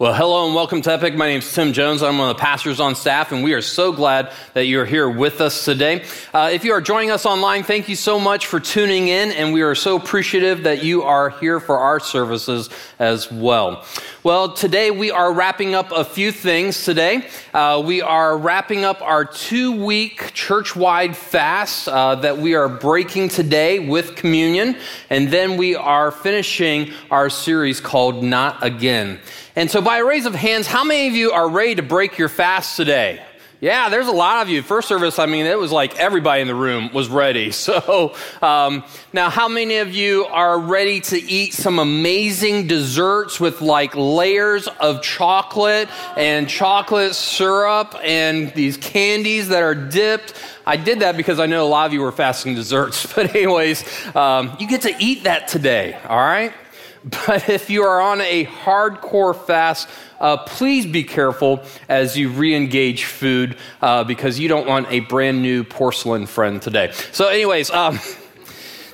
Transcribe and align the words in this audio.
Well, 0.00 0.14
hello 0.14 0.46
and 0.46 0.54
welcome 0.54 0.80
to 0.80 0.92
Epic. 0.94 1.14
My 1.14 1.26
name 1.26 1.40
is 1.40 1.52
Tim 1.52 1.74
Jones. 1.74 2.02
I'm 2.02 2.16
one 2.16 2.30
of 2.30 2.36
the 2.38 2.40
pastors 2.40 2.80
on 2.80 2.94
staff, 2.94 3.32
and 3.32 3.44
we 3.44 3.52
are 3.52 3.60
so 3.60 3.92
glad 3.92 4.32
that 4.54 4.64
you're 4.64 4.86
here 4.86 5.10
with 5.10 5.42
us 5.42 5.66
today. 5.66 6.06
Uh, 6.32 6.48
if 6.50 6.64
you 6.64 6.72
are 6.72 6.80
joining 6.80 7.10
us 7.10 7.26
online, 7.26 7.64
thank 7.64 7.86
you 7.86 7.96
so 7.96 8.18
much 8.18 8.46
for 8.46 8.58
tuning 8.60 9.08
in, 9.08 9.30
and 9.30 9.52
we 9.52 9.60
are 9.60 9.74
so 9.74 9.96
appreciative 9.96 10.62
that 10.62 10.82
you 10.82 11.02
are 11.02 11.28
here 11.28 11.60
for 11.60 11.76
our 11.76 12.00
services 12.00 12.70
as 12.98 13.30
well. 13.30 13.84
Well, 14.22 14.54
today 14.54 14.90
we 14.90 15.10
are 15.10 15.34
wrapping 15.34 15.74
up 15.74 15.92
a 15.92 16.02
few 16.02 16.32
things 16.32 16.82
today. 16.82 17.28
Uh, 17.52 17.82
we 17.84 18.00
are 18.00 18.38
wrapping 18.38 18.86
up 18.86 19.02
our 19.02 19.26
two 19.26 19.84
week 19.84 20.32
church 20.32 20.74
wide 20.74 21.14
fast 21.14 21.88
uh, 21.88 22.14
that 22.14 22.38
we 22.38 22.54
are 22.54 22.70
breaking 22.70 23.28
today 23.28 23.86
with 23.86 24.16
communion, 24.16 24.78
and 25.10 25.28
then 25.28 25.58
we 25.58 25.76
are 25.76 26.10
finishing 26.10 26.90
our 27.10 27.28
series 27.28 27.82
called 27.82 28.24
Not 28.24 28.64
Again. 28.64 29.20
And 29.60 29.70
so, 29.70 29.82
by 29.82 29.98
a 29.98 30.04
raise 30.06 30.24
of 30.24 30.34
hands, 30.34 30.66
how 30.66 30.84
many 30.84 31.06
of 31.08 31.14
you 31.14 31.32
are 31.32 31.46
ready 31.46 31.74
to 31.74 31.82
break 31.82 32.16
your 32.16 32.30
fast 32.30 32.78
today? 32.78 33.22
Yeah, 33.60 33.90
there's 33.90 34.06
a 34.06 34.10
lot 34.10 34.40
of 34.40 34.48
you. 34.48 34.62
First 34.62 34.88
service, 34.88 35.18
I 35.18 35.26
mean, 35.26 35.44
it 35.44 35.58
was 35.58 35.70
like 35.70 35.98
everybody 35.98 36.40
in 36.40 36.48
the 36.48 36.54
room 36.54 36.90
was 36.94 37.10
ready. 37.10 37.52
So, 37.60 38.14
um, 38.40 38.84
now 39.12 39.28
how 39.28 39.48
many 39.48 39.76
of 39.76 39.94
you 39.94 40.24
are 40.24 40.58
ready 40.58 41.02
to 41.02 41.18
eat 41.18 41.52
some 41.52 41.78
amazing 41.78 42.68
desserts 42.68 43.38
with 43.38 43.60
like 43.60 43.94
layers 43.94 44.66
of 44.66 45.02
chocolate 45.02 45.90
and 46.16 46.48
chocolate 46.48 47.14
syrup 47.14 47.94
and 48.02 48.54
these 48.54 48.78
candies 48.78 49.48
that 49.48 49.62
are 49.62 49.74
dipped? 49.74 50.32
I 50.64 50.78
did 50.78 51.00
that 51.00 51.18
because 51.18 51.38
I 51.38 51.44
know 51.44 51.66
a 51.66 51.68
lot 51.68 51.84
of 51.84 51.92
you 51.92 52.00
were 52.00 52.12
fasting 52.12 52.54
desserts. 52.54 53.12
But, 53.14 53.34
anyways, 53.34 53.84
um, 54.16 54.56
you 54.58 54.66
get 54.66 54.80
to 54.82 54.94
eat 54.98 55.24
that 55.24 55.48
today, 55.48 55.98
all 56.08 56.16
right? 56.16 56.54
But 57.26 57.48
if 57.48 57.70
you 57.70 57.84
are 57.84 58.00
on 58.00 58.20
a 58.20 58.44
hardcore 58.44 59.34
fast, 59.34 59.88
uh, 60.20 60.36
please 60.38 60.84
be 60.84 61.02
careful 61.02 61.62
as 61.88 62.16
you 62.16 62.28
re 62.28 62.54
engage 62.54 63.04
food 63.04 63.56
uh, 63.80 64.04
because 64.04 64.38
you 64.38 64.48
don't 64.48 64.66
want 64.66 64.86
a 64.90 65.00
brand 65.00 65.40
new 65.40 65.64
porcelain 65.64 66.26
friend 66.26 66.60
today. 66.60 66.92
So, 67.12 67.28
anyways, 67.28 67.70
um, 67.70 67.98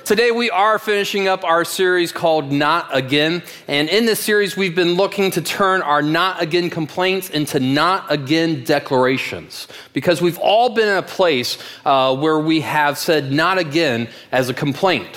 Today, 0.07 0.31
we 0.31 0.49
are 0.49 0.79
finishing 0.79 1.27
up 1.27 1.43
our 1.43 1.65
series 1.65 2.13
called 2.13 2.49
Not 2.49 2.87
Again. 2.95 3.43
And 3.67 3.89
in 3.89 4.05
this 4.05 4.21
series, 4.21 4.55
we've 4.55 4.73
been 4.73 4.93
looking 4.93 5.31
to 5.31 5.41
turn 5.41 5.81
our 5.81 6.01
not 6.01 6.41
again 6.41 6.69
complaints 6.69 7.29
into 7.29 7.59
not 7.59 8.09
again 8.09 8.63
declarations. 8.63 9.67
Because 9.91 10.21
we've 10.21 10.37
all 10.37 10.69
been 10.69 10.87
in 10.87 10.95
a 10.95 11.01
place 11.03 11.57
uh, 11.83 12.15
where 12.15 12.39
we 12.39 12.61
have 12.61 12.97
said 12.97 13.33
not 13.33 13.57
again 13.57 14.07
as 14.31 14.47
a 14.47 14.53
complaint. 14.53 15.09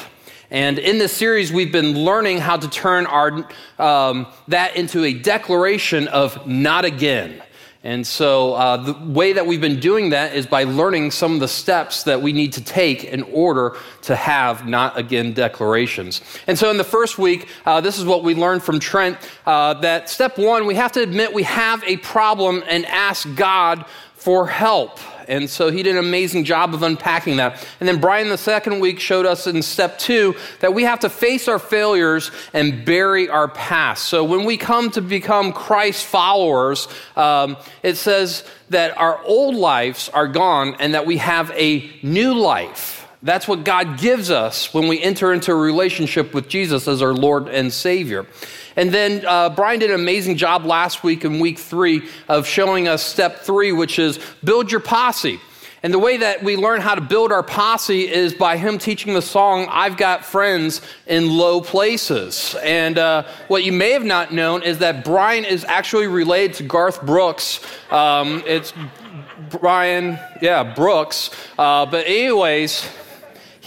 And 0.51 0.79
in 0.79 0.99
this 0.99 1.13
series, 1.13 1.53
we've 1.53 1.71
been 1.71 1.95
learning 2.05 2.39
how 2.39 2.57
to 2.57 2.69
turn 2.69 3.07
our, 3.07 3.47
um, 3.79 4.27
that 4.49 4.75
into 4.77 5.05
a 5.05 5.13
declaration 5.13 6.09
of 6.09 6.47
not 6.47 6.85
again. 6.85 7.43
And 7.83 8.07
so, 8.07 8.55
uh, 8.55 8.77
the 8.77 8.93
way 8.93 9.33
that 9.33 9.47
we've 9.47 9.61
been 9.61 9.81
doing 9.81 10.11
that 10.11 10.35
is 10.35 10.47
by 10.47 10.65
learning 10.65 11.13
some 11.13 11.33
of 11.33 11.41
the 11.41 11.49
steps 11.49 12.03
that 12.03 12.21
we 12.21 12.33
need 12.33 12.53
to 12.55 12.63
take 12.63 13.05
in 13.05 13.23
order 13.23 13.75
to 14.03 14.15
have 14.15 14.69
not 14.69 14.99
again 14.99 15.33
declarations. 15.33 16.21
And 16.47 16.59
so, 16.59 16.71
in 16.71 16.77
the 16.77 16.85
first 16.85 17.17
week, 17.17 17.49
uh, 17.65 17.81
this 17.81 17.99
is 17.99 18.05
what 18.05 18.23
we 18.23 18.35
learned 18.35 18.63
from 18.63 18.81
Trent 18.81 19.17
uh, 19.47 19.75
that 19.81 20.11
step 20.11 20.37
one, 20.37 20.67
we 20.67 20.75
have 20.75 20.93
to 20.93 21.01
admit 21.01 21.33
we 21.33 21.45
have 21.45 21.83
a 21.85 21.97
problem 21.99 22.63
and 22.69 22.85
ask 22.85 23.27
God 23.35 23.87
for 24.13 24.47
help. 24.47 24.99
And 25.31 25.49
so 25.49 25.71
he 25.71 25.85
did 25.85 25.93
an 25.93 26.05
amazing 26.05 26.43
job 26.43 26.75
of 26.75 26.83
unpacking 26.83 27.37
that. 27.37 27.65
And 27.79 27.89
then 27.89 28.01
Brian, 28.01 28.29
the 28.29 28.37
second 28.37 28.81
week, 28.81 28.99
showed 28.99 29.27
us 29.27 29.47
in 29.47 29.63
step 29.63 29.97
two 29.97 30.35
that 30.59 30.75
we 30.75 30.83
have 30.83 31.01
to 31.01 31.09
face 31.09 31.47
our 31.47 31.61
failures 31.61 32.33
and 32.53 32.85
bury 32.85 33.29
our 33.29 33.47
past. 33.47 34.07
So 34.07 34.25
when 34.25 34.45
we 34.45 34.57
come 34.57 34.91
to 34.91 35.01
become 35.01 35.53
Christ 35.53 36.05
followers, 36.05 36.89
um, 37.17 37.57
it 37.85 37.95
says 37.95 38.45
that 38.71 38.99
our 38.99 39.23
old 39.25 39.55
lives 39.55 40.09
are 40.09 40.27
gone 40.27 40.75
and 40.81 40.95
that 40.95 41.07
we 41.07 41.19
have 41.19 41.53
a 41.53 41.89
new 42.03 42.35
life. 42.35 43.07
That's 43.23 43.47
what 43.47 43.65
God 43.65 43.99
gives 43.99 44.31
us 44.31 44.75
when 44.75 44.89
we 44.89 45.01
enter 45.01 45.33
into 45.33 45.53
a 45.53 45.57
relationship 45.57 46.35
with 46.35 46.49
Jesus 46.49 46.89
as 46.89 47.03
our 47.03 47.15
Lord 47.15 47.49
and 47.49 47.73
Savior. 47.73 48.27
And 48.81 48.91
then 48.91 49.27
uh, 49.27 49.51
Brian 49.51 49.79
did 49.79 49.91
an 49.91 50.01
amazing 50.01 50.39
job 50.39 50.65
last 50.65 51.05
week 51.05 51.27
in 51.27 51.39
week 51.39 51.59
three 51.59 52.09
of 52.31 52.47
showing 52.47 52.89
us 52.89 53.03
step 53.03 53.41
three, 53.41 53.73
which 53.73 53.99
is 53.99 54.19
build 54.43 54.73
your 54.73 54.81
posse. 54.81 55.39
And 55.83 55.93
the 55.93 55.99
way 55.99 56.17
that 56.17 56.43
we 56.43 56.57
learn 56.57 56.81
how 56.81 56.95
to 56.95 57.03
build 57.03 57.31
our 57.31 57.43
posse 57.43 58.11
is 58.11 58.33
by 58.33 58.57
him 58.57 58.79
teaching 58.79 59.13
the 59.13 59.21
song, 59.21 59.67
I've 59.71 59.99
Got 59.99 60.25
Friends 60.25 60.81
in 61.07 61.29
Low 61.29 61.61
Places. 61.61 62.57
And 62.63 62.97
uh, 62.97 63.25
what 63.49 63.65
you 63.65 63.73
may 63.73 63.91
have 63.91 64.05
not 64.05 64.33
known 64.33 64.63
is 64.63 64.79
that 64.79 65.05
Brian 65.05 65.45
is 65.45 65.63
actually 65.67 66.07
related 66.07 66.55
to 66.55 66.63
Garth 66.63 67.05
Brooks. 67.05 67.61
Um, 67.91 68.43
it's 68.47 68.73
Brian, 69.51 70.19
yeah, 70.41 70.75
Brooks. 70.75 71.29
Uh, 71.59 71.85
but, 71.85 72.07
anyways, 72.07 72.89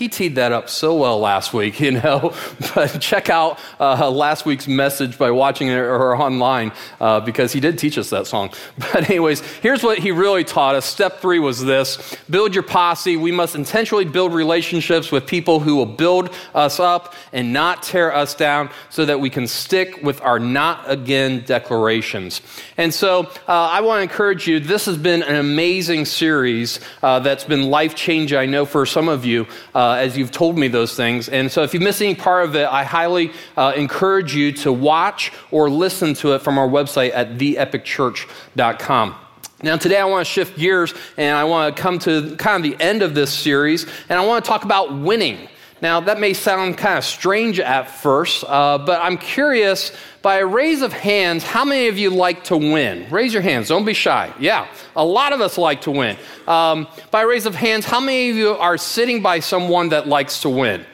he 0.03 0.09
teed 0.09 0.35
that 0.35 0.51
up 0.51 0.67
so 0.67 0.95
well 0.95 1.17
last 1.19 1.53
week, 1.53 1.79
you 1.85 1.91
know. 1.91 2.33
but 2.75 2.99
check 2.99 3.29
out 3.29 3.57
uh, 3.79 4.09
last 4.11 4.45
week's 4.45 4.67
message 4.67 5.17
by 5.17 5.31
watching 5.31 5.69
it 5.69 5.77
or 5.77 6.15
online 6.17 6.71
uh, 6.99 7.21
because 7.21 7.53
he 7.53 7.59
did 7.59 7.77
teach 7.77 7.97
us 7.97 8.09
that 8.09 8.27
song. 8.27 8.51
But, 8.93 9.09
anyways, 9.09 9.39
here's 9.61 9.81
what 9.81 9.97
he 9.97 10.11
really 10.11 10.43
taught 10.43 10.75
us. 10.75 10.85
Step 10.85 11.19
three 11.19 11.39
was 11.39 11.63
this 11.63 12.15
build 12.29 12.53
your 12.53 12.63
posse. 12.63 13.15
We 13.15 13.31
must 13.31 13.55
intentionally 13.55 14.03
build 14.05 14.33
relationships 14.33 15.11
with 15.11 15.25
people 15.25 15.61
who 15.61 15.77
will 15.77 15.85
build 15.85 16.35
us 16.53 16.79
up 16.79 17.13
and 17.31 17.53
not 17.53 17.81
tear 17.81 18.13
us 18.13 18.35
down 18.35 18.69
so 18.89 19.05
that 19.05 19.19
we 19.19 19.29
can 19.29 19.47
stick 19.47 20.03
with 20.03 20.21
our 20.21 20.37
not 20.37 20.83
again 20.91 21.43
declarations. 21.45 22.41
And 22.77 22.93
so 22.93 23.27
uh, 23.47 23.53
I 23.77 23.81
want 23.81 23.99
to 23.99 24.03
encourage 24.03 24.47
you, 24.47 24.59
this 24.59 24.85
has 24.85 24.97
been 24.97 25.23
an 25.23 25.35
amazing 25.35 26.05
series 26.05 26.79
uh, 27.01 27.19
that's 27.19 27.45
been 27.45 27.69
life 27.69 27.95
changing, 27.95 28.37
I 28.37 28.45
know, 28.45 28.65
for 28.65 28.85
some 28.85 29.07
of 29.07 29.25
you. 29.25 29.47
Uh, 29.73 29.92
uh, 29.93 29.97
as 29.97 30.17
you've 30.17 30.31
told 30.31 30.57
me 30.57 30.67
those 30.67 30.95
things. 30.95 31.29
And 31.29 31.51
so 31.51 31.61
if 31.61 31.73
you 31.73 31.79
miss 31.79 32.01
any 32.01 32.15
part 32.15 32.45
of 32.45 32.55
it, 32.55 32.67
I 32.67 32.83
highly 32.83 33.31
uh, 33.55 33.73
encourage 33.75 34.35
you 34.35 34.51
to 34.53 34.73
watch 34.73 35.31
or 35.51 35.69
listen 35.69 36.13
to 36.15 36.33
it 36.33 36.41
from 36.41 36.57
our 36.57 36.67
website 36.67 37.11
at 37.13 37.37
theepicchurch.com. 37.37 39.15
Now, 39.61 39.77
today 39.77 39.97
I 39.97 40.05
want 40.05 40.25
to 40.27 40.31
shift 40.31 40.57
gears 40.57 40.93
and 41.15 41.37
I 41.37 41.43
want 41.45 41.75
to 41.75 41.81
come 41.81 41.99
to 41.99 42.35
kind 42.35 42.57
of 42.57 42.69
the 42.69 42.83
end 42.83 43.01
of 43.01 43.13
this 43.15 43.31
series 43.31 43.85
and 44.09 44.19
I 44.19 44.25
want 44.25 44.43
to 44.43 44.49
talk 44.49 44.65
about 44.65 44.93
winning. 44.97 45.47
Now, 45.83 45.99
that 45.99 46.17
may 46.17 46.31
sound 46.31 46.77
kind 46.77 46.97
of 46.97 47.03
strange 47.03 47.59
at 47.59 47.91
first, 47.91 48.45
uh, 48.47 48.77
but 48.77 49.01
I'm 49.01 49.17
curious 49.17 49.91
by 50.21 50.37
a 50.37 50.45
raise 50.45 50.81
of 50.81 50.93
hands, 50.93 51.43
how 51.43 51.65
many 51.65 51.89
of 51.89 51.97
you 51.97 52.09
like 52.09 52.45
to 52.45 52.55
win? 52.55 53.05
Raise 53.11 53.33
your 53.33 53.41
hands, 53.41 53.67
don't 53.67 53.83
be 53.83 53.93
shy. 53.93 54.33
Yeah, 54.39 54.65
a 54.95 55.03
lot 55.03 55.33
of 55.33 55.41
us 55.41 55.57
like 55.57 55.81
to 55.81 55.91
win. 55.91 56.15
Um, 56.47 56.87
by 57.11 57.23
a 57.23 57.27
raise 57.27 57.45
of 57.45 57.53
hands, 57.53 57.85
how 57.85 57.99
many 57.99 58.29
of 58.29 58.37
you 58.37 58.51
are 58.51 58.77
sitting 58.77 59.21
by 59.21 59.41
someone 59.41 59.89
that 59.89 60.07
likes 60.07 60.43
to 60.43 60.49
win? 60.49 60.85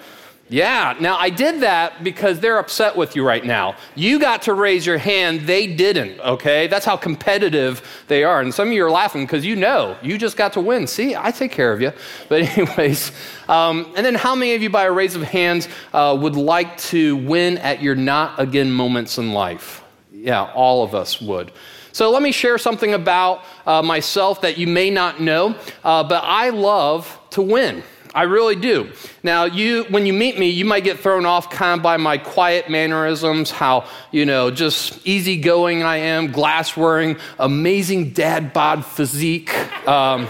Yeah, 0.51 0.95
now 0.99 1.15
I 1.15 1.29
did 1.29 1.61
that 1.61 2.03
because 2.03 2.39
they're 2.39 2.57
upset 2.57 2.95
with 2.95 3.15
you 3.15 3.23
right 3.23 3.45
now. 3.45 3.75
You 3.93 4.19
got 4.19 4.41
to 4.43 4.55
raise 4.55 4.83
your 4.83 4.97
hand, 4.97 5.41
they 5.41 5.67
didn't, 5.67 6.19
okay? 6.21 6.65
That's 6.65 6.85
how 6.85 6.97
competitive 6.97 8.03
they 8.07 8.23
are. 8.23 8.41
And 8.41 8.51
some 8.51 8.69
of 8.69 8.73
you 8.73 8.83
are 8.83 8.89
laughing 8.89 9.25
because 9.25 9.45
you 9.45 9.55
know 9.55 9.95
you 10.01 10.17
just 10.17 10.37
got 10.37 10.53
to 10.53 10.61
win. 10.61 10.87
See, 10.87 11.15
I 11.15 11.29
take 11.29 11.51
care 11.51 11.71
of 11.71 11.81
you. 11.81 11.93
But, 12.29 12.57
anyways, 12.57 13.11
um, 13.47 13.91
and 13.95 14.05
then 14.05 14.15
how 14.15 14.35
many 14.35 14.53
of 14.53 14.61
you, 14.61 14.69
by 14.69 14.85
a 14.85 14.91
raise 14.91 15.15
of 15.15 15.23
hands, 15.23 15.67
uh, 15.93 16.17
would 16.19 16.35
like 16.35 16.77
to 16.77 17.15
win 17.17 17.57
at 17.59 17.81
your 17.81 17.95
not 17.95 18.39
again 18.39 18.71
moments 18.71 19.17
in 19.17 19.33
life? 19.33 19.83
Yeah, 20.11 20.51
all 20.53 20.83
of 20.83 20.93
us 20.95 21.21
would. 21.21 21.51
So 21.91 22.11
let 22.11 22.21
me 22.21 22.31
share 22.31 22.57
something 22.57 22.93
about 22.93 23.43
uh, 23.65 23.81
myself 23.81 24.41
that 24.41 24.57
you 24.57 24.67
may 24.67 24.89
not 24.89 25.19
know, 25.19 25.55
uh, 25.83 26.03
but 26.03 26.23
I 26.23 26.49
love 26.49 27.19
to 27.31 27.41
win. 27.41 27.83
I 28.13 28.23
really 28.23 28.55
do. 28.55 28.91
Now, 29.21 29.45
you, 29.45 29.83
when 29.89 30.05
you 30.05 30.13
meet 30.13 30.39
me, 30.39 30.49
you 30.49 30.65
might 30.65 30.83
get 30.83 30.99
thrown 30.99 31.25
off 31.25 31.51
kind 31.51 31.79
of 31.79 31.83
by 31.83 31.97
my 31.97 32.17
quiet 32.17 32.69
mannerisms, 32.69 33.51
how, 33.51 33.87
you 34.11 34.25
know, 34.25 34.49
just 34.49 35.05
easygoing 35.05 35.83
I 35.83 35.97
am, 35.97 36.31
glass 36.31 36.75
wearing, 36.75 37.17
amazing 37.37 38.11
dad 38.11 38.51
bod 38.51 38.85
physique. 38.85 39.53
Um, 39.87 40.27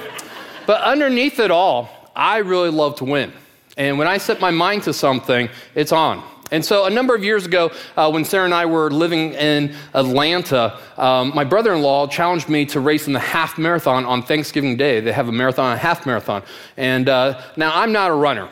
but 0.67 0.81
underneath 0.81 1.39
it 1.39 1.51
all, 1.51 1.89
I 2.15 2.39
really 2.39 2.69
love 2.69 2.95
to 2.97 3.05
win. 3.05 3.31
And 3.77 3.97
when 3.97 4.07
I 4.07 4.17
set 4.17 4.41
my 4.41 4.51
mind 4.51 4.83
to 4.83 4.93
something, 4.93 5.47
it's 5.73 5.93
on. 5.93 6.21
And 6.51 6.65
so, 6.65 6.85
a 6.85 6.89
number 6.89 7.13
of 7.13 7.23
years 7.23 7.45
ago, 7.45 7.71
uh, 7.95 8.09
when 8.09 8.25
Sarah 8.25 8.45
and 8.45 8.53
I 8.53 8.65
were 8.65 8.89
living 8.89 9.33
in 9.33 9.75
Atlanta, 9.93 10.79
um, 10.97 11.31
my 11.35 11.43
brother 11.43 11.73
in 11.73 11.81
law 11.81 12.07
challenged 12.07 12.49
me 12.49 12.65
to 12.67 12.79
race 12.79 13.05
in 13.07 13.13
the 13.13 13.19
half 13.19 13.57
marathon 13.57 14.05
on 14.05 14.23
Thanksgiving 14.23 14.75
Day. 14.75 14.99
They 14.99 15.11
have 15.11 15.27
a 15.27 15.31
marathon 15.31 15.71
and 15.71 15.79
a 15.79 15.81
half 15.81 16.05
marathon. 16.05 16.41
And 16.75 17.07
uh, 17.07 17.41
now, 17.55 17.71
I'm 17.75 17.91
not 17.91 18.09
a 18.09 18.15
runner. 18.15 18.49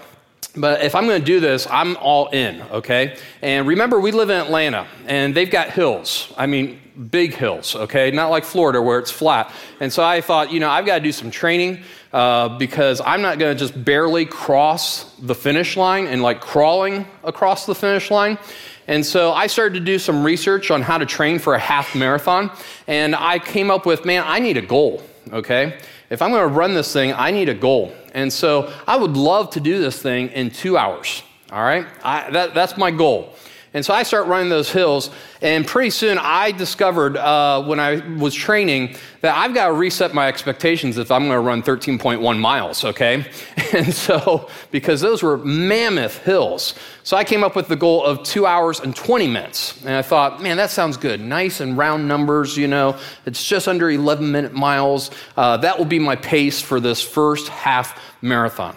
but 0.55 0.81
if 0.83 0.95
I'm 0.95 1.05
going 1.05 1.19
to 1.19 1.25
do 1.25 1.39
this, 1.39 1.67
I'm 1.69 1.97
all 1.97 2.27
in, 2.27 2.61
okay? 2.71 3.17
And 3.41 3.67
remember, 3.67 3.99
we 3.99 4.11
live 4.11 4.29
in 4.29 4.39
Atlanta, 4.39 4.87
and 5.07 5.35
they've 5.35 5.49
got 5.49 5.71
hills. 5.71 6.33
I 6.37 6.45
mean, 6.45 6.79
big 7.11 7.33
hills, 7.33 7.75
okay? 7.75 8.11
Not 8.11 8.29
like 8.29 8.43
Florida 8.43 8.81
where 8.81 8.99
it's 8.99 9.11
flat. 9.11 9.51
And 9.79 9.91
so 9.91 10.03
I 10.03 10.21
thought, 10.21 10.51
you 10.51 10.59
know, 10.59 10.69
I've 10.69 10.85
got 10.85 10.95
to 10.95 11.03
do 11.03 11.11
some 11.11 11.31
training 11.31 11.83
uh, 12.17 12.57
because 12.57 12.99
I'm 12.99 13.21
not 13.21 13.37
going 13.37 13.55
to 13.55 13.59
just 13.59 13.85
barely 13.85 14.25
cross 14.25 15.03
the 15.19 15.35
finish 15.35 15.77
line 15.77 16.07
and 16.07 16.23
like 16.23 16.41
crawling 16.41 17.05
across 17.23 17.67
the 17.67 17.75
finish 17.75 18.09
line. 18.09 18.39
And 18.87 19.05
so 19.05 19.33
I 19.33 19.45
started 19.45 19.75
to 19.75 19.85
do 19.85 19.99
some 19.99 20.23
research 20.23 20.71
on 20.71 20.81
how 20.81 20.97
to 20.97 21.05
train 21.05 21.37
for 21.37 21.53
a 21.53 21.59
half 21.59 21.93
marathon, 21.93 22.49
and 22.87 23.15
I 23.15 23.37
came 23.37 23.69
up 23.69 23.85
with, 23.85 24.03
man, 24.03 24.23
I 24.25 24.39
need 24.39 24.57
a 24.57 24.63
goal, 24.63 25.03
okay? 25.31 25.77
If 26.09 26.23
I'm 26.23 26.31
going 26.31 26.41
to 26.41 26.55
run 26.55 26.73
this 26.73 26.91
thing, 26.91 27.13
I 27.13 27.29
need 27.29 27.49
a 27.49 27.53
goal. 27.53 27.93
And 28.15 28.33
so 28.33 28.73
I 28.87 28.97
would 28.97 29.15
love 29.15 29.51
to 29.51 29.59
do 29.59 29.79
this 29.79 30.01
thing 30.01 30.29
in 30.29 30.49
two 30.49 30.75
hours. 30.75 31.21
All 31.51 31.61
right? 31.61 31.85
I, 32.03 32.31
that, 32.31 32.55
that's 32.55 32.77
my 32.77 32.89
goal. 32.89 33.35
And 33.77 33.85
so 33.85 33.93
I 33.93 34.01
start 34.01 34.25
running 34.25 34.49
those 34.49 34.71
hills, 34.71 35.11
and 35.39 35.63
pretty 35.63 35.91
soon 35.91 36.17
I 36.17 36.51
discovered 36.51 37.15
uh, 37.15 37.63
when 37.63 37.79
I 37.79 37.97
was 38.17 38.33
training 38.33 38.95
that 39.21 39.37
I've 39.37 39.53
got 39.53 39.67
to 39.67 39.73
reset 39.73 40.15
my 40.15 40.27
expectations 40.27 40.97
if 40.97 41.11
I'm 41.11 41.27
going 41.27 41.33
to 41.33 41.39
run 41.39 41.61
13.1 41.61 42.39
miles, 42.39 42.83
okay? 42.83 43.23
And 43.73 43.93
so, 43.93 44.49
because 44.71 45.01
those 45.01 45.21
were 45.21 45.37
mammoth 45.37 46.23
hills. 46.23 46.73
So 47.03 47.17
I 47.17 47.23
came 47.23 47.43
up 47.43 47.55
with 47.55 47.67
the 47.67 47.75
goal 47.75 48.03
of 48.03 48.23
two 48.23 48.47
hours 48.47 48.79
and 48.79 48.95
20 48.95 49.27
minutes. 49.27 49.79
And 49.85 49.93
I 49.93 50.01
thought, 50.01 50.41
man, 50.41 50.57
that 50.57 50.71
sounds 50.71 50.97
good. 50.97 51.21
Nice 51.21 51.59
and 51.59 51.77
round 51.77 52.07
numbers, 52.07 52.57
you 52.57 52.67
know. 52.67 52.97
It's 53.27 53.43
just 53.43 53.67
under 53.67 53.91
11 53.91 54.31
minute 54.31 54.53
miles. 54.53 55.11
Uh, 55.35 55.57
that 55.57 55.77
will 55.77 55.85
be 55.85 55.99
my 55.99 56.15
pace 56.15 56.61
for 56.61 56.79
this 56.79 57.03
first 57.03 57.49
half 57.49 58.01
marathon. 58.23 58.75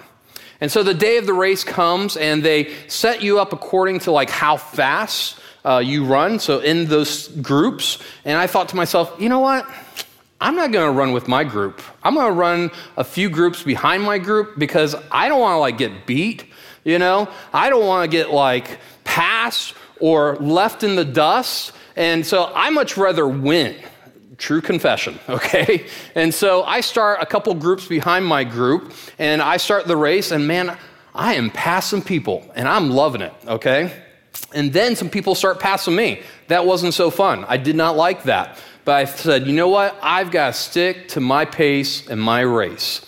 And 0.60 0.70
so 0.70 0.82
the 0.82 0.94
day 0.94 1.16
of 1.16 1.26
the 1.26 1.32
race 1.32 1.64
comes 1.64 2.16
and 2.16 2.42
they 2.42 2.74
set 2.86 3.22
you 3.22 3.40
up 3.40 3.52
according 3.52 4.00
to 4.00 4.12
like 4.12 4.30
how 4.30 4.56
fast 4.56 5.38
uh, 5.64 5.82
you 5.84 6.04
run. 6.04 6.38
So 6.38 6.58
in 6.60 6.86
those 6.86 7.28
groups. 7.28 7.98
And 8.24 8.36
I 8.36 8.46
thought 8.46 8.68
to 8.70 8.76
myself, 8.76 9.14
you 9.18 9.28
know 9.28 9.40
what? 9.40 9.66
I'm 10.40 10.56
not 10.56 10.72
going 10.72 10.86
to 10.86 10.98
run 10.98 11.12
with 11.12 11.28
my 11.28 11.44
group. 11.44 11.82
I'm 12.02 12.14
going 12.14 12.26
to 12.26 12.32
run 12.32 12.70
a 12.96 13.04
few 13.04 13.28
groups 13.28 13.62
behind 13.62 14.02
my 14.02 14.18
group 14.18 14.58
because 14.58 14.94
I 15.10 15.28
don't 15.28 15.40
want 15.40 15.54
to 15.54 15.58
like 15.58 15.76
get 15.76 16.06
beat, 16.06 16.44
you 16.82 16.98
know? 16.98 17.28
I 17.52 17.68
don't 17.68 17.86
want 17.86 18.10
to 18.10 18.16
get 18.16 18.30
like 18.30 18.78
passed 19.04 19.74
or 19.98 20.36
left 20.36 20.82
in 20.82 20.96
the 20.96 21.04
dust. 21.04 21.72
And 21.94 22.24
so 22.24 22.50
I 22.54 22.70
much 22.70 22.96
rather 22.96 23.28
win 23.28 23.76
true 24.40 24.60
confession, 24.60 25.19
okay? 25.28 25.87
And 26.14 26.34
so 26.34 26.64
I 26.64 26.81
start 26.81 27.19
a 27.20 27.26
couple 27.26 27.54
groups 27.54 27.87
behind 27.87 28.26
my 28.26 28.42
group, 28.42 28.92
and 29.19 29.40
I 29.40 29.58
start 29.58 29.87
the 29.87 29.96
race, 29.96 30.32
and 30.32 30.48
man, 30.48 30.76
I 31.14 31.34
am 31.34 31.50
passing 31.50 32.02
people, 32.02 32.50
and 32.54 32.66
I'm 32.66 32.90
loving 32.90 33.20
it, 33.20 33.34
okay? 33.46 33.92
And 34.54 34.72
then 34.72 34.96
some 34.96 35.10
people 35.10 35.34
start 35.34 35.60
passing 35.60 35.94
me. 35.94 36.22
That 36.48 36.66
wasn't 36.66 36.94
so 36.94 37.10
fun. 37.10 37.44
I 37.48 37.56
did 37.56 37.76
not 37.76 37.96
like 37.96 38.25
that. 38.25 38.58
But 38.84 38.92
I 38.94 39.04
said, 39.04 39.46
you 39.46 39.52
know 39.52 39.69
what? 39.69 39.96
I've 40.02 40.31
got 40.31 40.48
to 40.48 40.52
stick 40.52 41.08
to 41.08 41.20
my 41.20 41.44
pace 41.44 42.08
and 42.08 42.20
my 42.20 42.40
race. 42.40 43.04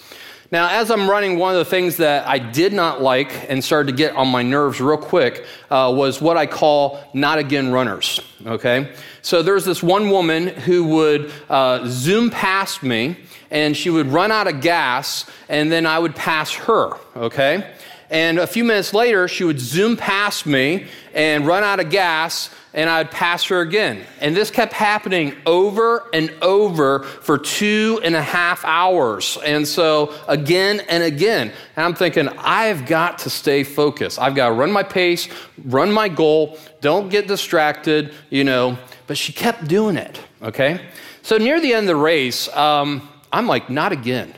Now, 0.52 0.68
as 0.68 0.90
I'm 0.90 1.08
running, 1.08 1.38
one 1.38 1.54
of 1.54 1.58
the 1.58 1.64
things 1.64 1.96
that 1.96 2.28
I 2.28 2.38
did 2.38 2.74
not 2.74 3.00
like 3.00 3.50
and 3.50 3.64
started 3.64 3.90
to 3.90 3.96
get 3.96 4.14
on 4.14 4.28
my 4.28 4.42
nerves 4.42 4.82
real 4.82 4.98
quick 4.98 5.46
uh, 5.70 5.90
was 5.96 6.20
what 6.20 6.36
I 6.36 6.44
call 6.44 7.02
not 7.14 7.38
again 7.38 7.72
runners. 7.72 8.20
Okay? 8.44 8.92
So 9.22 9.42
there's 9.42 9.64
this 9.64 9.82
one 9.82 10.10
woman 10.10 10.48
who 10.48 10.84
would 10.88 11.32
uh, 11.48 11.86
zoom 11.86 12.28
past 12.28 12.82
me 12.82 13.16
and 13.50 13.74
she 13.74 13.88
would 13.88 14.08
run 14.08 14.30
out 14.30 14.46
of 14.46 14.60
gas 14.60 15.24
and 15.48 15.72
then 15.72 15.86
I 15.86 15.98
would 15.98 16.14
pass 16.14 16.52
her. 16.52 16.98
Okay? 17.16 17.72
And 18.12 18.38
a 18.38 18.46
few 18.46 18.62
minutes 18.62 18.92
later, 18.92 19.26
she 19.26 19.42
would 19.42 19.58
zoom 19.58 19.96
past 19.96 20.44
me 20.44 20.86
and 21.14 21.46
run 21.46 21.64
out 21.64 21.80
of 21.80 21.88
gas 21.88 22.50
and 22.74 22.88
I'd 22.88 23.10
pass 23.10 23.44
her 23.44 23.60
again. 23.62 24.04
And 24.20 24.36
this 24.36 24.50
kept 24.50 24.74
happening 24.74 25.34
over 25.46 26.10
and 26.12 26.30
over 26.42 27.04
for 27.04 27.38
two 27.38 28.00
and 28.04 28.14
a 28.14 28.20
half 28.20 28.66
hours. 28.66 29.38
And 29.42 29.66
so 29.66 30.14
again 30.28 30.80
and 30.90 31.02
again. 31.02 31.52
And 31.74 31.86
I'm 31.86 31.94
thinking, 31.94 32.28
I've 32.38 32.84
got 32.84 33.18
to 33.20 33.30
stay 33.30 33.64
focused. 33.64 34.18
I've 34.18 34.34
got 34.34 34.48
to 34.48 34.54
run 34.54 34.72
my 34.72 34.82
pace, 34.82 35.28
run 35.64 35.90
my 35.90 36.10
goal, 36.10 36.58
don't 36.82 37.08
get 37.08 37.26
distracted, 37.26 38.12
you 38.28 38.44
know. 38.44 38.76
But 39.06 39.16
she 39.16 39.32
kept 39.32 39.68
doing 39.68 39.96
it, 39.96 40.20
okay? 40.42 40.86
So 41.22 41.38
near 41.38 41.60
the 41.60 41.72
end 41.72 41.84
of 41.84 41.96
the 41.96 41.96
race, 41.96 42.54
um, 42.54 43.08
I'm 43.32 43.46
like, 43.46 43.70
not 43.70 43.92
again. 43.92 44.34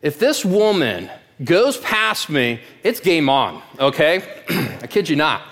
If 0.00 0.20
this 0.20 0.44
woman 0.44 1.10
goes 1.44 1.76
past 1.78 2.28
me, 2.28 2.60
it's 2.82 3.00
game 3.00 3.28
on, 3.28 3.62
okay? 3.78 4.22
I 4.48 4.86
kid 4.86 5.08
you 5.08 5.16
not. 5.16 5.42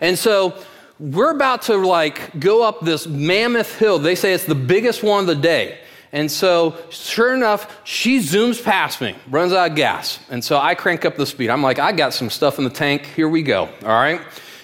And 0.00 0.18
so 0.18 0.54
we're 0.98 1.30
about 1.30 1.62
to 1.62 1.76
like 1.76 2.38
go 2.38 2.62
up 2.62 2.80
this 2.80 3.06
mammoth 3.06 3.78
hill. 3.78 3.98
They 3.98 4.14
say 4.14 4.32
it's 4.32 4.44
the 4.44 4.54
biggest 4.54 5.02
one 5.02 5.20
of 5.20 5.26
the 5.26 5.34
day. 5.34 5.78
And 6.10 6.30
so, 6.30 6.74
sure 6.88 7.34
enough, 7.34 7.80
she 7.84 8.18
zooms 8.18 8.62
past 8.62 9.00
me, 9.02 9.14
runs 9.28 9.52
out 9.52 9.70
of 9.70 9.76
gas. 9.76 10.18
And 10.30 10.42
so 10.42 10.56
I 10.56 10.74
crank 10.74 11.04
up 11.04 11.16
the 11.16 11.26
speed. 11.26 11.50
I'm 11.50 11.62
like, 11.62 11.78
I 11.78 11.92
got 11.92 12.14
some 12.14 12.30
stuff 12.30 12.56
in 12.56 12.64
the 12.64 12.70
tank. 12.70 13.04
Here 13.04 13.28
we 13.28 13.42
go. 13.42 13.68
All 13.82 14.00
right. 14.00 14.22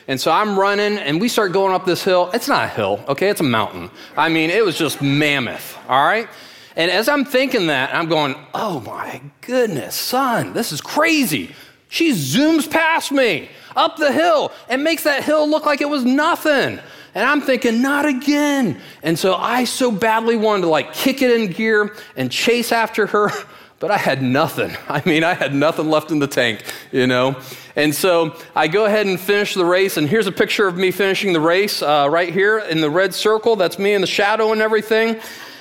And 0.08 0.18
so 0.20 0.30
I'm 0.30 0.58
running, 0.58 0.98
and 0.98 1.20
we 1.20 1.28
start 1.28 1.52
going 1.52 1.74
up 1.74 1.84
this 1.84 2.02
hill. 2.02 2.30
It's 2.32 2.48
not 2.48 2.64
a 2.64 2.68
hill, 2.68 3.02
okay? 3.08 3.28
It's 3.28 3.40
a 3.40 3.44
mountain. 3.44 3.90
I 4.16 4.28
mean, 4.28 4.50
it 4.50 4.64
was 4.64 4.76
just 4.76 5.02
mammoth. 5.02 5.78
All 5.88 6.04
right. 6.04 6.28
And 6.76 6.90
as 6.90 7.08
I'm 7.08 7.24
thinking 7.24 7.68
that, 7.68 7.94
I'm 7.94 8.08
going, 8.08 8.34
oh 8.52 8.80
my 8.80 9.20
goodness, 9.40 9.94
son, 9.94 10.52
this 10.52 10.72
is 10.72 10.80
crazy. 10.80 11.54
She 11.88 12.10
zooms 12.10 12.68
past 12.68 13.12
me 13.12 13.48
up 13.76 13.96
the 13.96 14.12
hill 14.12 14.50
and 14.68 14.82
makes 14.82 15.04
that 15.04 15.22
hill 15.22 15.48
look 15.48 15.66
like 15.66 15.80
it 15.80 15.88
was 15.88 16.04
nothing. 16.04 16.80
And 17.14 17.24
I'm 17.24 17.40
thinking, 17.40 17.80
not 17.80 18.06
again. 18.06 18.80
And 19.04 19.16
so 19.16 19.34
I 19.34 19.64
so 19.64 19.92
badly 19.92 20.36
wanted 20.36 20.62
to 20.62 20.68
like 20.68 20.92
kick 20.92 21.22
it 21.22 21.30
in 21.30 21.52
gear 21.52 21.94
and 22.16 22.30
chase 22.30 22.72
after 22.72 23.06
her, 23.06 23.30
but 23.78 23.92
I 23.92 23.96
had 23.96 24.22
nothing. 24.22 24.76
I 24.88 25.02
mean, 25.06 25.22
I 25.22 25.34
had 25.34 25.54
nothing 25.54 25.88
left 25.88 26.10
in 26.10 26.18
the 26.18 26.26
tank, 26.26 26.64
you 26.90 27.06
know? 27.06 27.40
And 27.76 27.94
so 27.94 28.36
I 28.56 28.66
go 28.66 28.86
ahead 28.86 29.06
and 29.06 29.18
finish 29.20 29.54
the 29.54 29.64
race. 29.64 29.96
And 29.96 30.08
here's 30.08 30.26
a 30.26 30.32
picture 30.32 30.66
of 30.66 30.76
me 30.76 30.90
finishing 30.90 31.32
the 31.32 31.40
race 31.40 31.82
uh, 31.82 32.08
right 32.10 32.32
here 32.32 32.58
in 32.58 32.80
the 32.80 32.90
red 32.90 33.14
circle. 33.14 33.54
That's 33.54 33.78
me 33.78 33.94
in 33.94 34.00
the 34.00 34.06
shadow 34.08 34.50
and 34.50 34.60
everything. 34.60 35.20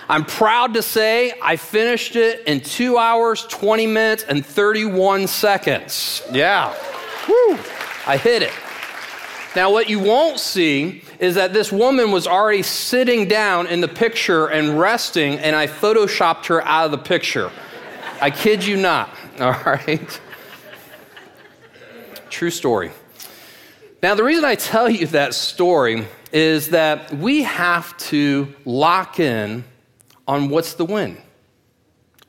I'm 0.09 0.25
proud 0.25 0.73
to 0.73 0.81
say 0.81 1.33
I 1.41 1.55
finished 1.55 2.15
it 2.15 2.45
in 2.47 2.59
two 2.59 2.97
hours, 2.97 3.45
20 3.47 3.87
minutes, 3.87 4.23
and 4.23 4.45
31 4.45 5.27
seconds. 5.27 6.21
Yeah. 6.31 6.75
Woo. 7.27 7.57
I 8.05 8.17
hit 8.17 8.41
it. 8.41 8.51
Now, 9.55 9.71
what 9.71 9.87
you 9.87 9.99
won't 9.99 10.39
see 10.39 11.03
is 11.19 11.35
that 11.35 11.53
this 11.53 11.71
woman 11.71 12.11
was 12.11 12.27
already 12.27 12.63
sitting 12.63 13.27
down 13.27 13.67
in 13.67 13.81
the 13.81 13.87
picture 13.87 14.47
and 14.47 14.79
resting, 14.79 15.37
and 15.37 15.55
I 15.55 15.67
photoshopped 15.67 16.47
her 16.47 16.63
out 16.63 16.85
of 16.85 16.91
the 16.91 16.97
picture. 16.97 17.51
I 18.19 18.29
kid 18.31 18.65
you 18.65 18.77
not, 18.77 19.09
all 19.39 19.51
right? 19.65 20.21
True 22.29 22.49
story. 22.49 22.91
Now, 24.01 24.15
the 24.15 24.23
reason 24.23 24.43
I 24.43 24.55
tell 24.55 24.89
you 24.89 25.07
that 25.07 25.33
story 25.33 26.07
is 26.33 26.69
that 26.69 27.13
we 27.13 27.43
have 27.43 27.95
to 27.97 28.53
lock 28.65 29.19
in 29.19 29.63
on 30.27 30.49
what's 30.49 30.73
the 30.73 30.85
win. 30.85 31.17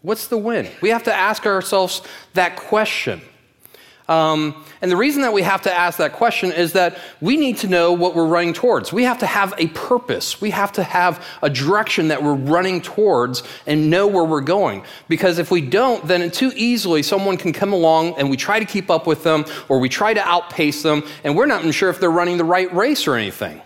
What's 0.02 0.26
the 0.26 0.38
win? 0.38 0.68
We 0.82 0.90
have 0.90 1.04
to 1.04 1.14
ask 1.14 1.46
ourselves 1.46 2.02
that 2.34 2.56
question. 2.56 3.22
Um, 4.06 4.62
and 4.82 4.90
the 4.90 4.98
reason 4.98 5.22
that 5.22 5.32
we 5.32 5.40
have 5.40 5.62
to 5.62 5.72
ask 5.72 5.96
that 5.96 6.12
question 6.12 6.52
is 6.52 6.74
that 6.74 6.98
we 7.22 7.38
need 7.38 7.56
to 7.58 7.68
know 7.68 7.92
what 7.92 8.14
we're 8.14 8.26
running 8.26 8.52
towards. 8.52 8.92
We 8.92 9.04
have 9.04 9.18
to 9.20 9.26
have 9.26 9.54
a 9.56 9.68
purpose. 9.68 10.42
We 10.42 10.50
have 10.50 10.72
to 10.72 10.82
have 10.82 11.24
a 11.40 11.48
direction 11.48 12.08
that 12.08 12.22
we're 12.22 12.34
running 12.34 12.82
towards 12.82 13.42
and 13.66 13.88
know 13.88 14.06
where 14.06 14.24
we're 14.24 14.42
going. 14.42 14.84
Because 15.08 15.38
if 15.38 15.50
we 15.50 15.62
don't, 15.62 16.06
then 16.06 16.30
too 16.30 16.52
easily 16.54 17.02
someone 17.02 17.38
can 17.38 17.54
come 17.54 17.72
along 17.72 18.18
and 18.18 18.28
we 18.28 18.36
try 18.36 18.58
to 18.58 18.66
keep 18.66 18.90
up 18.90 19.06
with 19.06 19.22
them 19.22 19.46
or 19.70 19.78
we 19.78 19.88
try 19.88 20.12
to 20.12 20.20
outpace 20.20 20.82
them 20.82 21.02
and 21.22 21.34
we're 21.34 21.46
not 21.46 21.60
even 21.60 21.72
sure 21.72 21.88
if 21.88 21.98
they're 21.98 22.10
running 22.10 22.36
the 22.36 22.44
right 22.44 22.72
race 22.74 23.06
or 23.06 23.14
anything. 23.14 23.62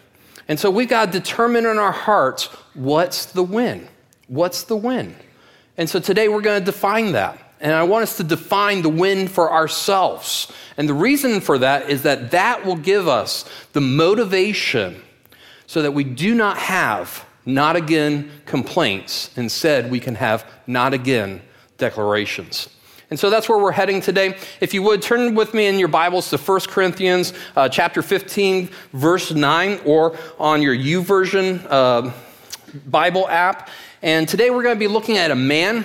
And 0.46 0.58
so 0.58 0.70
we've 0.70 0.88
got 0.88 1.06
to 1.06 1.18
determine 1.18 1.66
in 1.66 1.78
our 1.78 1.92
hearts 1.92 2.44
what's 2.74 3.26
the 3.26 3.42
win? 3.42 3.88
What's 4.28 4.62
the 4.64 4.76
win? 4.76 5.16
And 5.76 5.88
so 5.88 5.98
today 6.00 6.28
we're 6.28 6.42
going 6.42 6.60
to 6.60 6.64
define 6.64 7.12
that. 7.12 7.38
And 7.60 7.72
I 7.72 7.82
want 7.82 8.04
us 8.04 8.16
to 8.18 8.24
define 8.24 8.82
the 8.82 8.88
win 8.88 9.26
for 9.26 9.50
ourselves. 9.50 10.52
And 10.76 10.88
the 10.88 10.94
reason 10.94 11.40
for 11.40 11.58
that 11.58 11.90
is 11.90 12.02
that 12.02 12.30
that 12.30 12.64
will 12.64 12.76
give 12.76 13.08
us 13.08 13.44
the 13.72 13.80
motivation 13.80 15.02
so 15.66 15.82
that 15.82 15.92
we 15.92 16.04
do 16.04 16.34
not 16.34 16.56
have 16.58 17.24
not 17.44 17.76
again 17.76 18.30
complaints. 18.44 19.30
Instead, 19.36 19.90
we 19.90 19.98
can 19.98 20.14
have 20.14 20.48
not 20.66 20.94
again 20.94 21.40
declarations. 21.78 22.68
And 23.10 23.18
so 23.18 23.30
that's 23.30 23.48
where 23.48 23.58
we're 23.58 23.72
heading 23.72 24.02
today. 24.02 24.36
If 24.60 24.74
you 24.74 24.82
would 24.82 25.00
turn 25.00 25.34
with 25.34 25.54
me 25.54 25.66
in 25.66 25.78
your 25.78 25.88
Bibles 25.88 26.28
to 26.30 26.36
1 26.36 26.60
Corinthians 26.68 27.32
uh, 27.56 27.68
chapter 27.68 28.02
15, 28.02 28.68
verse 28.92 29.32
9, 29.32 29.80
or 29.86 30.16
on 30.38 30.60
your 30.60 30.76
YouVersion 30.76 31.66
uh, 31.70 32.12
Bible 32.86 33.26
app. 33.28 33.70
And 34.02 34.28
today 34.28 34.50
we're 34.50 34.62
going 34.62 34.76
to 34.76 34.78
be 34.78 34.86
looking 34.86 35.16
at 35.16 35.32
a 35.32 35.36
man 35.36 35.84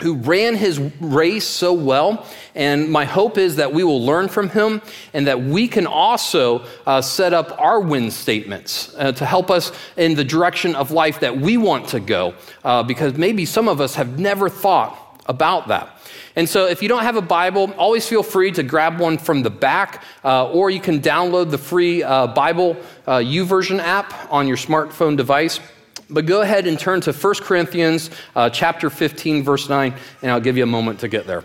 who 0.00 0.14
ran 0.14 0.54
his 0.54 0.78
race 1.00 1.44
so 1.44 1.72
well. 1.72 2.24
And 2.54 2.88
my 2.88 3.04
hope 3.04 3.36
is 3.36 3.56
that 3.56 3.72
we 3.72 3.82
will 3.82 4.04
learn 4.04 4.28
from 4.28 4.48
him 4.48 4.80
and 5.12 5.26
that 5.26 5.42
we 5.42 5.66
can 5.66 5.86
also 5.86 6.64
uh, 6.86 7.00
set 7.00 7.32
up 7.32 7.60
our 7.60 7.80
win 7.80 8.12
statements 8.12 8.94
uh, 8.96 9.10
to 9.10 9.26
help 9.26 9.50
us 9.50 9.72
in 9.96 10.14
the 10.14 10.22
direction 10.22 10.76
of 10.76 10.92
life 10.92 11.18
that 11.20 11.36
we 11.36 11.56
want 11.56 11.88
to 11.88 12.00
go, 12.00 12.34
uh, 12.62 12.84
because 12.84 13.14
maybe 13.14 13.44
some 13.44 13.66
of 13.66 13.80
us 13.80 13.96
have 13.96 14.20
never 14.20 14.48
thought 14.48 15.20
about 15.26 15.66
that. 15.68 15.90
And 16.36 16.48
so, 16.48 16.66
if 16.66 16.82
you 16.82 16.88
don't 16.88 17.02
have 17.02 17.16
a 17.16 17.22
Bible, 17.22 17.72
always 17.76 18.08
feel 18.08 18.22
free 18.22 18.52
to 18.52 18.62
grab 18.62 19.00
one 19.00 19.18
from 19.18 19.42
the 19.42 19.50
back, 19.50 20.04
uh, 20.24 20.48
or 20.48 20.70
you 20.70 20.80
can 20.80 21.00
download 21.00 21.50
the 21.50 21.58
free 21.58 22.04
uh, 22.04 22.28
Bible 22.28 22.76
uh, 23.06 23.22
version 23.44 23.80
app 23.80 24.14
on 24.30 24.46
your 24.46 24.56
smartphone 24.56 25.16
device. 25.16 25.58
But 26.10 26.24
go 26.26 26.40
ahead 26.40 26.66
and 26.66 26.78
turn 26.78 27.00
to 27.02 27.12
1 27.12 27.34
Corinthians 27.42 28.10
uh, 28.34 28.48
chapter 28.48 28.88
15, 28.88 29.42
verse 29.42 29.68
9, 29.68 29.94
and 30.22 30.30
I'll 30.30 30.40
give 30.40 30.56
you 30.56 30.62
a 30.62 30.66
moment 30.66 31.00
to 31.00 31.08
get 31.08 31.26
there. 31.26 31.44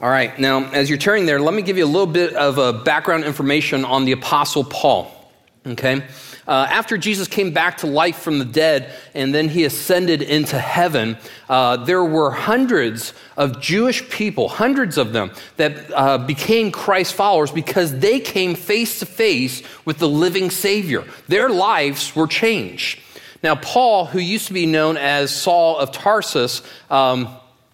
All 0.00 0.08
right, 0.08 0.38
now 0.38 0.64
as 0.70 0.88
you're 0.88 0.98
turning 0.98 1.26
there, 1.26 1.38
let 1.38 1.52
me 1.52 1.60
give 1.60 1.76
you 1.76 1.84
a 1.84 1.86
little 1.86 2.06
bit 2.06 2.32
of 2.32 2.56
a 2.56 2.72
background 2.72 3.24
information 3.24 3.84
on 3.84 4.06
the 4.06 4.12
Apostle 4.12 4.64
Paul. 4.64 5.19
Okay? 5.66 6.02
Uh, 6.48 6.66
after 6.70 6.96
Jesus 6.96 7.28
came 7.28 7.52
back 7.52 7.78
to 7.78 7.86
life 7.86 8.16
from 8.16 8.38
the 8.38 8.46
dead 8.46 8.92
and 9.14 9.34
then 9.34 9.48
he 9.48 9.64
ascended 9.64 10.22
into 10.22 10.58
heaven, 10.58 11.18
uh, 11.50 11.76
there 11.76 12.02
were 12.02 12.30
hundreds 12.30 13.12
of 13.36 13.60
Jewish 13.60 14.08
people, 14.08 14.48
hundreds 14.48 14.96
of 14.96 15.12
them, 15.12 15.32
that 15.58 15.92
uh, 15.92 16.16
became 16.16 16.72
Christ 16.72 17.14
followers 17.14 17.50
because 17.50 17.98
they 17.98 18.20
came 18.20 18.54
face 18.54 19.00
to 19.00 19.06
face 19.06 19.62
with 19.84 19.98
the 19.98 20.08
living 20.08 20.50
Savior. 20.50 21.04
Their 21.28 21.50
lives 21.50 22.16
were 22.16 22.26
changed. 22.26 23.00
Now, 23.42 23.54
Paul, 23.54 24.06
who 24.06 24.18
used 24.18 24.46
to 24.48 24.54
be 24.54 24.66
known 24.66 24.96
as 24.96 25.34
Saul 25.34 25.78
of 25.78 25.92
Tarsus, 25.92 26.62
um, 26.90 27.28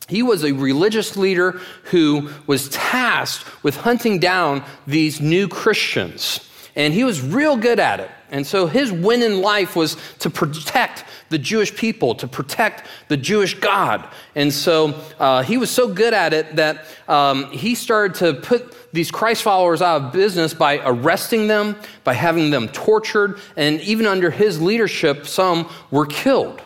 he 0.09 0.23
was 0.23 0.45
a 0.45 0.53
religious 0.53 1.17
leader 1.17 1.61
who 1.85 2.31
was 2.47 2.69
tasked 2.69 3.65
with 3.65 3.77
hunting 3.77 4.19
down 4.19 4.65
these 4.87 5.21
new 5.21 5.49
Christians. 5.49 6.46
And 6.77 6.93
he 6.93 7.05
was 7.05 7.23
real 7.23 7.57
good 7.57 7.81
at 7.81 8.01
it. 8.01 8.11
And 8.31 8.47
so 8.47 8.67
his 8.67 8.93
win 8.93 9.23
in 9.23 9.41
life 9.41 9.75
was 9.75 9.97
to 10.19 10.29
protect 10.29 11.05
the 11.31 11.39
Jewish 11.39 11.75
people, 11.75 12.15
to 12.17 12.29
protect 12.29 12.87
the 13.09 13.17
Jewish 13.17 13.55
God. 13.55 14.07
And 14.35 14.53
so 14.53 15.01
uh, 15.19 15.43
he 15.43 15.57
was 15.57 15.71
so 15.71 15.89
good 15.93 16.13
at 16.13 16.33
it 16.33 16.57
that 16.57 16.85
um, 17.09 17.51
he 17.51 17.75
started 17.75 18.17
to 18.19 18.35
put 18.35 18.93
these 18.93 19.11
Christ 19.11 19.43
followers 19.43 19.81
out 19.81 20.03
of 20.03 20.13
business 20.13 20.55
by 20.55 20.81
arresting 20.85 21.47
them, 21.47 21.77
by 22.05 22.15
having 22.15 22.51
them 22.51 22.69
tortured, 22.69 23.39
and 23.57 23.81
even 23.81 24.07
under 24.07 24.31
his 24.31 24.61
leadership, 24.61 25.27
some 25.27 25.69
were 25.91 26.07
killed. 26.07 26.61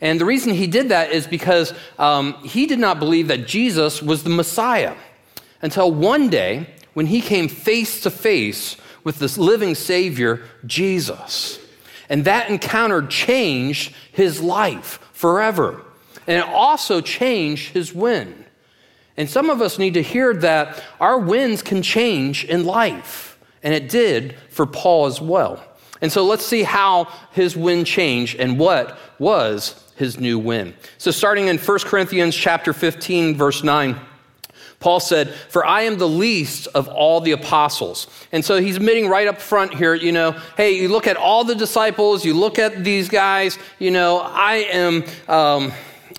And 0.00 0.20
the 0.20 0.24
reason 0.24 0.52
he 0.52 0.66
did 0.66 0.90
that 0.90 1.10
is 1.10 1.26
because 1.26 1.72
um, 1.98 2.34
he 2.44 2.66
did 2.66 2.78
not 2.78 2.98
believe 2.98 3.28
that 3.28 3.46
Jesus 3.46 4.02
was 4.02 4.22
the 4.22 4.30
Messiah 4.30 4.94
until 5.62 5.90
one 5.90 6.28
day 6.28 6.68
when 6.94 7.06
he 7.06 7.20
came 7.20 7.48
face 7.48 8.02
to 8.02 8.10
face 8.10 8.76
with 9.06 9.20
this 9.20 9.38
living 9.38 9.76
Savior, 9.76 10.42
Jesus. 10.66 11.60
And 12.08 12.24
that 12.24 12.50
encounter 12.50 13.06
changed 13.06 13.94
his 14.10 14.40
life 14.40 14.98
forever. 15.12 15.80
And 16.26 16.38
it 16.38 16.48
also 16.52 17.00
changed 17.00 17.70
his 17.70 17.94
win. 17.94 18.44
And 19.16 19.30
some 19.30 19.48
of 19.48 19.62
us 19.62 19.78
need 19.78 19.94
to 19.94 20.02
hear 20.02 20.34
that 20.34 20.82
our 20.98 21.20
wins 21.20 21.62
can 21.62 21.82
change 21.82 22.46
in 22.46 22.64
life. 22.64 23.38
And 23.62 23.72
it 23.72 23.88
did 23.88 24.34
for 24.50 24.66
Paul 24.66 25.06
as 25.06 25.20
well. 25.20 25.62
And 26.00 26.10
so 26.10 26.24
let's 26.24 26.44
see 26.44 26.64
how 26.64 27.04
his 27.30 27.56
win 27.56 27.84
changed 27.84 28.40
and 28.40 28.58
what 28.58 28.98
was 29.20 29.88
his 29.94 30.18
new 30.18 30.36
win. 30.36 30.74
So 30.98 31.12
starting 31.12 31.46
in 31.46 31.58
1 31.58 31.78
Corinthians 31.84 32.34
chapter 32.34 32.72
15 32.72 33.36
verse 33.36 33.62
9, 33.62 34.00
Paul 34.80 35.00
said, 35.00 35.30
For 35.30 35.64
I 35.64 35.82
am 35.82 35.98
the 35.98 36.08
least 36.08 36.66
of 36.68 36.88
all 36.88 37.20
the 37.20 37.32
apostles. 37.32 38.06
And 38.32 38.44
so 38.44 38.60
he's 38.60 38.76
admitting 38.76 39.08
right 39.08 39.26
up 39.26 39.40
front 39.40 39.74
here, 39.74 39.94
you 39.94 40.12
know, 40.12 40.32
hey, 40.56 40.80
you 40.80 40.88
look 40.88 41.06
at 41.06 41.16
all 41.16 41.44
the 41.44 41.54
disciples, 41.54 42.24
you 42.24 42.34
look 42.34 42.58
at 42.58 42.84
these 42.84 43.08
guys, 43.08 43.58
you 43.78 43.90
know, 43.90 44.20
I 44.20 44.66
am 44.70 45.04
um, 45.28 45.72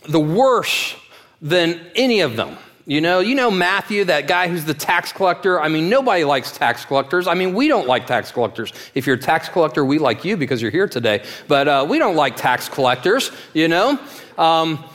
the 0.10 0.20
worst 0.20 0.98
than 1.42 1.80
any 1.96 2.22
of 2.22 2.36
them. 2.36 2.58
You 2.86 3.02
know, 3.02 3.20
you 3.20 3.36
know 3.36 3.52
Matthew, 3.52 4.06
that 4.06 4.30
guy 4.30 4.48
who's 4.48 4.64
the 4.64 4.74
tax 4.74 5.12
collector. 5.12 5.60
I 5.60 5.68
mean, 5.68 5.90
nobody 5.90 6.24
likes 6.24 6.54
tax 6.54 6.86
collectors. 6.86 7.28
I 7.28 7.34
mean, 7.34 7.54
we 7.54 7.68
don't 7.68 7.86
like 7.86 8.08
tax 8.08 8.32
collectors. 8.32 8.72
If 8.96 9.06
you're 9.06 9.18
a 9.18 9.20
tax 9.20 9.50
collector, 9.50 9.84
we 9.84 10.00
like 10.00 10.24
you 10.24 10.38
because 10.38 10.62
you're 10.62 10.72
here 10.72 10.88
today. 10.88 11.26
But 11.50 11.68
uh, 11.68 11.86
we 11.88 12.00
don't 12.00 12.16
like 12.16 12.38
tax 12.38 12.70
collectors, 12.70 13.32
you 13.54 13.68
know. 13.68 14.00
Um, 14.38 14.86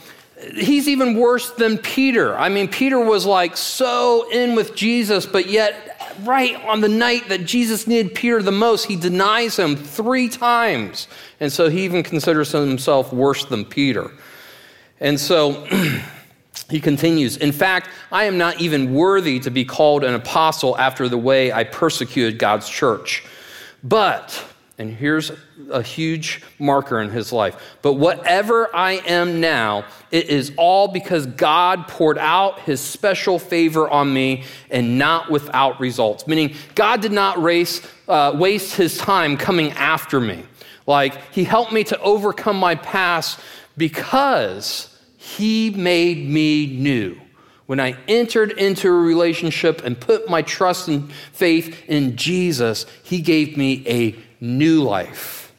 he's 0.55 0.87
even 0.87 1.15
worse 1.15 1.51
than 1.51 1.77
Peter. 1.77 2.37
I 2.37 2.49
mean, 2.49 2.67
Peter 2.67 2.99
was 2.99 3.25
like 3.25 3.57
so 3.57 4.29
in 4.31 4.55
with 4.55 4.75
Jesus, 4.75 5.25
but 5.25 5.47
yet, 5.47 6.15
right 6.23 6.55
on 6.65 6.81
the 6.81 6.89
night 6.89 7.29
that 7.29 7.45
Jesus 7.45 7.87
needed 7.87 8.13
Peter 8.15 8.41
the 8.41 8.51
most, 8.51 8.85
he 8.85 8.95
denies 8.95 9.57
him 9.57 9.75
three 9.75 10.29
times. 10.29 11.07
And 11.39 11.51
so 11.51 11.69
he 11.69 11.83
even 11.85 12.03
considers 12.03 12.51
himself 12.51 13.11
worse 13.11 13.45
than 13.45 13.65
Peter. 13.65 14.11
And 14.99 15.19
so 15.19 15.67
he 16.69 16.79
continues 16.79 17.37
In 17.37 17.51
fact, 17.51 17.89
I 18.11 18.25
am 18.25 18.37
not 18.37 18.61
even 18.61 18.93
worthy 18.93 19.39
to 19.41 19.51
be 19.51 19.65
called 19.65 20.03
an 20.03 20.13
apostle 20.13 20.77
after 20.77 21.09
the 21.09 21.17
way 21.17 21.51
I 21.51 21.63
persecuted 21.63 22.39
God's 22.39 22.69
church. 22.69 23.23
But, 23.83 24.43
and 24.79 24.89
here's 24.89 25.31
a 25.69 25.83
huge 25.83 26.41
marker 26.57 26.99
in 26.99 27.11
his 27.11 27.31
life. 27.31 27.77
But 27.83 27.93
whatever 27.93 28.75
I 28.75 28.93
am 29.05 29.39
now, 29.39 29.85
it 30.09 30.29
is 30.29 30.51
all 30.57 30.87
because 30.87 31.27
God 31.27 31.87
poured 31.87 32.17
out 32.17 32.59
his 32.61 32.81
special 32.81 33.37
favor 33.37 33.87
on 33.87 34.11
me 34.11 34.45
and 34.71 34.97
not 34.97 35.29
without 35.29 35.79
results. 35.79 36.25
Meaning, 36.25 36.55
God 36.73 37.01
did 37.01 37.11
not 37.11 37.41
race, 37.41 37.85
uh, 38.07 38.33
waste 38.35 38.75
his 38.75 38.97
time 38.97 39.37
coming 39.37 39.71
after 39.73 40.19
me. 40.19 40.43
Like, 40.87 41.31
he 41.31 41.43
helped 41.43 41.71
me 41.71 41.83
to 41.85 41.99
overcome 41.99 42.57
my 42.57 42.73
past 42.73 43.39
because 43.77 44.89
he 45.17 45.69
made 45.69 46.27
me 46.27 46.65
new. 46.65 47.19
When 47.67 47.79
I 47.79 47.95
entered 48.07 48.51
into 48.51 48.89
a 48.89 48.91
relationship 48.91 49.83
and 49.85 49.99
put 49.99 50.29
my 50.29 50.41
trust 50.41 50.89
and 50.89 51.11
faith 51.31 51.83
in 51.87 52.17
Jesus, 52.17 52.85
he 53.03 53.21
gave 53.21 53.55
me 53.55 53.83
a 53.87 54.15
new 54.43 54.83
life. 54.83 55.53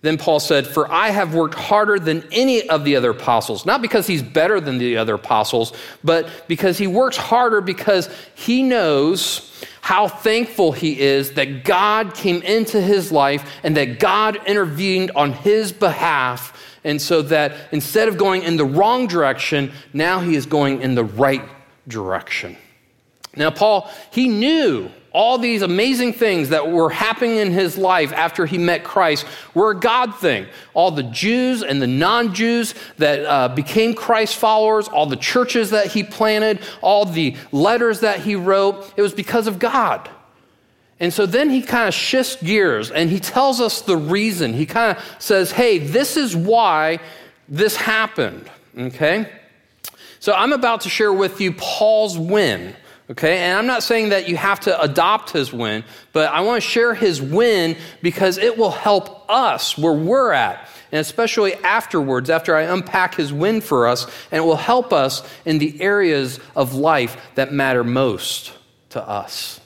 Then 0.00 0.16
Paul 0.16 0.40
said, 0.40 0.66
For 0.66 0.90
I 0.90 1.10
have 1.10 1.34
worked 1.34 1.54
harder 1.54 1.98
than 1.98 2.26
any 2.32 2.68
of 2.68 2.84
the 2.84 2.96
other 2.96 3.10
apostles, 3.10 3.66
not 3.66 3.82
because 3.82 4.06
he's 4.06 4.22
better 4.22 4.60
than 4.60 4.78
the 4.78 4.96
other 4.96 5.14
apostles, 5.14 5.72
but 6.02 6.28
because 6.48 6.78
he 6.78 6.86
works 6.86 7.16
harder 7.16 7.60
because 7.60 8.08
he 8.34 8.62
knows 8.62 9.44
how 9.80 10.08
thankful 10.08 10.72
he 10.72 10.98
is 11.00 11.32
that 11.32 11.64
God 11.64 12.14
came 12.14 12.42
into 12.42 12.80
his 12.80 13.10
life 13.10 13.58
and 13.62 13.76
that 13.76 13.98
God 13.98 14.38
intervened 14.46 15.10
on 15.16 15.32
his 15.32 15.72
behalf. 15.72 16.54
And 16.84 17.02
so 17.02 17.22
that 17.22 17.52
instead 17.72 18.08
of 18.08 18.16
going 18.16 18.42
in 18.44 18.56
the 18.56 18.64
wrong 18.64 19.08
direction, 19.08 19.72
now 19.92 20.20
he 20.20 20.36
is 20.36 20.46
going 20.46 20.80
in 20.80 20.94
the 20.94 21.04
right 21.04 21.42
direction. 21.88 22.56
Now, 23.34 23.50
Paul, 23.50 23.90
he 24.12 24.28
knew 24.28 24.90
all 25.12 25.38
these 25.38 25.62
amazing 25.62 26.12
things 26.12 26.50
that 26.50 26.70
were 26.70 26.90
happening 26.90 27.36
in 27.36 27.50
his 27.50 27.78
life 27.78 28.12
after 28.12 28.44
he 28.46 28.58
met 28.58 28.84
Christ 28.84 29.26
were 29.54 29.70
a 29.70 29.78
God 29.78 30.14
thing. 30.16 30.46
All 30.74 30.90
the 30.90 31.02
Jews 31.02 31.62
and 31.62 31.80
the 31.80 31.86
non 31.86 32.34
Jews 32.34 32.74
that 32.98 33.24
uh, 33.24 33.48
became 33.48 33.94
Christ 33.94 34.36
followers, 34.36 34.86
all 34.88 35.06
the 35.06 35.16
churches 35.16 35.70
that 35.70 35.86
he 35.88 36.02
planted, 36.02 36.60
all 36.82 37.04
the 37.04 37.36
letters 37.52 38.00
that 38.00 38.20
he 38.20 38.34
wrote, 38.34 38.92
it 38.96 39.02
was 39.02 39.14
because 39.14 39.46
of 39.46 39.58
God. 39.58 40.08
And 41.00 41.12
so 41.12 41.26
then 41.26 41.48
he 41.50 41.62
kind 41.62 41.88
of 41.88 41.94
shifts 41.94 42.36
gears 42.42 42.90
and 42.90 43.08
he 43.08 43.20
tells 43.20 43.60
us 43.60 43.82
the 43.82 43.96
reason. 43.96 44.52
He 44.52 44.66
kind 44.66 44.96
of 44.96 45.16
says, 45.18 45.52
hey, 45.52 45.78
this 45.78 46.16
is 46.16 46.34
why 46.34 46.98
this 47.48 47.76
happened. 47.76 48.50
Okay? 48.76 49.30
So 50.20 50.32
I'm 50.32 50.52
about 50.52 50.82
to 50.82 50.88
share 50.88 51.12
with 51.12 51.40
you 51.40 51.52
Paul's 51.52 52.18
win 52.18 52.74
Okay, 53.10 53.38
and 53.38 53.58
I'm 53.58 53.66
not 53.66 53.82
saying 53.82 54.10
that 54.10 54.28
you 54.28 54.36
have 54.36 54.60
to 54.60 54.80
adopt 54.82 55.30
his 55.30 55.50
win, 55.50 55.82
but 56.12 56.30
I 56.30 56.42
want 56.42 56.62
to 56.62 56.68
share 56.68 56.94
his 56.94 57.22
win 57.22 57.74
because 58.02 58.36
it 58.36 58.58
will 58.58 58.70
help 58.70 59.24
us 59.30 59.78
where 59.78 59.94
we're 59.94 60.32
at, 60.32 60.68
and 60.92 61.00
especially 61.00 61.54
afterwards, 61.54 62.28
after 62.28 62.54
I 62.54 62.62
unpack 62.62 63.14
his 63.14 63.32
win 63.32 63.62
for 63.62 63.86
us, 63.86 64.04
and 64.30 64.42
it 64.42 64.46
will 64.46 64.56
help 64.56 64.92
us 64.92 65.26
in 65.46 65.56
the 65.56 65.80
areas 65.80 66.38
of 66.54 66.74
life 66.74 67.16
that 67.34 67.50
matter 67.50 67.82
most 67.82 68.52
to 68.90 69.02
us. 69.02 69.58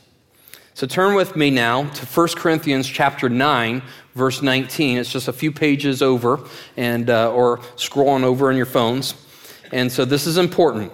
So 0.75 0.87
turn 0.87 1.17
with 1.17 1.35
me 1.35 1.51
now 1.51 1.89
to 1.91 2.07
1 2.07 2.29
Corinthians 2.37 2.87
chapter 2.87 3.29
9, 3.29 3.83
verse 4.15 4.41
19. 4.41 4.99
It's 4.99 5.11
just 5.11 5.27
a 5.27 5.33
few 5.33 5.51
pages 5.51 6.01
over, 6.01 6.39
and, 6.77 7.11
uh, 7.11 7.33
or 7.33 7.59
scrolling 7.75 8.23
over 8.23 8.53
in 8.53 8.57
your 8.57 8.67
phones. 8.67 9.15
And 9.73 9.91
so 9.91 10.05
this 10.05 10.29
is 10.29 10.39
important. 10.39 10.93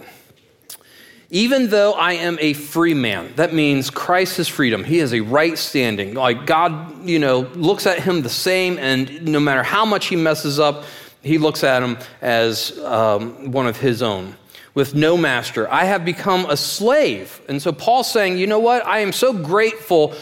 Even 1.30 1.68
though 1.68 1.92
I 1.92 2.14
am 2.14 2.38
a 2.40 2.54
free 2.54 2.94
man, 2.94 3.34
that 3.36 3.52
means 3.52 3.90
Christ 3.90 4.38
is 4.38 4.48
freedom. 4.48 4.82
He 4.82 4.96
has 4.98 5.12
a 5.12 5.20
right 5.20 5.58
standing. 5.58 6.14
Like 6.14 6.46
God, 6.46 7.06
you 7.06 7.18
know, 7.18 7.40
looks 7.54 7.86
at 7.86 7.98
him 7.98 8.22
the 8.22 8.30
same, 8.30 8.78
and 8.78 9.26
no 9.26 9.38
matter 9.38 9.62
how 9.62 9.84
much 9.84 10.06
he 10.06 10.16
messes 10.16 10.58
up, 10.58 10.84
he 11.22 11.36
looks 11.36 11.64
at 11.64 11.82
him 11.82 11.98
as 12.22 12.78
um, 12.78 13.52
one 13.52 13.66
of 13.66 13.78
his 13.78 14.02
own. 14.02 14.34
With 14.72 14.94
no 14.94 15.16
master, 15.16 15.70
I 15.70 15.84
have 15.84 16.04
become 16.04 16.46
a 16.48 16.56
slave. 16.56 17.42
And 17.48 17.60
so 17.60 17.72
Paul's 17.72 18.10
saying, 18.10 18.38
you 18.38 18.46
know 18.46 18.60
what? 18.60 18.86
I 18.86 19.00
am 19.00 19.12
so 19.12 19.32
grateful. 19.32 20.14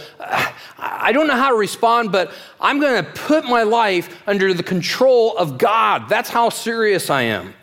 I 0.79 1.13
don't 1.13 1.27
know 1.27 1.37
how 1.37 1.51
to 1.51 1.57
respond, 1.57 2.11
but 2.11 2.33
I'm 2.59 2.81
going 2.81 3.05
to 3.05 3.11
put 3.13 3.45
my 3.45 3.65
life 3.65 4.23
under 4.27 4.55
the 4.55 4.63
control 4.63 5.37
of 5.37 5.59
God. 5.59 6.09
That's 6.09 6.31
how 6.31 6.49
serious 6.49 7.11
I 7.11 7.23
am. 7.23 7.55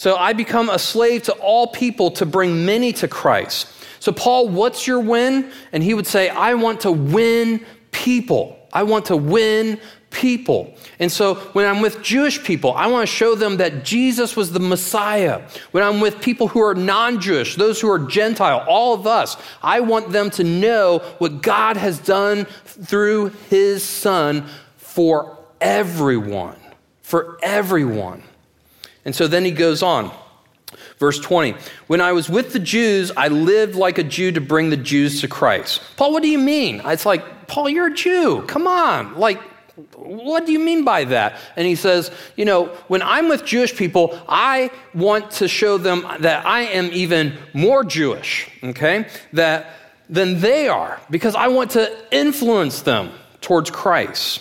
So 0.00 0.16
I 0.16 0.32
become 0.32 0.70
a 0.70 0.78
slave 0.78 1.24
to 1.24 1.32
all 1.32 1.66
people 1.66 2.10
to 2.12 2.24
bring 2.24 2.64
many 2.64 2.90
to 2.94 3.06
Christ. 3.06 3.68
So, 3.98 4.12
Paul, 4.12 4.48
what's 4.48 4.86
your 4.86 4.98
win? 4.98 5.52
And 5.72 5.82
he 5.82 5.92
would 5.92 6.06
say, 6.06 6.30
I 6.30 6.54
want 6.54 6.80
to 6.80 6.90
win 6.90 7.66
people. 7.92 8.58
I 8.72 8.84
want 8.84 9.04
to 9.06 9.16
win 9.18 9.78
people. 10.08 10.74
And 11.00 11.12
so 11.12 11.34
when 11.52 11.66
I'm 11.66 11.82
with 11.82 12.00
Jewish 12.00 12.42
people, 12.42 12.72
I 12.72 12.86
want 12.86 13.06
to 13.06 13.14
show 13.14 13.34
them 13.34 13.58
that 13.58 13.84
Jesus 13.84 14.36
was 14.36 14.52
the 14.52 14.58
Messiah. 14.58 15.42
When 15.72 15.84
I'm 15.84 16.00
with 16.00 16.22
people 16.22 16.48
who 16.48 16.62
are 16.62 16.74
non 16.74 17.20
Jewish, 17.20 17.56
those 17.56 17.78
who 17.78 17.90
are 17.90 17.98
Gentile, 17.98 18.64
all 18.66 18.94
of 18.94 19.06
us, 19.06 19.36
I 19.62 19.80
want 19.80 20.12
them 20.12 20.30
to 20.30 20.44
know 20.44 21.00
what 21.18 21.42
God 21.42 21.76
has 21.76 21.98
done 21.98 22.46
through 22.64 23.32
his 23.50 23.84
Son 23.84 24.46
for 24.78 25.36
everyone. 25.60 26.56
For 27.02 27.36
everyone. 27.42 28.22
And 29.04 29.14
so 29.14 29.26
then 29.26 29.44
he 29.44 29.50
goes 29.50 29.82
on. 29.82 30.10
Verse 30.98 31.18
20, 31.18 31.56
when 31.88 32.00
I 32.00 32.12
was 32.12 32.28
with 32.28 32.52
the 32.52 32.58
Jews, 32.58 33.10
I 33.16 33.28
lived 33.28 33.74
like 33.74 33.98
a 33.98 34.04
Jew 34.04 34.30
to 34.32 34.40
bring 34.40 34.70
the 34.70 34.76
Jews 34.76 35.20
to 35.22 35.28
Christ. 35.28 35.80
Paul, 35.96 36.12
what 36.12 36.22
do 36.22 36.28
you 36.28 36.38
mean? 36.38 36.80
It's 36.84 37.06
like, 37.06 37.48
Paul, 37.48 37.68
you're 37.68 37.88
a 37.88 37.94
Jew. 37.94 38.42
Come 38.46 38.66
on. 38.66 39.16
Like, 39.16 39.40
what 39.96 40.46
do 40.46 40.52
you 40.52 40.58
mean 40.58 40.84
by 40.84 41.04
that? 41.04 41.38
And 41.56 41.66
he 41.66 41.74
says, 41.74 42.10
you 42.36 42.44
know, 42.44 42.66
when 42.88 43.02
I'm 43.02 43.28
with 43.28 43.44
Jewish 43.44 43.74
people, 43.74 44.20
I 44.28 44.70
want 44.94 45.30
to 45.32 45.48
show 45.48 45.78
them 45.78 46.06
that 46.20 46.46
I 46.46 46.62
am 46.62 46.90
even 46.92 47.36
more 47.54 47.82
Jewish, 47.82 48.48
okay, 48.62 49.06
that 49.32 49.74
than 50.08 50.40
they 50.40 50.68
are, 50.68 51.00
because 51.08 51.34
I 51.34 51.48
want 51.48 51.70
to 51.72 51.96
influence 52.10 52.82
them 52.82 53.12
towards 53.40 53.70
Christ. 53.70 54.40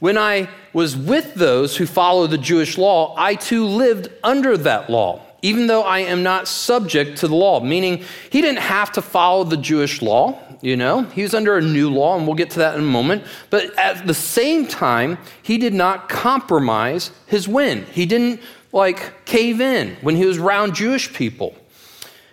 When 0.00 0.18
I 0.18 0.48
was 0.72 0.96
with 0.96 1.34
those 1.34 1.76
who 1.76 1.86
follow 1.86 2.26
the 2.26 2.38
Jewish 2.38 2.76
law, 2.76 3.14
I 3.16 3.34
too 3.34 3.66
lived 3.66 4.08
under 4.24 4.56
that 4.56 4.90
law, 4.90 5.20
even 5.42 5.66
though 5.66 5.82
I 5.82 6.00
am 6.00 6.22
not 6.22 6.48
subject 6.48 7.18
to 7.18 7.28
the 7.28 7.34
law. 7.36 7.60
Meaning, 7.60 8.04
he 8.30 8.40
didn't 8.40 8.60
have 8.60 8.92
to 8.92 9.02
follow 9.02 9.44
the 9.44 9.58
Jewish 9.58 10.02
law, 10.02 10.38
you 10.62 10.76
know, 10.76 11.02
he 11.02 11.22
was 11.22 11.34
under 11.34 11.56
a 11.56 11.62
new 11.62 11.90
law, 11.90 12.16
and 12.16 12.26
we'll 12.26 12.36
get 12.36 12.50
to 12.50 12.58
that 12.58 12.74
in 12.74 12.80
a 12.80 12.84
moment. 12.84 13.24
But 13.48 13.76
at 13.78 14.06
the 14.06 14.14
same 14.14 14.66
time, 14.66 15.18
he 15.42 15.56
did 15.56 15.72
not 15.72 16.08
compromise 16.08 17.12
his 17.26 17.48
win. 17.48 17.86
He 17.86 18.04
didn't 18.04 18.40
like 18.72 19.24
cave 19.24 19.60
in 19.60 19.96
when 20.02 20.16
he 20.16 20.26
was 20.26 20.38
around 20.38 20.74
Jewish 20.74 21.12
people. 21.12 21.54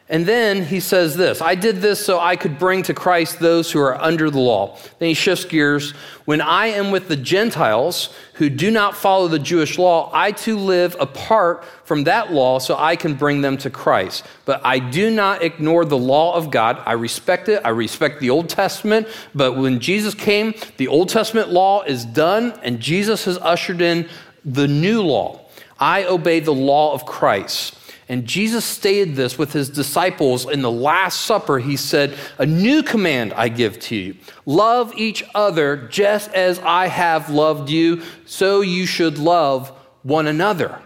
And 0.10 0.26
then 0.26 0.64
he 0.64 0.80
says 0.80 1.18
this 1.18 1.42
I 1.42 1.56
did 1.56 1.78
this 1.78 2.04
so 2.06 2.20
I 2.20 2.38
could 2.38 2.58
bring 2.58 2.84
to 2.84 2.94
Christ 2.94 3.40
those 3.40 3.72
who 3.72 3.80
are 3.80 4.00
under 4.02 4.30
the 4.30 4.40
law. 4.40 4.78
Then 5.00 5.10
he 5.10 5.14
shifts 5.14 5.44
gears. 5.44 5.92
When 6.24 6.40
I 6.40 6.68
am 6.68 6.92
with 6.92 7.08
the 7.08 7.18
Gentiles 7.18 8.14
who 8.34 8.50
do 8.50 8.72
not 8.72 8.96
follow 8.96 9.28
the 9.28 9.40
Jewish 9.40 9.78
law, 9.78 10.10
I 10.14 10.32
too 10.32 10.58
live 10.58 10.96
apart 11.00 11.66
from 11.84 12.06
that 12.06 12.32
law 12.32 12.60
so 12.60 12.76
I 12.78 12.96
can 12.96 13.16
bring 13.16 13.42
them 13.42 13.58
to 13.58 13.70
Christ. 13.70 14.26
But 14.46 14.62
I 14.66 14.80
do 14.80 15.10
not 15.10 15.42
ignore 15.44 15.84
the 15.84 15.98
law 15.98 16.36
of 16.36 16.52
God. 16.52 16.82
I 16.86 16.94
respect 16.94 17.50
it. 17.50 17.62
I 17.66 17.70
respect 17.70 18.20
the 18.20 18.30
Old 18.30 18.50
Testament. 18.50 19.08
But 19.36 19.54
when 19.54 19.80
Jesus 19.80 20.14
came, 20.14 20.54
the 20.78 20.88
Old 20.88 21.10
Testament 21.10 21.50
law 21.50 21.84
is 21.84 22.06
done, 22.06 22.58
and 22.64 22.80
Jesus 22.80 23.26
has 23.26 23.38
ushered 23.40 23.82
in 23.82 24.08
the 24.46 24.68
new 24.68 25.02
law. 25.02 25.42
I 25.80 26.06
obey 26.06 26.40
the 26.40 26.54
law 26.54 26.94
of 26.94 27.06
Christ. 27.06 27.77
And 28.10 28.26
Jesus 28.26 28.64
stated 28.64 29.16
this 29.16 29.38
with 29.38 29.52
his 29.52 29.70
disciples 29.70 30.50
in 30.50 30.62
the 30.62 30.72
Last 30.72 31.22
Supper. 31.22 31.60
He 31.60 31.76
said, 31.76 32.18
A 32.38 32.46
new 32.46 32.82
command 32.82 33.34
I 33.34 33.50
give 33.50 33.80
to 33.82 33.96
you 33.96 34.16
love 34.46 34.94
each 34.96 35.24
other 35.36 35.76
just 35.90 36.32
as 36.34 36.60
I 36.60 36.88
have 36.88 37.30
loved 37.30 37.70
you, 37.70 38.02
so 38.26 38.62
you 38.62 38.86
should 38.86 39.18
love 39.18 39.70
one 40.04 40.28
another. 40.28 40.80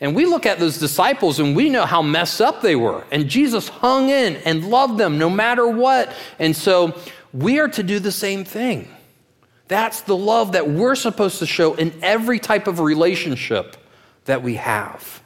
And 0.00 0.14
we 0.14 0.24
look 0.24 0.46
at 0.46 0.58
those 0.58 0.78
disciples 0.78 1.40
and 1.40 1.54
we 1.54 1.68
know 1.68 1.84
how 1.84 2.00
messed 2.00 2.40
up 2.40 2.62
they 2.62 2.76
were. 2.76 3.04
And 3.10 3.28
Jesus 3.28 3.68
hung 3.68 4.08
in 4.08 4.36
and 4.36 4.70
loved 4.70 4.98
them 4.98 5.18
no 5.18 5.28
matter 5.28 5.66
what. 5.66 6.12
And 6.38 6.56
so 6.56 6.98
we 7.34 7.58
are 7.58 7.68
to 7.68 7.82
do 7.82 7.98
the 7.98 8.12
same 8.12 8.44
thing. 8.44 8.88
That's 9.68 10.00
the 10.02 10.16
love 10.16 10.52
that 10.52 10.70
we're 10.70 10.94
supposed 10.94 11.40
to 11.40 11.46
show 11.46 11.74
in 11.74 11.92
every 12.02 12.38
type 12.38 12.66
of 12.66 12.80
relationship 12.80 13.76
that 14.24 14.42
we 14.42 14.54
have. 14.54 15.22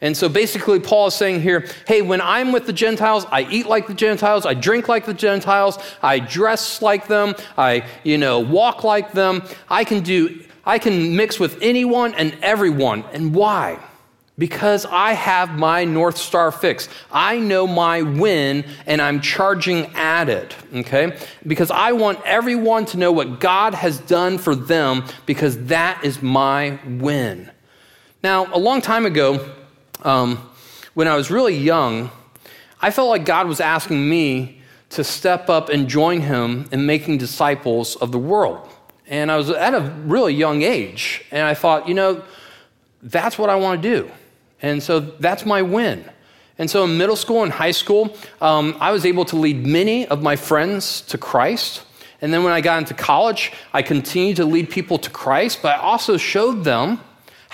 And 0.00 0.16
so 0.16 0.28
basically, 0.28 0.78
Paul 0.78 1.06
is 1.06 1.14
saying 1.14 1.40
here 1.40 1.66
hey, 1.86 2.02
when 2.02 2.20
I'm 2.20 2.52
with 2.52 2.66
the 2.66 2.72
Gentiles, 2.72 3.26
I 3.30 3.42
eat 3.50 3.66
like 3.66 3.86
the 3.86 3.94
Gentiles, 3.94 4.44
I 4.44 4.54
drink 4.54 4.88
like 4.88 5.06
the 5.06 5.14
Gentiles, 5.14 5.78
I 6.02 6.18
dress 6.18 6.82
like 6.82 7.08
them, 7.08 7.34
I, 7.56 7.84
you 8.04 8.18
know, 8.18 8.40
walk 8.40 8.84
like 8.84 9.12
them. 9.12 9.42
I 9.68 9.84
can 9.84 10.02
do, 10.02 10.44
I 10.64 10.78
can 10.78 11.16
mix 11.16 11.40
with 11.40 11.58
anyone 11.62 12.14
and 12.14 12.36
everyone. 12.42 13.04
And 13.12 13.34
why? 13.34 13.78
Because 14.38 14.84
I 14.84 15.12
have 15.12 15.56
my 15.58 15.86
North 15.86 16.18
Star 16.18 16.52
fixed. 16.52 16.90
I 17.10 17.38
know 17.38 17.66
my 17.66 18.02
win 18.02 18.66
and 18.84 19.00
I'm 19.00 19.22
charging 19.22 19.86
at 19.94 20.28
it, 20.28 20.54
okay? 20.74 21.16
Because 21.46 21.70
I 21.70 21.92
want 21.92 22.20
everyone 22.26 22.84
to 22.86 22.98
know 22.98 23.12
what 23.12 23.40
God 23.40 23.72
has 23.72 23.98
done 24.00 24.36
for 24.36 24.54
them 24.54 25.04
because 25.24 25.56
that 25.66 26.04
is 26.04 26.20
my 26.20 26.78
win. 26.86 27.50
Now, 28.22 28.52
a 28.54 28.58
long 28.58 28.82
time 28.82 29.06
ago, 29.06 29.54
um, 30.02 30.38
when 30.94 31.08
I 31.08 31.16
was 31.16 31.30
really 31.30 31.56
young, 31.56 32.10
I 32.80 32.90
felt 32.90 33.08
like 33.08 33.24
God 33.24 33.48
was 33.48 33.60
asking 33.60 34.08
me 34.08 34.60
to 34.90 35.04
step 35.04 35.48
up 35.48 35.68
and 35.68 35.88
join 35.88 36.20
Him 36.20 36.68
in 36.72 36.86
making 36.86 37.18
disciples 37.18 37.96
of 37.96 38.12
the 38.12 38.18
world. 38.18 38.68
And 39.06 39.30
I 39.30 39.36
was 39.36 39.50
at 39.50 39.74
a 39.74 39.80
really 39.80 40.34
young 40.34 40.62
age, 40.62 41.24
and 41.30 41.42
I 41.42 41.54
thought, 41.54 41.88
you 41.88 41.94
know, 41.94 42.22
that's 43.02 43.38
what 43.38 43.50
I 43.50 43.56
want 43.56 43.82
to 43.82 43.88
do. 43.88 44.10
And 44.62 44.82
so 44.82 45.00
that's 45.00 45.46
my 45.46 45.62
win. 45.62 46.04
And 46.58 46.70
so 46.70 46.84
in 46.84 46.96
middle 46.96 47.16
school 47.16 47.42
and 47.42 47.52
high 47.52 47.70
school, 47.72 48.16
um, 48.40 48.76
I 48.80 48.90
was 48.90 49.04
able 49.04 49.24
to 49.26 49.36
lead 49.36 49.66
many 49.66 50.06
of 50.06 50.22
my 50.22 50.36
friends 50.36 51.02
to 51.02 51.18
Christ. 51.18 51.82
And 52.22 52.32
then 52.32 52.42
when 52.42 52.52
I 52.52 52.62
got 52.62 52.78
into 52.78 52.94
college, 52.94 53.52
I 53.72 53.82
continued 53.82 54.36
to 54.36 54.46
lead 54.46 54.70
people 54.70 54.98
to 54.98 55.10
Christ, 55.10 55.60
but 55.62 55.76
I 55.76 55.80
also 55.80 56.16
showed 56.16 56.64
them 56.64 57.00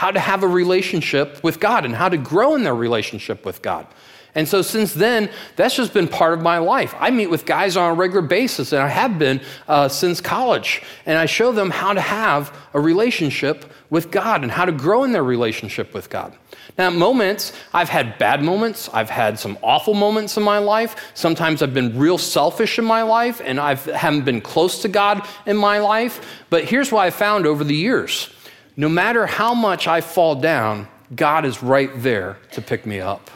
how 0.03 0.11
to 0.11 0.19
have 0.19 0.43
a 0.43 0.49
relationship 0.49 1.41
with 1.45 1.61
God 1.61 1.85
and 1.85 1.95
how 1.95 2.09
to 2.09 2.17
grow 2.17 2.57
in 2.57 2.65
their 2.65 2.75
relationship 2.75 3.47
with 3.47 3.63
God. 3.63 3.87
And 4.35 4.49
so 4.49 4.61
since 4.61 4.93
then, 4.93 5.31
that's 5.55 5.77
just 5.77 5.95
been 5.95 6.09
part 6.09 6.33
of 6.35 6.43
my 6.43 6.59
life. 6.59 6.93
I 6.99 7.11
meet 7.11 7.29
with 7.29 7.47
guys 7.47 7.77
on 7.77 7.89
a 7.89 7.95
regular 7.95 8.27
basis, 8.27 8.73
and 8.73 8.83
I 8.83 8.89
have 8.89 9.17
been 9.17 9.41
uh, 9.69 9.87
since 9.87 10.21
college. 10.21 10.83
And 11.07 11.17
I 11.19 11.27
show 11.27 11.53
them 11.53 11.71
how 11.71 11.93
to 11.93 12.01
have 12.01 12.53
a 12.75 12.81
relationship 12.81 13.73
with 13.91 14.11
God 14.11 14.43
and 14.43 14.51
how 14.51 14.65
to 14.65 14.73
grow 14.73 15.05
in 15.05 15.13
their 15.13 15.23
relationship 15.23 15.95
with 15.95 16.11
God. 16.11 16.35
Now, 16.77 16.91
moments, 16.91 17.53
I've 17.73 17.89
had 17.89 18.19
bad 18.19 18.43
moments. 18.43 18.91
I've 18.93 19.11
had 19.11 19.39
some 19.39 19.57
awful 19.63 19.95
moments 19.95 20.37
in 20.37 20.43
my 20.43 20.59
life. 20.59 21.13
Sometimes 21.15 21.63
I've 21.63 21.75
been 21.75 21.97
real 21.97 22.19
selfish 22.19 22.77
in 22.77 22.85
my 22.85 23.03
life, 23.03 23.41
and 23.45 23.61
I 23.61 23.77
haven't 23.77 24.25
been 24.25 24.41
close 24.41 24.83
to 24.83 24.89
God 24.89 25.25
in 25.47 25.57
my 25.57 25.79
life. 25.79 26.43
But 26.51 26.65
here's 26.65 26.91
what 26.91 27.03
I 27.03 27.11
found 27.11 27.47
over 27.47 27.63
the 27.63 27.77
years 27.77 28.31
no 28.77 28.89
matter 28.89 29.27
how 29.27 29.55
much 29.55 29.87
I 29.87 30.01
fall 30.01 30.35
down, 30.35 30.89
God 31.15 31.45
is 31.45 31.63
right 31.63 31.91
there 31.97 32.39
to 32.53 32.63
pick 32.63 32.87
me 32.87 33.01
up. 33.01 33.31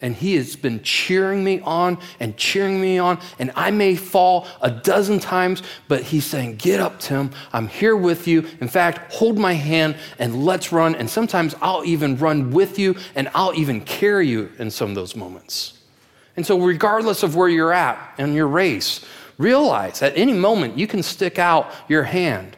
And 0.00 0.16
He 0.16 0.34
has 0.34 0.56
been 0.56 0.82
cheering 0.82 1.44
me 1.44 1.60
on 1.60 1.98
and 2.18 2.36
cheering 2.36 2.80
me 2.80 2.98
on. 2.98 3.20
And 3.38 3.52
I 3.54 3.70
may 3.70 3.94
fall 3.94 4.48
a 4.60 4.70
dozen 4.70 5.20
times, 5.20 5.62
but 5.86 6.02
He's 6.02 6.26
saying, 6.26 6.56
Get 6.56 6.80
up, 6.80 6.98
Tim. 6.98 7.30
I'm 7.52 7.68
here 7.68 7.96
with 7.96 8.26
you. 8.26 8.44
In 8.60 8.68
fact, 8.68 9.12
hold 9.12 9.38
my 9.38 9.52
hand 9.52 9.96
and 10.18 10.44
let's 10.44 10.72
run. 10.72 10.96
And 10.96 11.08
sometimes 11.08 11.54
I'll 11.62 11.84
even 11.84 12.16
run 12.16 12.50
with 12.50 12.78
you 12.78 12.96
and 13.14 13.28
I'll 13.34 13.54
even 13.54 13.80
carry 13.82 14.26
you 14.26 14.50
in 14.58 14.70
some 14.70 14.88
of 14.88 14.96
those 14.96 15.14
moments. 15.14 15.78
And 16.36 16.44
so, 16.44 16.58
regardless 16.58 17.22
of 17.22 17.36
where 17.36 17.48
you're 17.48 17.72
at 17.72 18.14
in 18.18 18.34
your 18.34 18.48
race, 18.48 19.04
realize 19.38 20.02
at 20.02 20.16
any 20.16 20.32
moment 20.32 20.78
you 20.78 20.86
can 20.86 21.02
stick 21.02 21.38
out 21.38 21.70
your 21.88 22.04
hand 22.04 22.56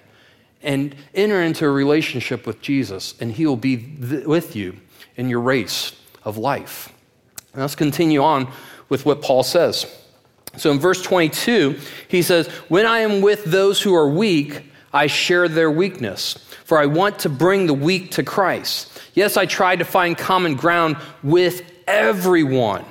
and 0.65 0.95
enter 1.15 1.41
into 1.41 1.67
a 1.67 1.71
relationship 1.71 2.47
with 2.47 2.61
Jesus, 2.61 3.15
and 3.21 3.33
He 3.33 3.47
will 3.47 3.57
be 3.57 3.77
th- 3.77 4.27
with 4.27 4.57
you 4.57 4.77
in 5.17 5.29
your 5.29 5.41
race 5.41 5.93
of 6.25 6.37
life. 6.37 6.93
Let's 7.55 7.77
continue 7.77 8.23
on 8.23 8.51
with 8.89 9.07
what 9.07 9.23
Paul 9.23 9.45
says. 9.45 9.87
So 10.57 10.71
in 10.71 10.79
verse 10.79 11.03
22, 11.03 11.79
he 12.09 12.23
says, 12.23 12.49
When 12.69 12.87
I 12.87 13.01
am 13.01 13.21
with 13.21 13.45
those 13.45 13.81
who 13.81 13.95
are 13.95 14.09
weak, 14.09 14.63
I 14.93 15.07
share 15.09 15.49
their 15.49 15.71
weakness, 15.71 16.35
for 16.65 16.79
I 16.79 16.87
want 16.87 17.21
to 17.21 17.29
bring 17.29 17.67
the 17.67 17.75
weak 17.75 18.13
to 18.13 18.23
Christ. 18.23 18.91
Yes, 19.15 19.37
I 19.37 19.47
try 19.47 19.77
to 19.77 19.85
find 19.85 20.17
common 20.17 20.55
ground 20.55 20.97
with 21.23 21.63
everyone. 21.87 22.85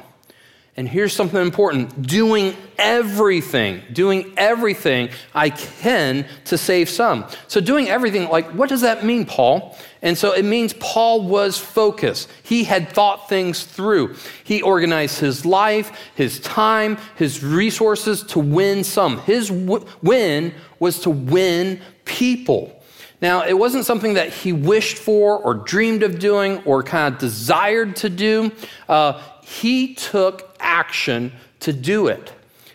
And 0.76 0.90
here's 0.90 1.14
something 1.14 1.40
important 1.40 2.08
doing 2.08 2.56
everything, 2.80 3.84
doing 3.94 4.34
everything 4.38 5.10
I 5.34 5.52
can 5.52 6.26
to 6.46 6.58
save 6.58 6.90
some. 6.90 7.26
So, 7.48 7.62
doing 7.62 7.90
everything, 7.90 8.28
like, 8.30 8.48
what 8.54 8.70
does 8.70 8.82
that 8.82 9.06
mean, 9.06 9.26
Paul? 9.26 9.78
And 10.02 10.18
so 10.18 10.34
it 10.34 10.44
means 10.44 10.74
Paul 10.74 11.28
was 11.28 11.58
focused. 11.58 12.30
He 12.44 12.66
had 12.66 12.90
thought 12.90 13.30
things 13.30 13.64
through. 13.64 14.16
He 14.44 14.62
organized 14.62 15.20
his 15.20 15.46
life, 15.46 15.92
his 16.16 16.40
time, 16.42 16.98
his 17.16 17.42
resources 17.44 18.24
to 18.24 18.40
win 18.40 18.84
some. 18.84 19.20
His 19.20 19.50
w- 19.50 19.86
win 20.02 20.54
was 20.80 21.00
to 21.02 21.10
win 21.10 21.82
people. 22.04 22.82
Now, 23.22 23.46
it 23.46 23.58
wasn't 23.58 23.86
something 23.86 24.16
that 24.16 24.34
he 24.34 24.52
wished 24.52 24.98
for 24.98 25.38
or 25.38 25.54
dreamed 25.54 26.04
of 26.04 26.20
doing 26.20 26.62
or 26.66 26.84
kind 26.84 27.14
of 27.14 27.20
desired 27.22 27.96
to 27.98 28.10
do. 28.10 28.52
Uh, 28.90 29.22
he 29.44 29.94
took 29.94 30.53
action 30.64 31.32
to 31.62 31.74
do 31.74 32.08
it. 32.08 32.34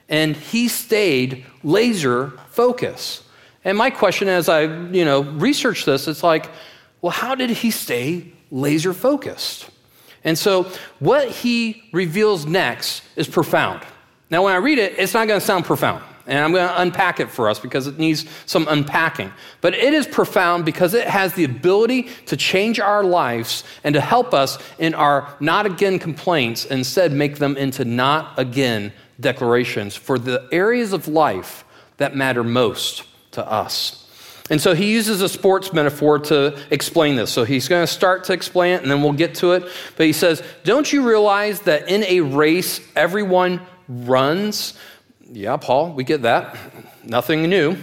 And 0.08 0.36
he 0.36 0.68
stayed 0.68 1.44
laser 1.62 2.32
focused. 2.50 3.24
And 3.64 3.76
my 3.76 3.90
question 3.90 4.28
as 4.28 4.48
I, 4.48 4.62
you 4.62 5.04
know, 5.04 5.22
researched 5.22 5.86
this, 5.86 6.08
it's 6.08 6.22
like, 6.22 6.48
well, 7.02 7.12
how 7.12 7.34
did 7.34 7.50
he 7.50 7.70
stay 7.70 8.32
laser 8.50 8.92
focused? 8.92 9.68
And 10.24 10.36
so, 10.36 10.64
what 10.98 11.28
he 11.28 11.84
reveals 11.92 12.44
next 12.44 13.02
is 13.16 13.28
profound. 13.28 13.82
Now, 14.30 14.44
when 14.44 14.52
I 14.52 14.56
read 14.56 14.78
it, 14.78 14.98
it's 14.98 15.14
not 15.14 15.28
going 15.28 15.40
to 15.40 15.46
sound 15.46 15.64
profound. 15.64 16.02
And 16.28 16.38
I'm 16.38 16.52
going 16.52 16.68
to 16.68 16.80
unpack 16.80 17.20
it 17.20 17.30
for 17.30 17.48
us 17.48 17.58
because 17.58 17.86
it 17.86 17.98
needs 17.98 18.26
some 18.44 18.68
unpacking. 18.68 19.32
But 19.62 19.74
it 19.74 19.94
is 19.94 20.06
profound 20.06 20.66
because 20.66 20.92
it 20.92 21.08
has 21.08 21.32
the 21.32 21.44
ability 21.44 22.10
to 22.26 22.36
change 22.36 22.78
our 22.78 23.02
lives 23.02 23.64
and 23.82 23.94
to 23.94 24.00
help 24.00 24.34
us 24.34 24.58
in 24.78 24.94
our 24.94 25.34
not 25.40 25.64
again 25.64 25.98
complaints, 25.98 26.66
instead, 26.66 27.12
make 27.12 27.38
them 27.38 27.56
into 27.56 27.84
not 27.86 28.38
again 28.38 28.92
declarations 29.18 29.96
for 29.96 30.18
the 30.18 30.46
areas 30.52 30.92
of 30.92 31.08
life 31.08 31.64
that 31.96 32.14
matter 32.14 32.44
most 32.44 33.04
to 33.32 33.44
us. 33.50 34.04
And 34.50 34.60
so 34.60 34.74
he 34.74 34.92
uses 34.92 35.20
a 35.20 35.28
sports 35.28 35.72
metaphor 35.72 36.18
to 36.20 36.58
explain 36.70 37.16
this. 37.16 37.30
So 37.30 37.44
he's 37.44 37.68
going 37.68 37.82
to 37.82 37.92
start 37.92 38.24
to 38.24 38.32
explain 38.32 38.74
it 38.74 38.82
and 38.82 38.90
then 38.90 39.02
we'll 39.02 39.12
get 39.12 39.34
to 39.36 39.52
it. 39.52 39.64
But 39.96 40.06
he 40.06 40.12
says, 40.12 40.42
Don't 40.64 40.90
you 40.92 41.06
realize 41.06 41.60
that 41.62 41.88
in 41.88 42.04
a 42.04 42.20
race, 42.20 42.80
everyone 42.96 43.60
runs? 43.88 44.74
Yeah, 45.30 45.56
Paul, 45.58 45.92
we 45.92 46.04
get 46.04 46.22
that. 46.22 46.56
Nothing 47.04 47.42
new. 47.42 47.76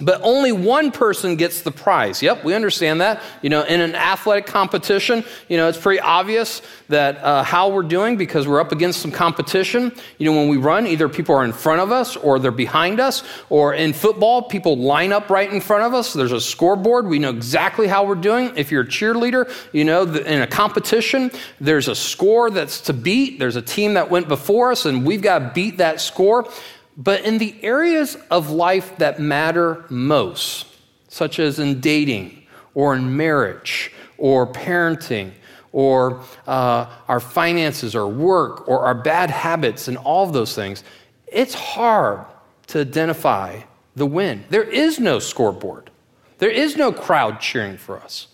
But 0.00 0.20
only 0.24 0.50
one 0.50 0.90
person 0.90 1.36
gets 1.36 1.62
the 1.62 1.70
prize. 1.70 2.20
Yep, 2.20 2.42
we 2.42 2.52
understand 2.52 3.00
that. 3.00 3.22
You 3.42 3.50
know, 3.50 3.62
in 3.62 3.80
an 3.80 3.94
athletic 3.94 4.44
competition, 4.44 5.24
you 5.48 5.56
know, 5.56 5.68
it's 5.68 5.78
pretty 5.78 6.00
obvious 6.00 6.62
that 6.88 7.18
uh, 7.18 7.44
how 7.44 7.68
we're 7.68 7.84
doing 7.84 8.16
because 8.16 8.48
we're 8.48 8.60
up 8.60 8.72
against 8.72 9.00
some 9.00 9.12
competition. 9.12 9.92
You 10.18 10.26
know, 10.26 10.36
when 10.36 10.48
we 10.48 10.56
run, 10.56 10.88
either 10.88 11.08
people 11.08 11.36
are 11.36 11.44
in 11.44 11.52
front 11.52 11.80
of 11.80 11.92
us 11.92 12.16
or 12.16 12.40
they're 12.40 12.50
behind 12.50 12.98
us. 12.98 13.22
Or 13.50 13.72
in 13.72 13.92
football, 13.92 14.42
people 14.42 14.76
line 14.76 15.12
up 15.12 15.30
right 15.30 15.50
in 15.50 15.60
front 15.60 15.84
of 15.84 15.94
us. 15.94 16.12
There's 16.12 16.32
a 16.32 16.40
scoreboard. 16.40 17.06
We 17.06 17.20
know 17.20 17.30
exactly 17.30 17.86
how 17.86 18.04
we're 18.04 18.16
doing. 18.16 18.50
If 18.56 18.72
you're 18.72 18.82
a 18.82 18.88
cheerleader, 18.88 19.48
you 19.72 19.84
know, 19.84 20.02
in 20.02 20.42
a 20.42 20.46
competition, 20.48 21.30
there's 21.60 21.86
a 21.86 21.94
score 21.94 22.50
that's 22.50 22.80
to 22.82 22.92
beat. 22.92 23.38
There's 23.38 23.56
a 23.56 23.62
team 23.62 23.94
that 23.94 24.10
went 24.10 24.26
before 24.26 24.72
us, 24.72 24.86
and 24.86 25.06
we've 25.06 25.22
got 25.22 25.38
to 25.38 25.52
beat 25.54 25.76
that 25.76 26.00
score. 26.00 26.50
But 26.96 27.24
in 27.24 27.38
the 27.38 27.56
areas 27.62 28.16
of 28.30 28.50
life 28.50 28.96
that 28.98 29.18
matter 29.18 29.84
most, 29.88 30.66
such 31.08 31.38
as 31.38 31.58
in 31.58 31.80
dating 31.80 32.46
or 32.74 32.94
in 32.94 33.16
marriage 33.16 33.92
or 34.18 34.46
parenting 34.46 35.32
or 35.72 36.20
uh, 36.46 36.86
our 37.08 37.18
finances 37.20 37.96
or 37.96 38.06
work 38.06 38.68
or 38.68 38.80
our 38.80 38.94
bad 38.94 39.30
habits 39.30 39.88
and 39.88 39.96
all 39.98 40.24
of 40.24 40.32
those 40.32 40.54
things, 40.54 40.84
it's 41.26 41.54
hard 41.54 42.24
to 42.68 42.80
identify 42.80 43.60
the 43.96 44.06
win. 44.06 44.44
There 44.50 44.62
is 44.62 45.00
no 45.00 45.18
scoreboard, 45.18 45.90
there 46.38 46.50
is 46.50 46.76
no 46.76 46.92
crowd 46.92 47.40
cheering 47.40 47.76
for 47.76 47.98
us. 47.98 48.28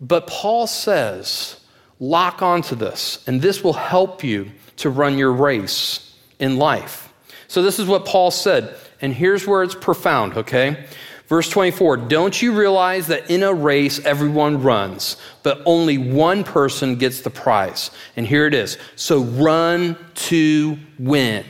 But 0.00 0.26
Paul 0.26 0.66
says, 0.66 1.60
lock 1.98 2.40
onto 2.40 2.76
this, 2.76 3.24
and 3.26 3.42
this 3.42 3.64
will 3.64 3.72
help 3.72 4.22
you 4.22 4.52
to 4.76 4.90
run 4.90 5.18
your 5.18 5.32
race 5.32 6.14
in 6.38 6.56
life. 6.56 7.07
So, 7.48 7.62
this 7.62 7.78
is 7.78 7.86
what 7.86 8.04
Paul 8.04 8.30
said, 8.30 8.76
and 9.00 9.12
here's 9.12 9.46
where 9.46 9.62
it's 9.62 9.74
profound, 9.74 10.34
okay? 10.36 10.86
Verse 11.28 11.48
24 11.48 11.96
Don't 11.96 12.40
you 12.42 12.52
realize 12.52 13.06
that 13.06 13.30
in 13.30 13.42
a 13.42 13.52
race 13.52 14.04
everyone 14.04 14.62
runs, 14.62 15.16
but 15.42 15.62
only 15.64 15.96
one 15.96 16.44
person 16.44 16.96
gets 16.96 17.22
the 17.22 17.30
prize? 17.30 17.90
And 18.16 18.26
here 18.26 18.46
it 18.46 18.52
is. 18.52 18.76
So, 18.96 19.22
run 19.22 19.96
to 20.14 20.78
win. 20.98 21.44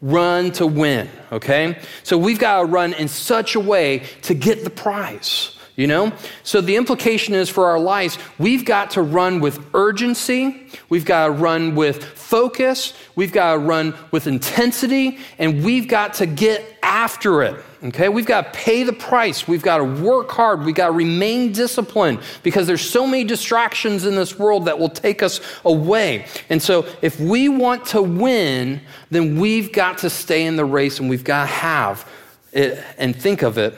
Run 0.00 0.50
to 0.52 0.66
win, 0.66 1.08
okay? 1.30 1.78
So, 2.02 2.18
we've 2.18 2.38
got 2.40 2.60
to 2.60 2.66
run 2.66 2.92
in 2.92 3.06
such 3.06 3.54
a 3.54 3.60
way 3.60 4.02
to 4.22 4.34
get 4.34 4.64
the 4.64 4.70
prize. 4.70 5.53
You 5.76 5.88
know? 5.88 6.12
So 6.44 6.60
the 6.60 6.76
implication 6.76 7.34
is 7.34 7.50
for 7.50 7.66
our 7.66 7.80
lives, 7.80 8.16
we've 8.38 8.64
got 8.64 8.90
to 8.92 9.02
run 9.02 9.40
with 9.40 9.58
urgency, 9.74 10.68
we've 10.88 11.04
got 11.04 11.26
to 11.26 11.32
run 11.32 11.74
with 11.74 12.04
focus, 12.04 12.94
we've 13.16 13.32
got 13.32 13.54
to 13.54 13.58
run 13.58 13.94
with 14.12 14.28
intensity, 14.28 15.18
and 15.38 15.64
we've 15.64 15.88
got 15.88 16.14
to 16.14 16.26
get 16.26 16.78
after 16.84 17.42
it. 17.42 17.56
Okay? 17.82 18.08
We've 18.08 18.24
got 18.24 18.52
to 18.52 18.58
pay 18.58 18.84
the 18.84 18.92
price. 18.92 19.48
We've 19.48 19.62
got 19.62 19.78
to 19.78 19.84
work 19.84 20.30
hard. 20.30 20.64
We've 20.64 20.74
got 20.74 20.86
to 20.86 20.92
remain 20.92 21.50
disciplined 21.50 22.20
because 22.44 22.68
there's 22.68 22.88
so 22.88 23.04
many 23.04 23.24
distractions 23.24 24.06
in 24.06 24.14
this 24.14 24.38
world 24.38 24.66
that 24.66 24.78
will 24.78 24.88
take 24.88 25.22
us 25.24 25.40
away. 25.64 26.26
And 26.50 26.62
so 26.62 26.86
if 27.02 27.18
we 27.18 27.48
want 27.48 27.84
to 27.86 28.00
win, 28.00 28.80
then 29.10 29.40
we've 29.40 29.72
got 29.72 29.98
to 29.98 30.10
stay 30.10 30.46
in 30.46 30.56
the 30.56 30.64
race 30.64 31.00
and 31.00 31.10
we've 31.10 31.24
got 31.24 31.42
to 31.42 31.52
have 31.52 32.08
it 32.52 32.82
and 32.96 33.14
think 33.14 33.42
of 33.42 33.58
it 33.58 33.74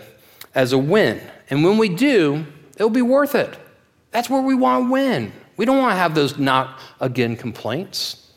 as 0.54 0.72
a 0.72 0.78
win. 0.78 1.20
And 1.50 1.64
when 1.64 1.78
we 1.78 1.88
do, 1.88 2.46
it'll 2.74 2.90
be 2.90 3.02
worth 3.02 3.34
it. 3.34 3.56
That's 4.10 4.30
where 4.30 4.42
we 4.42 4.54
want 4.54 4.86
to 4.86 4.92
win. 4.92 5.32
We 5.56 5.64
don't 5.64 5.78
want 5.78 5.92
to 5.92 5.96
have 5.96 6.14
those 6.14 6.38
not 6.38 6.80
again 7.00 7.36
complaints. 7.36 8.30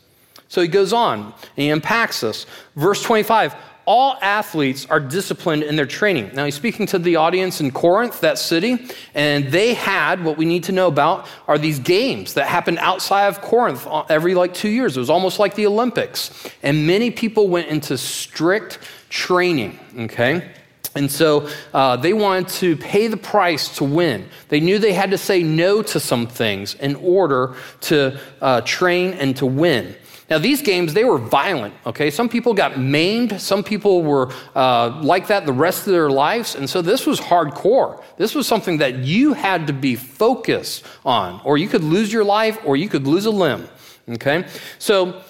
So 0.48 0.60
he 0.60 0.68
goes 0.68 0.92
on 0.92 1.20
and 1.20 1.34
he 1.56 1.70
unpacks 1.70 2.20
this. 2.20 2.46
Verse 2.76 3.02
25 3.02 3.54
all 3.86 4.16
athletes 4.22 4.86
are 4.86 5.00
disciplined 5.00 5.64
in 5.64 5.74
their 5.74 5.84
training. 5.84 6.30
Now, 6.32 6.44
he's 6.44 6.54
speaking 6.54 6.86
to 6.86 6.98
the 6.98 7.16
audience 7.16 7.60
in 7.60 7.72
Corinth, 7.72 8.20
that 8.20 8.38
city, 8.38 8.86
and 9.14 9.50
they 9.50 9.74
had 9.74 10.22
what 10.22 10.36
we 10.36 10.44
need 10.44 10.62
to 10.64 10.72
know 10.72 10.86
about 10.86 11.26
are 11.48 11.58
these 11.58 11.80
games 11.80 12.34
that 12.34 12.46
happened 12.46 12.78
outside 12.78 13.26
of 13.26 13.40
Corinth 13.40 13.88
every 14.08 14.36
like 14.36 14.54
two 14.54 14.68
years. 14.68 14.96
It 14.96 15.00
was 15.00 15.10
almost 15.10 15.40
like 15.40 15.56
the 15.56 15.66
Olympics. 15.66 16.48
And 16.62 16.86
many 16.86 17.10
people 17.10 17.48
went 17.48 17.68
into 17.68 17.98
strict 17.98 18.78
training, 19.08 19.80
okay? 19.98 20.52
And 20.94 21.10
so 21.10 21.48
uh, 21.72 21.96
they 21.96 22.12
wanted 22.12 22.48
to 22.48 22.76
pay 22.76 23.06
the 23.06 23.16
price 23.16 23.76
to 23.76 23.84
win. 23.84 24.28
They 24.48 24.60
knew 24.60 24.78
they 24.78 24.92
had 24.92 25.12
to 25.12 25.18
say 25.18 25.42
no 25.42 25.82
to 25.82 26.00
some 26.00 26.26
things 26.26 26.74
in 26.74 26.96
order 26.96 27.54
to 27.82 28.18
uh, 28.40 28.62
train 28.62 29.12
and 29.14 29.36
to 29.36 29.46
win. 29.46 29.94
Now, 30.28 30.38
these 30.38 30.62
games, 30.62 30.94
they 30.94 31.02
were 31.02 31.18
violent, 31.18 31.74
okay? 31.84 32.08
Some 32.10 32.28
people 32.28 32.54
got 32.54 32.78
maimed. 32.78 33.40
Some 33.40 33.64
people 33.64 34.02
were 34.02 34.32
uh, 34.54 35.00
like 35.02 35.26
that 35.26 35.44
the 35.44 35.52
rest 35.52 35.88
of 35.88 35.92
their 35.92 36.08
lives. 36.08 36.54
And 36.54 36.70
so 36.70 36.82
this 36.82 37.04
was 37.04 37.18
hardcore. 37.18 38.00
This 38.16 38.32
was 38.32 38.46
something 38.46 38.78
that 38.78 38.98
you 38.98 39.32
had 39.32 39.66
to 39.66 39.72
be 39.72 39.96
focused 39.96 40.84
on, 41.04 41.40
or 41.44 41.58
you 41.58 41.66
could 41.66 41.82
lose 41.82 42.12
your 42.12 42.22
life, 42.22 42.58
or 42.64 42.76
you 42.76 42.88
could 42.88 43.08
lose 43.08 43.26
a 43.26 43.30
limb, 43.30 43.68
okay? 44.08 44.46
So 44.78 45.20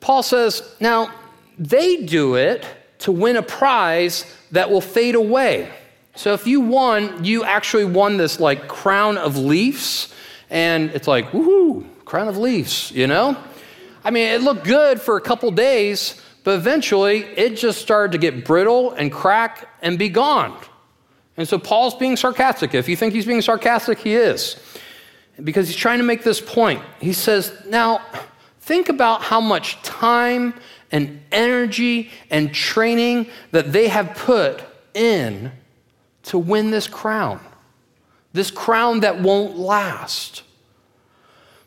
Paul 0.00 0.22
says, 0.22 0.74
now, 0.80 1.12
they 1.58 2.06
do 2.06 2.36
it 2.36 2.66
to 3.00 3.12
win 3.12 3.36
a 3.36 3.42
prize 3.42 4.24
that 4.52 4.70
will 4.70 4.80
fade 4.80 5.14
away. 5.14 5.70
So 6.14 6.32
if 6.34 6.46
you 6.46 6.60
won, 6.60 7.24
you 7.24 7.44
actually 7.44 7.84
won 7.84 8.16
this 8.16 8.40
like 8.40 8.68
crown 8.68 9.16
of 9.16 9.36
leaves, 9.36 10.12
and 10.50 10.90
it's 10.90 11.06
like, 11.06 11.30
woohoo, 11.30 11.86
crown 12.04 12.28
of 12.28 12.36
leaves, 12.36 12.90
you 12.90 13.06
know? 13.06 13.36
I 14.02 14.10
mean, 14.10 14.28
it 14.28 14.40
looked 14.40 14.64
good 14.64 15.00
for 15.00 15.16
a 15.16 15.20
couple 15.20 15.50
days, 15.50 16.20
but 16.42 16.54
eventually 16.54 17.18
it 17.20 17.56
just 17.56 17.80
started 17.80 18.12
to 18.12 18.18
get 18.18 18.44
brittle 18.44 18.92
and 18.92 19.12
crack 19.12 19.68
and 19.82 19.98
be 19.98 20.08
gone. 20.08 20.58
And 21.36 21.46
so 21.46 21.58
Paul's 21.58 21.94
being 21.94 22.16
sarcastic. 22.16 22.74
If 22.74 22.88
you 22.88 22.96
think 22.96 23.14
he's 23.14 23.26
being 23.26 23.42
sarcastic, 23.42 23.98
he 23.98 24.14
is. 24.14 24.56
Because 25.42 25.68
he's 25.68 25.76
trying 25.76 25.98
to 25.98 26.04
make 26.04 26.22
this 26.22 26.40
point. 26.40 26.82
He 27.00 27.12
says, 27.12 27.52
now, 27.66 28.02
think 28.60 28.88
about 28.88 29.22
how 29.22 29.40
much 29.40 29.80
time 29.82 30.54
and 30.92 31.22
energy 31.30 32.10
and 32.30 32.52
training 32.54 33.26
that 33.52 33.72
they 33.72 33.88
have 33.88 34.14
put 34.14 34.62
in 34.94 35.52
to 36.24 36.38
win 36.38 36.70
this 36.70 36.86
crown. 36.86 37.40
This 38.32 38.50
crown 38.50 39.00
that 39.00 39.20
won't 39.20 39.56
last. 39.56 40.42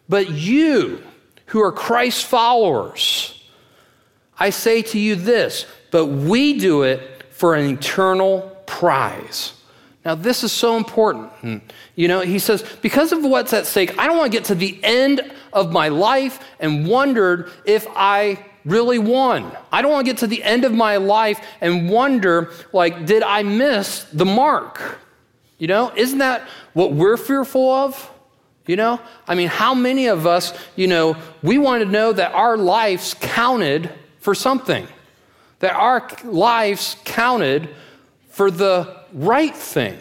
But 0.07 0.29
you, 0.29 1.03
who 1.47 1.61
are 1.61 1.71
Christ 1.71 2.25
followers, 2.25 3.43
I 4.37 4.49
say 4.49 4.81
to 4.83 4.99
you 4.99 5.15
this, 5.15 5.65
but 5.91 6.07
we 6.07 6.57
do 6.59 6.83
it 6.83 7.25
for 7.31 7.55
an 7.55 7.69
eternal 7.69 8.41
prize. 8.65 9.53
Now, 10.05 10.15
this 10.15 10.43
is 10.43 10.51
so 10.51 10.75
important. 10.75 11.31
Hmm. 11.33 11.57
You 11.95 12.07
know, 12.07 12.21
he 12.21 12.39
says, 12.39 12.63
because 12.81 13.11
of 13.11 13.23
what's 13.23 13.53
at 13.53 13.65
stake, 13.65 13.97
I 13.97 14.07
don't 14.07 14.17
want 14.17 14.31
to 14.31 14.37
get 14.37 14.45
to 14.45 14.55
the 14.55 14.79
end 14.83 15.33
of 15.53 15.71
my 15.71 15.87
life 15.87 16.39
and 16.59 16.87
wondered 16.87 17.51
if 17.65 17.87
I 17.95 18.45
really 18.65 18.99
won. 18.99 19.51
I 19.71 19.81
don't 19.81 19.91
want 19.91 20.05
to 20.05 20.11
get 20.11 20.19
to 20.19 20.27
the 20.27 20.43
end 20.43 20.65
of 20.65 20.73
my 20.73 20.97
life 20.97 21.45
and 21.61 21.89
wonder, 21.89 22.51
like, 22.71 23.05
did 23.05 23.23
I 23.23 23.43
miss 23.43 24.03
the 24.13 24.25
mark? 24.25 24.99
You 25.57 25.67
know, 25.67 25.91
isn't 25.95 26.19
that 26.19 26.47
what 26.73 26.93
we're 26.93 27.17
fearful 27.17 27.71
of? 27.71 28.09
You 28.65 28.77
know, 28.77 29.01
I 29.27 29.35
mean, 29.35 29.49
how 29.49 29.73
many 29.73 30.07
of 30.07 30.25
us, 30.25 30.53
you 30.77 30.87
know, 30.87 31.17
we 31.41 31.57
want 31.57 31.83
to 31.83 31.89
know 31.89 32.13
that 32.13 32.33
our 32.33 32.57
lives 32.57 33.13
counted 33.19 33.91
for 34.19 34.33
something, 34.33 34.87
that 35.59 35.73
our 35.73 36.09
lives 36.23 36.95
counted 37.03 37.69
for 38.29 38.49
the 38.49 39.01
right 39.11 39.55
thing. 39.55 39.99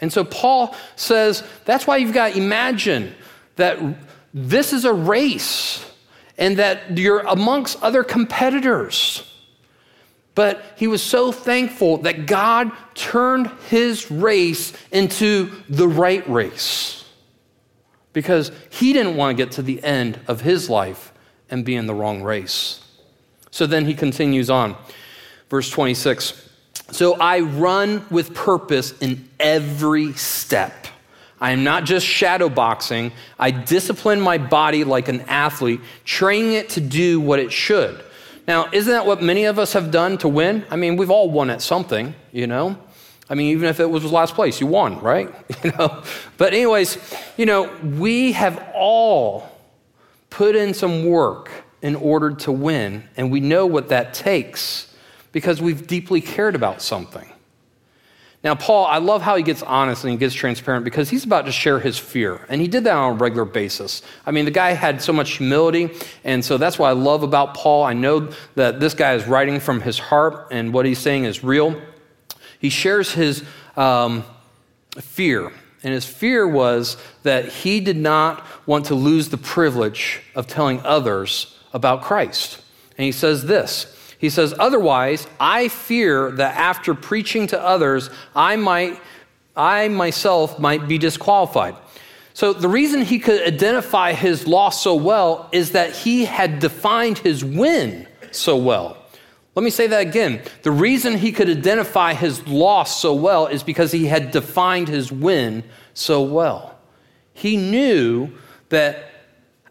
And 0.00 0.12
so 0.12 0.24
Paul 0.24 0.74
says 0.96 1.44
that's 1.64 1.86
why 1.86 1.98
you've 1.98 2.12
got 2.12 2.32
to 2.32 2.38
imagine 2.38 3.14
that 3.56 3.78
this 4.34 4.72
is 4.72 4.84
a 4.84 4.92
race 4.92 5.84
and 6.38 6.56
that 6.56 6.96
you're 6.96 7.20
amongst 7.20 7.82
other 7.82 8.02
competitors. 8.02 9.24
But 10.34 10.64
he 10.76 10.86
was 10.86 11.02
so 11.02 11.32
thankful 11.32 11.98
that 11.98 12.26
God 12.26 12.70
turned 12.94 13.50
his 13.68 14.10
race 14.10 14.72
into 14.92 15.50
the 15.68 15.88
right 15.88 16.26
race 16.28 17.04
because 18.12 18.50
he 18.70 18.92
didn't 18.92 19.16
want 19.16 19.36
to 19.36 19.44
get 19.44 19.52
to 19.52 19.62
the 19.62 19.82
end 19.84 20.18
of 20.26 20.40
his 20.40 20.68
life 20.68 21.12
and 21.50 21.64
be 21.64 21.76
in 21.76 21.86
the 21.86 21.94
wrong 21.94 22.22
race. 22.22 22.80
So 23.50 23.66
then 23.66 23.86
he 23.86 23.94
continues 23.94 24.50
on. 24.50 24.76
Verse 25.48 25.70
26 25.70 26.48
So 26.90 27.14
I 27.14 27.40
run 27.40 28.04
with 28.10 28.34
purpose 28.34 28.96
in 28.98 29.28
every 29.40 30.14
step. 30.14 30.87
I 31.40 31.52
am 31.52 31.64
not 31.64 31.84
just 31.84 32.06
shadow 32.06 32.48
boxing. 32.48 33.12
I 33.38 33.50
discipline 33.50 34.20
my 34.20 34.38
body 34.38 34.84
like 34.84 35.08
an 35.08 35.20
athlete, 35.22 35.80
training 36.04 36.52
it 36.52 36.70
to 36.70 36.80
do 36.80 37.20
what 37.20 37.38
it 37.38 37.52
should. 37.52 38.02
Now, 38.46 38.68
isn't 38.72 38.92
that 38.92 39.06
what 39.06 39.22
many 39.22 39.44
of 39.44 39.58
us 39.58 39.74
have 39.74 39.90
done 39.90 40.18
to 40.18 40.28
win? 40.28 40.64
I 40.70 40.76
mean, 40.76 40.96
we've 40.96 41.10
all 41.10 41.30
won 41.30 41.50
at 41.50 41.60
something, 41.60 42.14
you 42.32 42.46
know? 42.46 42.78
I 43.30 43.34
mean, 43.34 43.52
even 43.52 43.68
if 43.68 43.78
it 43.78 43.86
was 43.86 44.10
last 44.10 44.34
place, 44.34 44.60
you 44.60 44.66
won, 44.66 45.00
right? 45.00 45.32
you 45.62 45.72
know? 45.72 46.02
But 46.38 46.54
anyways, 46.54 46.98
you 47.36 47.46
know, 47.46 47.70
we 47.82 48.32
have 48.32 48.72
all 48.74 49.48
put 50.30 50.56
in 50.56 50.72
some 50.72 51.04
work 51.04 51.50
in 51.82 51.94
order 51.94 52.32
to 52.34 52.50
win, 52.50 53.08
and 53.16 53.30
we 53.30 53.40
know 53.40 53.66
what 53.66 53.90
that 53.90 54.14
takes 54.14 54.94
because 55.30 55.60
we've 55.60 55.86
deeply 55.86 56.20
cared 56.20 56.54
about 56.54 56.82
something. 56.82 57.30
Now, 58.44 58.54
Paul, 58.54 58.86
I 58.86 58.98
love 58.98 59.20
how 59.20 59.34
he 59.34 59.42
gets 59.42 59.64
honest 59.64 60.04
and 60.04 60.12
he 60.12 60.16
gets 60.16 60.32
transparent 60.32 60.84
because 60.84 61.10
he's 61.10 61.24
about 61.24 61.46
to 61.46 61.52
share 61.52 61.80
his 61.80 61.98
fear. 61.98 62.40
And 62.48 62.60
he 62.60 62.68
did 62.68 62.84
that 62.84 62.94
on 62.94 63.12
a 63.12 63.14
regular 63.14 63.44
basis. 63.44 64.02
I 64.24 64.30
mean, 64.30 64.44
the 64.44 64.52
guy 64.52 64.70
had 64.72 65.02
so 65.02 65.12
much 65.12 65.38
humility. 65.38 65.90
And 66.22 66.44
so 66.44 66.56
that's 66.56 66.78
what 66.78 66.88
I 66.88 66.92
love 66.92 67.24
about 67.24 67.54
Paul. 67.54 67.82
I 67.82 67.94
know 67.94 68.30
that 68.54 68.78
this 68.78 68.94
guy 68.94 69.14
is 69.14 69.26
writing 69.26 69.58
from 69.58 69.80
his 69.80 69.98
heart 69.98 70.48
and 70.52 70.72
what 70.72 70.86
he's 70.86 71.00
saying 71.00 71.24
is 71.24 71.42
real. 71.42 71.80
He 72.60 72.70
shares 72.70 73.12
his 73.12 73.42
um, 73.76 74.22
fear. 75.00 75.52
And 75.82 75.92
his 75.92 76.04
fear 76.04 76.46
was 76.46 76.96
that 77.24 77.48
he 77.48 77.80
did 77.80 77.96
not 77.96 78.44
want 78.66 78.86
to 78.86 78.94
lose 78.94 79.30
the 79.30 79.36
privilege 79.36 80.20
of 80.36 80.46
telling 80.46 80.80
others 80.82 81.58
about 81.72 82.02
Christ. 82.02 82.62
And 82.96 83.04
he 83.04 83.12
says 83.12 83.46
this 83.46 83.97
he 84.18 84.30
says, 84.30 84.54
Otherwise, 84.58 85.26
I 85.40 85.68
fear 85.68 86.30
that 86.32 86.56
after 86.56 86.94
preaching 86.94 87.46
to 87.48 87.60
others, 87.60 88.10
I 88.34 88.56
might, 88.56 89.00
I 89.56 89.88
myself 89.88 90.58
might 90.58 90.88
be 90.88 90.98
disqualified. 90.98 91.76
So 92.34 92.52
the 92.52 92.68
reason 92.68 93.02
he 93.02 93.18
could 93.18 93.42
identify 93.42 94.12
his 94.12 94.46
loss 94.46 94.82
so 94.82 94.94
well 94.94 95.48
is 95.50 95.72
that 95.72 95.92
he 95.92 96.24
had 96.24 96.60
defined 96.60 97.18
his 97.18 97.44
win 97.44 98.06
so 98.30 98.56
well. 98.56 98.96
Let 99.54 99.64
me 99.64 99.70
say 99.70 99.88
that 99.88 100.06
again. 100.06 100.42
The 100.62 100.70
reason 100.70 101.16
he 101.16 101.32
could 101.32 101.48
identify 101.48 102.14
his 102.14 102.46
loss 102.46 103.00
so 103.00 103.14
well 103.14 103.46
is 103.48 103.64
because 103.64 103.90
he 103.90 104.06
had 104.06 104.30
defined 104.30 104.86
his 104.86 105.10
win 105.10 105.64
so 105.94 106.22
well. 106.22 106.78
He 107.34 107.56
knew 107.56 108.30
that 108.68 109.10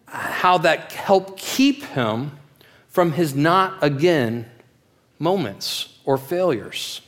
how 0.07 0.57
that 0.57 0.91
helped 0.91 1.39
keep 1.39 1.83
him 1.83 2.31
from 2.97 3.11
his 3.11 3.35
not 3.35 3.77
again 3.83 4.43
moments 5.19 5.99
or 6.03 6.17
failures. 6.17 6.99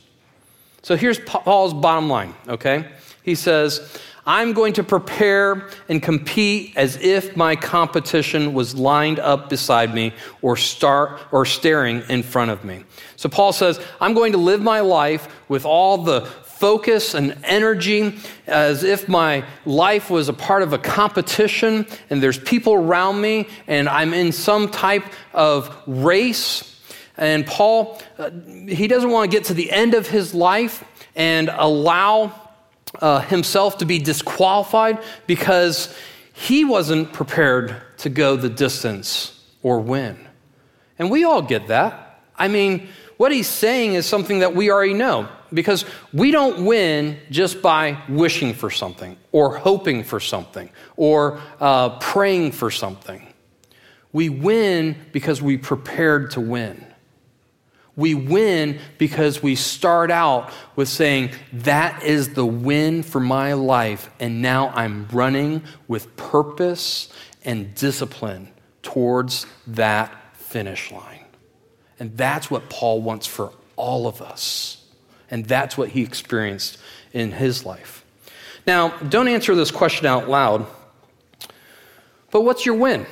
So 0.82 0.94
here's 0.94 1.18
Paul's 1.18 1.74
bottom 1.74 2.08
line, 2.08 2.32
okay? 2.46 2.86
He 3.24 3.34
says, 3.34 3.98
I'm 4.24 4.52
going 4.52 4.74
to 4.74 4.84
prepare 4.84 5.68
and 5.88 6.00
compete 6.00 6.74
as 6.76 6.94
if 6.94 7.36
my 7.36 7.56
competition 7.56 8.54
was 8.54 8.76
lined 8.76 9.18
up 9.18 9.50
beside 9.50 9.92
me 9.92 10.14
or 10.42 10.56
start 10.56 11.20
or 11.32 11.44
staring 11.44 12.04
in 12.08 12.22
front 12.22 12.52
of 12.52 12.62
me. 12.62 12.84
So 13.16 13.28
Paul 13.28 13.52
says, 13.52 13.80
I'm 14.00 14.14
going 14.14 14.30
to 14.30 14.38
live 14.38 14.62
my 14.62 14.78
life 14.78 15.26
with 15.48 15.64
all 15.64 15.98
the 15.98 16.20
focus 16.60 17.14
and 17.14 17.34
energy 17.42 18.14
as 18.46 18.84
if 18.84 19.08
my 19.08 19.42
life 19.64 20.10
was 20.10 20.28
a 20.28 20.32
part 20.34 20.62
of 20.62 20.74
a 20.74 20.78
competition 20.78 21.86
and 22.10 22.22
there's 22.22 22.38
people 22.38 22.74
around 22.74 23.18
me 23.18 23.48
and 23.66 23.88
I'm 23.88 24.12
in 24.12 24.30
some 24.30 24.68
type 24.68 25.04
of 25.32 25.74
race. 25.86 26.78
And 27.16 27.46
Paul, 27.46 27.98
uh, 28.18 28.30
he 28.68 28.88
doesn't 28.88 29.10
want 29.10 29.30
to 29.30 29.34
get 29.34 29.46
to 29.46 29.54
the 29.54 29.72
end 29.72 29.94
of 29.94 30.06
his 30.06 30.34
life 30.34 30.84
and 31.16 31.48
allow 31.48 32.38
uh, 33.00 33.20
himself 33.20 33.78
to 33.78 33.86
be 33.86 33.98
disqualified 33.98 35.02
because 35.26 35.96
he 36.34 36.66
wasn't 36.66 37.10
prepared 37.14 37.74
to 37.98 38.10
go 38.10 38.36
the 38.36 38.50
distance 38.50 39.46
or 39.62 39.80
win. 39.80 40.28
And 40.98 41.10
we 41.10 41.24
all 41.24 41.40
get 41.40 41.68
that. 41.68 42.20
I 42.36 42.48
mean, 42.48 42.88
what 43.16 43.32
he's 43.32 43.48
saying 43.48 43.94
is 43.94 44.04
something 44.04 44.40
that 44.40 44.54
we 44.54 44.70
already 44.70 44.94
know 44.94 45.26
because 45.52 45.84
we 46.12 46.30
don't 46.30 46.64
win 46.64 47.18
just 47.30 47.62
by 47.62 48.02
wishing 48.08 48.54
for 48.54 48.70
something 48.70 49.16
or 49.32 49.56
hoping 49.56 50.04
for 50.04 50.20
something 50.20 50.70
or 50.96 51.40
uh, 51.60 51.98
praying 51.98 52.52
for 52.52 52.70
something. 52.70 53.26
We 54.12 54.28
win 54.28 54.96
because 55.12 55.40
we 55.40 55.56
prepared 55.56 56.32
to 56.32 56.40
win. 56.40 56.86
We 57.96 58.14
win 58.14 58.78
because 58.98 59.42
we 59.42 59.56
start 59.56 60.10
out 60.10 60.52
with 60.74 60.88
saying, 60.88 61.32
That 61.52 62.02
is 62.02 62.34
the 62.34 62.46
win 62.46 63.02
for 63.02 63.20
my 63.20 63.52
life, 63.52 64.10
and 64.18 64.40
now 64.40 64.68
I'm 64.70 65.06
running 65.08 65.62
with 65.86 66.16
purpose 66.16 67.12
and 67.44 67.74
discipline 67.74 68.48
towards 68.82 69.46
that 69.66 70.36
finish 70.36 70.90
line. 70.90 71.24
And 71.98 72.16
that's 72.16 72.50
what 72.50 72.70
Paul 72.70 73.02
wants 73.02 73.26
for 73.26 73.52
all 73.76 74.06
of 74.06 74.22
us. 74.22 74.79
And 75.30 75.46
that's 75.46 75.78
what 75.78 75.90
he 75.90 76.02
experienced 76.02 76.78
in 77.12 77.32
his 77.32 77.64
life. 77.64 78.04
Now, 78.66 78.90
don't 78.98 79.28
answer 79.28 79.54
this 79.54 79.70
question 79.70 80.06
out 80.06 80.28
loud, 80.28 80.66
but 82.30 82.42
what's 82.42 82.66
your 82.66 82.74
win? 82.74 83.06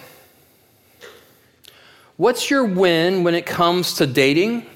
What's 2.16 2.50
your 2.50 2.64
win 2.64 3.22
when 3.22 3.34
it 3.34 3.46
comes 3.46 3.94
to 3.94 4.06
dating 4.06 4.66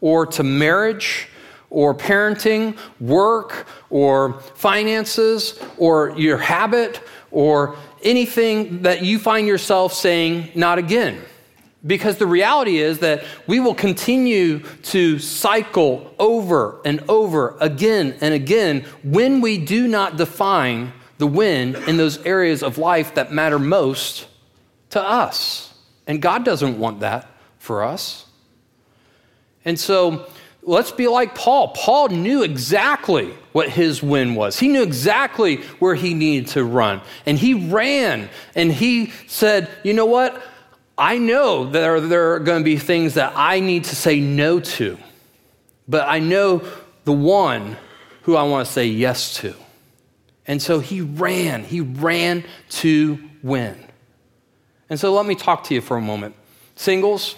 or 0.00 0.26
to 0.26 0.42
marriage 0.42 1.28
or 1.70 1.94
parenting, 1.94 2.76
work 3.00 3.66
or 3.90 4.40
finances 4.54 5.58
or 5.78 6.14
your 6.16 6.38
habit 6.38 7.00
or 7.30 7.76
anything 8.02 8.82
that 8.82 9.02
you 9.02 9.18
find 9.18 9.46
yourself 9.46 9.92
saying, 9.92 10.50
not 10.54 10.78
again? 10.78 11.20
Because 11.86 12.16
the 12.16 12.26
reality 12.26 12.78
is 12.78 13.00
that 13.00 13.24
we 13.46 13.60
will 13.60 13.74
continue 13.74 14.60
to 14.84 15.18
cycle 15.18 16.14
over 16.18 16.80
and 16.84 17.02
over 17.08 17.56
again 17.60 18.16
and 18.20 18.32
again 18.32 18.86
when 19.02 19.42
we 19.42 19.58
do 19.58 19.86
not 19.86 20.16
define 20.16 20.92
the 21.18 21.26
win 21.26 21.76
in 21.86 21.96
those 21.96 22.24
areas 22.24 22.62
of 22.62 22.78
life 22.78 23.14
that 23.14 23.32
matter 23.32 23.58
most 23.58 24.26
to 24.90 25.02
us. 25.02 25.74
And 26.06 26.20
God 26.20 26.44
doesn't 26.44 26.78
want 26.78 27.00
that 27.00 27.28
for 27.58 27.84
us. 27.84 28.26
And 29.64 29.78
so 29.78 30.26
let's 30.62 30.90
be 30.90 31.08
like 31.08 31.34
Paul. 31.34 31.68
Paul 31.68 32.08
knew 32.08 32.42
exactly 32.42 33.32
what 33.52 33.68
his 33.68 34.02
win 34.02 34.34
was. 34.34 34.58
He 34.58 34.68
knew 34.68 34.82
exactly 34.82 35.56
where 35.78 35.94
he 35.94 36.14
needed 36.14 36.48
to 36.48 36.64
run. 36.64 37.00
And 37.26 37.38
he 37.38 37.54
ran 37.54 38.28
and 38.54 38.72
he 38.72 39.12
said, 39.26 39.70
You 39.82 39.94
know 39.94 40.06
what? 40.06 40.42
I 40.96 41.18
know 41.18 41.64
that 41.64 41.72
there, 41.72 42.00
there 42.00 42.32
are 42.34 42.40
going 42.40 42.60
to 42.60 42.64
be 42.64 42.76
things 42.76 43.14
that 43.14 43.32
I 43.34 43.60
need 43.60 43.84
to 43.84 43.96
say 43.96 44.20
no 44.20 44.60
to, 44.60 44.98
but 45.88 46.08
I 46.08 46.20
know 46.20 46.62
the 47.04 47.12
one 47.12 47.76
who 48.22 48.36
I 48.36 48.44
want 48.44 48.66
to 48.66 48.72
say 48.72 48.86
yes 48.86 49.36
to. 49.38 49.54
And 50.46 50.62
so 50.62 50.80
he 50.80 51.00
ran. 51.00 51.64
He 51.64 51.80
ran 51.80 52.44
to 52.70 53.18
win. 53.42 53.76
And 54.88 55.00
so 55.00 55.12
let 55.12 55.26
me 55.26 55.34
talk 55.34 55.64
to 55.64 55.74
you 55.74 55.80
for 55.80 55.96
a 55.96 56.00
moment. 56.00 56.34
Singles, 56.76 57.36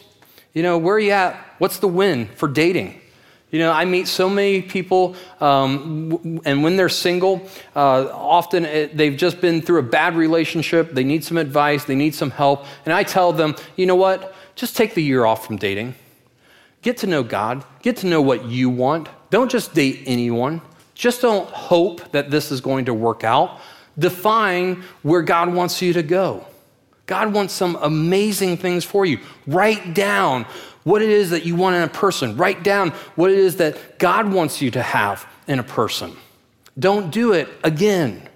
you 0.52 0.62
know, 0.62 0.78
where 0.78 0.96
are 0.96 1.00
you 1.00 1.12
at? 1.12 1.36
What's 1.58 1.78
the 1.78 1.88
win 1.88 2.26
for 2.26 2.48
dating? 2.48 3.00
You 3.50 3.60
know, 3.60 3.70
I 3.70 3.84
meet 3.84 4.08
so 4.08 4.28
many 4.28 4.60
people, 4.60 5.14
um, 5.40 6.40
and 6.44 6.64
when 6.64 6.76
they're 6.76 6.88
single, 6.88 7.48
uh, 7.76 8.08
often 8.12 8.64
it, 8.64 8.96
they've 8.96 9.16
just 9.16 9.40
been 9.40 9.62
through 9.62 9.78
a 9.78 9.84
bad 9.84 10.16
relationship. 10.16 10.92
They 10.92 11.04
need 11.04 11.22
some 11.22 11.36
advice, 11.36 11.84
they 11.84 11.94
need 11.94 12.14
some 12.14 12.30
help. 12.30 12.66
And 12.84 12.92
I 12.92 13.04
tell 13.04 13.32
them, 13.32 13.54
you 13.76 13.86
know 13.86 13.94
what? 13.94 14.34
Just 14.56 14.76
take 14.76 14.94
the 14.94 15.02
year 15.02 15.24
off 15.24 15.46
from 15.46 15.56
dating. 15.56 15.94
Get 16.82 16.98
to 16.98 17.06
know 17.06 17.22
God, 17.22 17.64
get 17.82 17.98
to 17.98 18.06
know 18.06 18.20
what 18.20 18.46
you 18.46 18.68
want. 18.68 19.08
Don't 19.30 19.50
just 19.50 19.74
date 19.74 20.02
anyone. 20.06 20.60
Just 20.94 21.20
don't 21.20 21.48
hope 21.48 22.10
that 22.12 22.30
this 22.30 22.50
is 22.50 22.60
going 22.60 22.86
to 22.86 22.94
work 22.94 23.22
out. 23.22 23.60
Define 23.98 24.82
where 25.02 25.22
God 25.22 25.52
wants 25.52 25.80
you 25.82 25.92
to 25.92 26.02
go. 26.02 26.44
God 27.06 27.32
wants 27.32 27.54
some 27.54 27.76
amazing 27.80 28.56
things 28.56 28.84
for 28.84 29.06
you. 29.06 29.20
Write 29.46 29.94
down 29.94 30.46
what 30.86 31.02
it 31.02 31.10
is 31.10 31.30
that 31.30 31.44
you 31.44 31.56
want 31.56 31.74
in 31.74 31.82
a 31.82 31.88
person. 31.88 32.36
Write 32.36 32.62
down 32.62 32.90
what 33.16 33.32
it 33.32 33.38
is 33.38 33.56
that 33.56 33.98
God 33.98 34.32
wants 34.32 34.62
you 34.62 34.70
to 34.70 34.80
have 34.80 35.26
in 35.48 35.58
a 35.58 35.64
person. 35.64 36.16
Don't 36.78 37.10
do 37.10 37.32
it 37.32 37.48
again. 37.64 38.28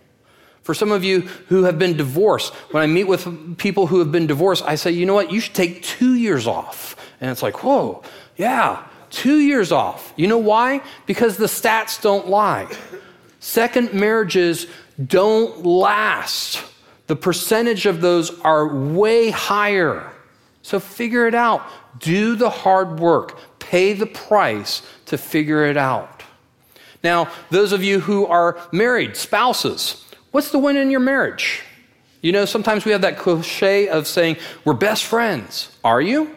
For 0.62 0.74
some 0.74 0.90
of 0.90 1.04
you 1.04 1.20
who 1.46 1.62
have 1.62 1.78
been 1.78 1.96
divorced, 1.96 2.52
when 2.72 2.82
I 2.82 2.88
meet 2.88 3.04
with 3.04 3.56
people 3.56 3.86
who 3.86 4.00
have 4.00 4.10
been 4.10 4.26
divorced, 4.26 4.64
I 4.64 4.74
say, 4.74 4.90
you 4.90 5.06
know 5.06 5.14
what, 5.14 5.30
you 5.30 5.38
should 5.38 5.54
take 5.54 5.84
two 5.84 6.14
years 6.14 6.48
off. 6.48 6.96
And 7.20 7.30
it's 7.30 7.40
like, 7.40 7.62
whoa, 7.62 8.02
yeah, 8.36 8.84
two 9.10 9.38
years 9.38 9.70
off. 9.70 10.12
You 10.16 10.26
know 10.26 10.38
why? 10.38 10.82
Because 11.06 11.36
the 11.36 11.46
stats 11.46 12.02
don't 12.02 12.28
lie. 12.28 12.66
Second 13.38 13.94
marriages 13.94 14.66
don't 15.06 15.64
last. 15.64 16.64
The 17.06 17.14
percentage 17.14 17.86
of 17.86 18.00
those 18.00 18.40
are 18.40 18.66
way 18.66 19.30
higher. 19.30 20.10
So 20.62 20.78
figure 20.78 21.26
it 21.26 21.34
out. 21.34 21.62
Do 21.98 22.37
the 22.37 22.50
hard 22.50 23.00
work, 23.00 23.38
pay 23.59 23.92
the 23.92 24.07
price 24.07 24.83
to 25.07 25.18
figure 25.18 25.64
it 25.66 25.76
out. 25.76 26.22
Now, 27.03 27.31
those 27.50 27.72
of 27.72 27.83
you 27.83 28.00
who 28.00 28.26
are 28.26 28.59
married, 28.72 29.16
spouses, 29.16 30.05
what's 30.31 30.50
the 30.50 30.59
win 30.59 30.76
in 30.76 30.90
your 30.90 31.00
marriage? 31.00 31.62
You 32.20 32.33
know, 32.33 32.44
sometimes 32.44 32.85
we 32.85 32.92
have 32.92 33.00
that 33.00 33.16
cliche 33.16 33.88
of 33.88 34.07
saying, 34.07 34.37
we're 34.64 34.74
best 34.74 35.05
friends. 35.05 35.74
Are 35.83 36.03
you? 36.03 36.37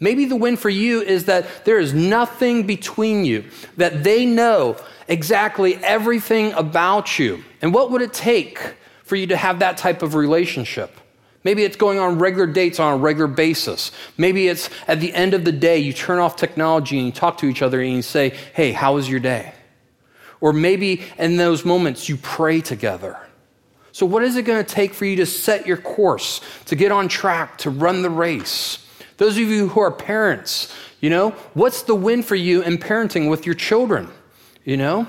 Maybe 0.00 0.26
the 0.26 0.36
win 0.36 0.56
for 0.56 0.68
you 0.68 1.00
is 1.00 1.24
that 1.26 1.64
there 1.64 1.78
is 1.78 1.94
nothing 1.94 2.66
between 2.66 3.24
you, 3.24 3.44
that 3.78 4.04
they 4.04 4.26
know 4.26 4.76
exactly 5.08 5.76
everything 5.76 6.52
about 6.52 7.18
you. 7.18 7.42
And 7.62 7.72
what 7.72 7.90
would 7.90 8.02
it 8.02 8.12
take 8.12 8.74
for 9.04 9.16
you 9.16 9.26
to 9.28 9.36
have 9.36 9.60
that 9.60 9.78
type 9.78 10.02
of 10.02 10.14
relationship? 10.14 11.00
Maybe 11.44 11.62
it's 11.62 11.76
going 11.76 11.98
on 11.98 12.18
regular 12.18 12.46
dates 12.46 12.80
on 12.80 12.94
a 12.94 12.96
regular 12.96 13.28
basis. 13.28 13.92
Maybe 14.16 14.48
it's 14.48 14.70
at 14.88 15.00
the 15.00 15.12
end 15.12 15.34
of 15.34 15.44
the 15.44 15.52
day, 15.52 15.78
you 15.78 15.92
turn 15.92 16.18
off 16.18 16.36
technology 16.36 16.96
and 16.96 17.06
you 17.06 17.12
talk 17.12 17.38
to 17.38 17.46
each 17.46 17.60
other 17.60 17.80
and 17.80 17.92
you 17.92 18.02
say, 18.02 18.30
Hey, 18.54 18.72
how 18.72 18.94
was 18.94 19.08
your 19.08 19.20
day? 19.20 19.52
Or 20.40 20.52
maybe 20.52 21.02
in 21.18 21.36
those 21.36 21.64
moments, 21.64 22.08
you 22.08 22.16
pray 22.16 22.60
together. 22.60 23.18
So, 23.92 24.06
what 24.06 24.24
is 24.24 24.36
it 24.36 24.42
going 24.42 24.64
to 24.64 24.74
take 24.74 24.92
for 24.92 25.04
you 25.04 25.16
to 25.16 25.26
set 25.26 25.66
your 25.66 25.76
course, 25.76 26.40
to 26.66 26.74
get 26.74 26.90
on 26.90 27.08
track, 27.08 27.58
to 27.58 27.70
run 27.70 28.02
the 28.02 28.10
race? 28.10 28.84
Those 29.18 29.36
of 29.36 29.44
you 29.44 29.68
who 29.68 29.80
are 29.80 29.92
parents, 29.92 30.74
you 31.00 31.10
know, 31.10 31.30
what's 31.52 31.82
the 31.82 31.94
win 31.94 32.22
for 32.22 32.34
you 32.34 32.62
in 32.62 32.78
parenting 32.78 33.30
with 33.30 33.46
your 33.46 33.54
children? 33.54 34.08
You 34.64 34.76
know? 34.76 35.08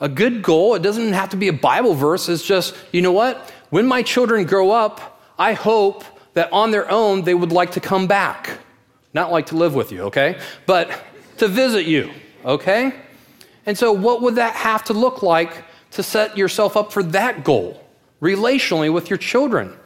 A 0.00 0.08
good 0.08 0.42
goal, 0.42 0.74
it 0.74 0.82
doesn't 0.82 1.14
have 1.14 1.30
to 1.30 1.36
be 1.36 1.48
a 1.48 1.52
Bible 1.54 1.94
verse, 1.94 2.28
it's 2.28 2.44
just, 2.44 2.76
you 2.92 3.00
know 3.00 3.12
what? 3.12 3.50
When 3.70 3.86
my 3.86 4.02
children 4.02 4.44
grow 4.44 4.70
up, 4.70 5.20
I 5.38 5.52
hope 5.52 6.04
that 6.34 6.52
on 6.52 6.70
their 6.70 6.90
own 6.90 7.22
they 7.22 7.34
would 7.34 7.52
like 7.52 7.72
to 7.72 7.80
come 7.80 8.06
back. 8.06 8.58
Not 9.14 9.32
like 9.32 9.46
to 9.46 9.56
live 9.56 9.74
with 9.74 9.92
you, 9.92 10.02
okay? 10.02 10.38
But 10.66 10.90
to 11.38 11.48
visit 11.48 11.86
you, 11.86 12.10
okay? 12.44 12.92
And 13.64 13.76
so, 13.76 13.92
what 13.92 14.22
would 14.22 14.36
that 14.36 14.54
have 14.54 14.84
to 14.84 14.92
look 14.92 15.22
like 15.22 15.64
to 15.92 16.02
set 16.02 16.36
yourself 16.36 16.76
up 16.76 16.92
for 16.92 17.02
that 17.02 17.42
goal 17.42 17.82
relationally 18.20 18.92
with 18.92 19.10
your 19.10 19.18
children? 19.18 19.76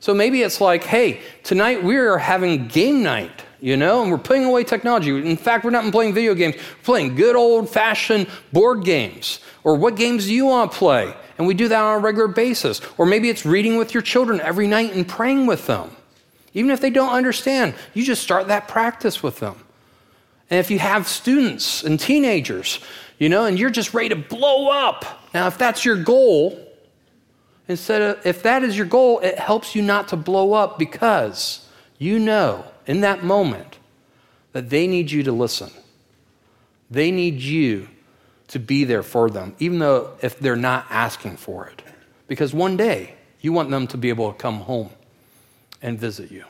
So 0.00 0.14
maybe 0.14 0.40
it's 0.40 0.62
like, 0.62 0.82
hey, 0.82 1.20
tonight 1.42 1.84
we 1.84 1.96
are 1.98 2.16
having 2.16 2.68
game 2.68 3.02
night, 3.02 3.44
you 3.60 3.76
know, 3.76 4.00
and 4.00 4.10
we're 4.10 4.16
putting 4.16 4.46
away 4.46 4.64
technology. 4.64 5.10
In 5.10 5.36
fact, 5.36 5.62
we're 5.62 5.70
not 5.70 5.90
playing 5.92 6.14
video 6.14 6.34
games, 6.34 6.56
we're 6.56 6.84
playing 6.84 7.14
good 7.16 7.36
old 7.36 7.68
fashioned 7.68 8.26
board 8.50 8.82
games. 8.82 9.40
Or 9.62 9.74
what 9.76 9.96
games 9.96 10.24
do 10.24 10.34
you 10.34 10.46
want 10.46 10.72
to 10.72 10.78
play? 10.78 11.14
And 11.40 11.46
we 11.46 11.54
do 11.54 11.68
that 11.68 11.80
on 11.80 11.94
a 11.94 11.98
regular 11.98 12.28
basis. 12.28 12.82
Or 12.98 13.06
maybe 13.06 13.30
it's 13.30 13.46
reading 13.46 13.78
with 13.78 13.94
your 13.94 14.02
children 14.02 14.42
every 14.42 14.66
night 14.66 14.92
and 14.92 15.08
praying 15.08 15.46
with 15.46 15.66
them. 15.66 15.90
Even 16.52 16.70
if 16.70 16.82
they 16.82 16.90
don't 16.90 17.14
understand, 17.14 17.72
you 17.94 18.04
just 18.04 18.22
start 18.22 18.48
that 18.48 18.68
practice 18.68 19.22
with 19.22 19.40
them. 19.40 19.54
And 20.50 20.60
if 20.60 20.70
you 20.70 20.78
have 20.80 21.08
students 21.08 21.82
and 21.82 21.98
teenagers, 21.98 22.80
you 23.16 23.30
know, 23.30 23.46
and 23.46 23.58
you're 23.58 23.70
just 23.70 23.94
ready 23.94 24.10
to 24.10 24.16
blow 24.16 24.68
up. 24.68 25.06
Now, 25.32 25.46
if 25.46 25.56
that's 25.56 25.82
your 25.82 25.96
goal, 25.96 26.62
instead 27.68 28.02
of 28.02 28.26
if 28.26 28.42
that 28.42 28.62
is 28.62 28.76
your 28.76 28.84
goal, 28.84 29.20
it 29.20 29.38
helps 29.38 29.74
you 29.74 29.80
not 29.80 30.08
to 30.08 30.18
blow 30.18 30.52
up 30.52 30.78
because 30.78 31.66
you 31.96 32.18
know 32.18 32.66
in 32.86 33.00
that 33.00 33.24
moment 33.24 33.78
that 34.52 34.68
they 34.68 34.86
need 34.86 35.10
you 35.10 35.22
to 35.22 35.32
listen. 35.32 35.70
They 36.90 37.10
need 37.10 37.40
you 37.40 37.88
to 38.50 38.58
be 38.58 38.84
there 38.84 39.02
for 39.02 39.30
them, 39.30 39.54
even 39.58 39.78
though 39.78 40.16
if 40.22 40.38
they're 40.38 40.56
not 40.56 40.86
asking 40.90 41.36
for 41.36 41.66
it. 41.66 41.82
Because 42.26 42.52
one 42.52 42.76
day 42.76 43.14
you 43.40 43.52
want 43.52 43.70
them 43.70 43.86
to 43.88 43.96
be 43.96 44.08
able 44.08 44.32
to 44.32 44.38
come 44.38 44.60
home 44.60 44.90
and 45.80 45.98
visit 45.98 46.30
you. 46.30 46.44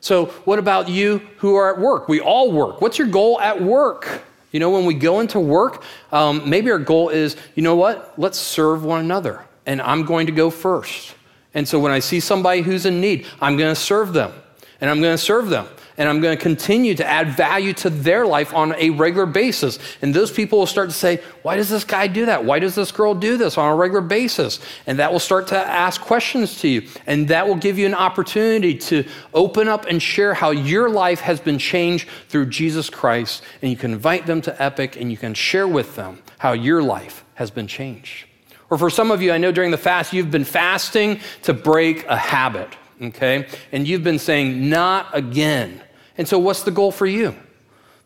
So, 0.00 0.26
what 0.44 0.58
about 0.58 0.88
you 0.88 1.18
who 1.38 1.54
are 1.54 1.72
at 1.72 1.80
work? 1.80 2.08
We 2.08 2.20
all 2.20 2.50
work. 2.50 2.80
What's 2.80 2.98
your 2.98 3.06
goal 3.06 3.40
at 3.40 3.62
work? 3.62 4.22
You 4.50 4.58
know, 4.58 4.70
when 4.70 4.84
we 4.84 4.94
go 4.94 5.20
into 5.20 5.38
work, 5.38 5.84
um, 6.10 6.50
maybe 6.50 6.70
our 6.72 6.80
goal 6.80 7.08
is, 7.08 7.36
you 7.54 7.62
know 7.62 7.76
what? 7.76 8.18
Let's 8.18 8.38
serve 8.38 8.84
one 8.84 9.00
another. 9.00 9.44
And 9.64 9.80
I'm 9.80 10.04
going 10.04 10.26
to 10.26 10.32
go 10.32 10.50
first. 10.50 11.14
And 11.54 11.66
so 11.68 11.78
when 11.78 11.92
I 11.92 12.00
see 12.00 12.18
somebody 12.18 12.62
who's 12.62 12.84
in 12.84 13.00
need, 13.00 13.26
I'm 13.40 13.56
going 13.56 13.72
to 13.72 13.80
serve 13.80 14.12
them. 14.12 14.32
And 14.80 14.90
I'm 14.90 15.00
going 15.00 15.14
to 15.14 15.22
serve 15.22 15.48
them 15.48 15.68
and 16.02 16.08
I'm 16.08 16.20
going 16.20 16.36
to 16.36 16.42
continue 16.42 16.96
to 16.96 17.06
add 17.06 17.36
value 17.36 17.72
to 17.74 17.88
their 17.88 18.26
life 18.26 18.52
on 18.52 18.74
a 18.74 18.90
regular 18.90 19.24
basis. 19.24 19.78
And 20.02 20.12
those 20.12 20.32
people 20.32 20.58
will 20.58 20.66
start 20.66 20.90
to 20.90 20.96
say, 20.96 21.20
Why 21.42 21.54
does 21.54 21.68
this 21.68 21.84
guy 21.84 22.08
do 22.08 22.26
that? 22.26 22.44
Why 22.44 22.58
does 22.58 22.74
this 22.74 22.90
girl 22.90 23.14
do 23.14 23.36
this 23.36 23.56
on 23.56 23.70
a 23.70 23.76
regular 23.76 24.00
basis? 24.00 24.58
And 24.88 24.98
that 24.98 25.12
will 25.12 25.20
start 25.20 25.46
to 25.48 25.56
ask 25.56 26.00
questions 26.00 26.60
to 26.62 26.68
you. 26.68 26.88
And 27.06 27.28
that 27.28 27.46
will 27.46 27.54
give 27.54 27.78
you 27.78 27.86
an 27.86 27.94
opportunity 27.94 28.74
to 28.78 29.04
open 29.32 29.68
up 29.68 29.86
and 29.86 30.02
share 30.02 30.34
how 30.34 30.50
your 30.50 30.90
life 30.90 31.20
has 31.20 31.38
been 31.38 31.56
changed 31.56 32.08
through 32.28 32.46
Jesus 32.46 32.90
Christ. 32.90 33.44
And 33.62 33.70
you 33.70 33.76
can 33.76 33.92
invite 33.92 34.26
them 34.26 34.40
to 34.40 34.60
Epic 34.60 34.96
and 34.96 35.08
you 35.08 35.16
can 35.16 35.34
share 35.34 35.68
with 35.68 35.94
them 35.94 36.20
how 36.38 36.50
your 36.50 36.82
life 36.82 37.24
has 37.34 37.52
been 37.52 37.68
changed. 37.68 38.26
Or 38.70 38.76
for 38.76 38.90
some 38.90 39.12
of 39.12 39.22
you, 39.22 39.30
I 39.30 39.38
know 39.38 39.52
during 39.52 39.70
the 39.70 39.78
fast, 39.78 40.12
you've 40.12 40.32
been 40.32 40.42
fasting 40.42 41.20
to 41.42 41.54
break 41.54 42.04
a 42.06 42.16
habit 42.16 42.74
okay? 43.02 43.46
And 43.72 43.86
you've 43.86 44.04
been 44.04 44.18
saying, 44.18 44.68
not 44.68 45.08
again. 45.12 45.80
And 46.18 46.28
so, 46.28 46.38
what's 46.38 46.62
the 46.62 46.70
goal 46.70 46.92
for 46.92 47.06
you? 47.06 47.34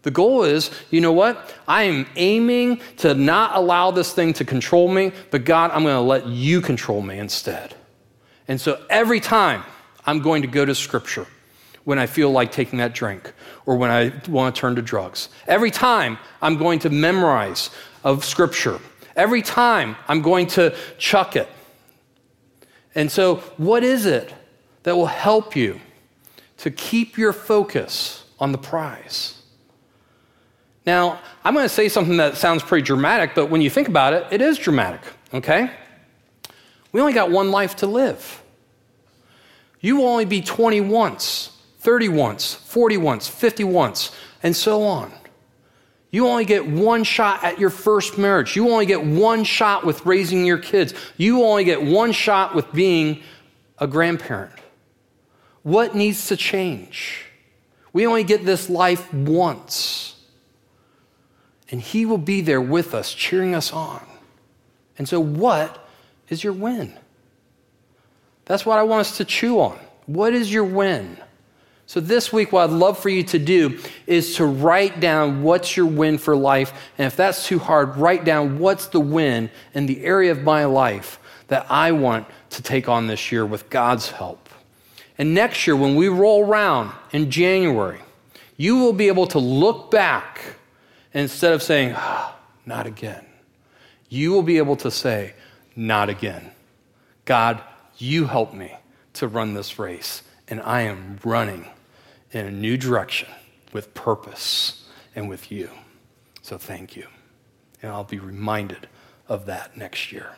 The 0.03 0.11
goal 0.11 0.45
is, 0.45 0.71
you 0.91 1.01
know 1.01 1.13
what? 1.13 1.55
I 1.67 1.85
am 1.85 2.07
aiming 2.15 2.81
to 2.99 3.15
not 3.15 3.57
allow 3.57 3.91
this 3.91 4.13
thing 4.13 4.33
to 4.35 4.45
control 4.45 4.89
me, 4.89 5.13
but 5.31 5.45
God, 5.45 5.73
I'm 5.73 5.83
going 5.83 5.97
to 5.97 6.01
let 6.01 6.27
you 6.27 6.61
control 6.61 7.03
me 7.03 7.19
instead. 7.19 7.75
And 8.47 8.61
so, 8.61 8.85
every 8.89 9.21
time 9.21 9.65
I'm 10.07 10.21
going 10.21 10.43
to 10.43 10.49
go 10.49 10.65
to 10.65 10.75
Scripture 10.75 11.27
when 11.85 11.99
I 11.99 12.07
feel 12.07 12.31
like 12.31 12.53
taking 12.53 12.79
that 12.81 12.95
drink 12.95 13.33
or 13.65 13.77
when 13.77 13.91
I 13.91 14.13
want 14.29 14.55
to 14.55 14.61
turn 14.61 14.77
to 14.77 14.83
drugs. 14.83 15.29
Every 15.47 15.71
time 15.71 16.19
I'm 16.43 16.57
going 16.57 16.81
to 16.81 16.91
memorize 16.91 17.71
of 18.05 18.25
Scripture. 18.25 18.81
Every 19.15 19.43
time 19.43 19.97
I'm 20.09 20.21
going 20.21 20.47
to 20.49 20.75
chuck 20.99 21.37
it. 21.37 21.49
And 22.95 23.11
so, 23.11 23.37
what 23.57 23.83
is 23.83 24.07
it 24.07 24.33
that 24.85 24.97
will 24.97 25.07
help 25.07 25.55
you 25.57 25.81
to 26.59 26.71
keep 26.71 27.19
your 27.19 27.33
focus 27.33 28.25
on 28.39 28.53
the 28.53 28.59
prize. 28.59 29.43
Now, 30.87 31.21
I'm 31.45 31.53
going 31.53 31.65
to 31.65 31.69
say 31.69 31.89
something 31.89 32.17
that 32.19 32.37
sounds 32.37 32.63
pretty 32.63 32.85
dramatic, 32.85 33.35
but 33.35 33.47
when 33.47 33.61
you 33.61 33.69
think 33.69 33.89
about 33.89 34.13
it, 34.13 34.27
it 34.31 34.41
is 34.41 34.57
dramatic, 34.57 35.01
okay? 35.35 35.71
We 36.93 37.01
only 37.01 37.13
got 37.13 37.31
one 37.31 37.51
life 37.51 37.77
to 37.77 37.87
live. 37.87 38.43
You 39.81 39.97
will 39.97 40.09
only 40.09 40.25
be 40.25 40.41
20 40.41 40.81
once, 40.83 41.51
30 41.81 42.09
once, 42.11 42.55
40 42.55 42.97
once, 42.99 43.29
50 43.29 43.65
once, 43.65 44.13
and 44.43 44.55
so 44.55 44.85
on. 44.85 45.13
You 46.11 46.29
only 46.29 46.45
get 46.45 46.67
one 46.67 47.05
shot 47.05 47.45
at 47.45 47.59
your 47.59 47.71
first 47.71 48.17
marriage. 48.17 48.57
You 48.57 48.71
only 48.71 48.87
get 48.87 49.05
one 49.05 49.45
shot 49.45 49.85
with 49.85 50.07
raising 50.07 50.47
your 50.47 50.59
kids. 50.59 50.95
You 51.17 51.45
only 51.45 51.65
get 51.65 51.83
one 51.83 52.13
shot 52.13 52.55
with 52.55 52.73
being 52.73 53.23
a 53.79 53.87
grandparent. 53.87 54.55
What 55.67 55.97
needs 55.97 56.29
to 56.29 56.37
change? 56.37 57.25
We 57.93 58.07
only 58.07 58.23
get 58.23 58.45
this 58.45 58.71
life 58.71 59.13
once. 59.13 60.15
And 61.73 61.81
He 61.81 62.07
will 62.07 62.19
be 62.19 62.41
there 62.41 62.61
with 62.61 62.95
us, 62.95 63.13
cheering 63.13 63.53
us 63.53 63.73
on. 63.73 64.07
And 64.97 65.09
so, 65.09 65.19
what 65.19 65.89
is 66.29 66.45
your 66.45 66.53
win? 66.53 66.97
That's 68.45 68.65
what 68.65 68.79
I 68.79 68.85
want 68.85 69.01
us 69.01 69.17
to 69.17 69.25
chew 69.25 69.59
on. 69.59 69.77
What 70.07 70.35
is 70.35 70.53
your 70.53 70.63
win? 70.63 71.19
So, 71.87 71.99
this 71.99 72.33
week, 72.33 72.53
what 72.53 72.71
I'd 72.71 72.77
love 72.77 72.97
for 72.97 73.09
you 73.09 73.25
to 73.25 73.39
do 73.41 73.81
is 74.07 74.37
to 74.37 74.45
write 74.45 75.01
down 75.01 75.43
what's 75.43 75.77
your 75.77 75.87
win 75.87 76.19
for 76.19 76.37
life. 76.37 76.93
And 76.97 77.09
if 77.09 77.17
that's 77.17 77.45
too 77.45 77.59
hard, 77.59 77.97
write 77.97 78.25
down 78.25 78.61
what's 78.61 78.87
the 78.87 79.01
win 79.01 79.51
in 79.75 79.87
the 79.87 80.05
area 80.05 80.31
of 80.31 80.45
my 80.45 80.65
life 80.65 81.19
that 81.49 81.67
I 81.69 81.91
want 81.91 82.29
to 82.51 82.63
take 82.63 82.89
on 82.89 83.09
this 83.09 83.33
year 83.33 83.45
with 83.45 83.69
God's 83.69 84.13
help. 84.13 84.46
And 85.19 85.35
next 85.35 85.67
year, 85.67 85.77
when 85.77 85.97
we 85.97 86.09
roll 86.09 86.45
around 86.45 86.93
in 87.13 87.31
January, 87.31 88.01
you 88.57 88.79
will 88.79 88.93
be 88.93 89.09
able 89.09 89.27
to 89.29 89.39
look 89.39 89.91
back 89.91 90.41
instead 91.15 91.53
of 91.53 91.63
saying, 91.63 91.95
ah, 91.97 92.37
not 92.65 92.87
again. 92.87 93.25
You 94.09 94.33
will 94.33 94.43
be 94.43 94.59
able 94.59 94.77
to 94.77 94.91
say, 94.91 95.35
not 95.75 96.09
again. 96.09 96.51
God, 97.25 97.61
you 97.99 98.27
help 98.27 98.53
me 98.55 98.75
to 99.15 99.27
run 99.27 99.55
this 99.55 99.79
race, 99.79 100.23
and 100.49 100.61
I 100.61 100.83
am 100.83 101.19
running 101.25 101.67
in 102.33 102.47
a 102.47 102.51
new 102.51 102.77
direction 102.77 103.29
with 103.73 103.95
purpose 103.95 104.89
and 105.15 105.29
with 105.29 105.51
you. 105.51 105.71
So 106.43 106.59
thank 106.59 106.97
you. 106.97 107.07
And 107.83 107.91
I'll 107.91 108.05
be 108.05 108.19
reminded 108.19 108.89
of 109.29 109.47
that 109.47 109.77
next 109.77 110.13
year. 110.13 110.37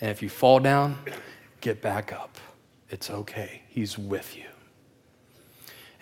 And 0.00 0.10
if 0.10 0.22
you 0.22 0.28
fall 0.28 0.60
down, 0.60 0.98
get 1.60 1.80
back 1.80 2.12
up. 2.12 2.38
It's 2.90 3.10
okay. 3.10 3.62
He's 3.68 3.98
with 3.98 4.36
you. 4.36 4.44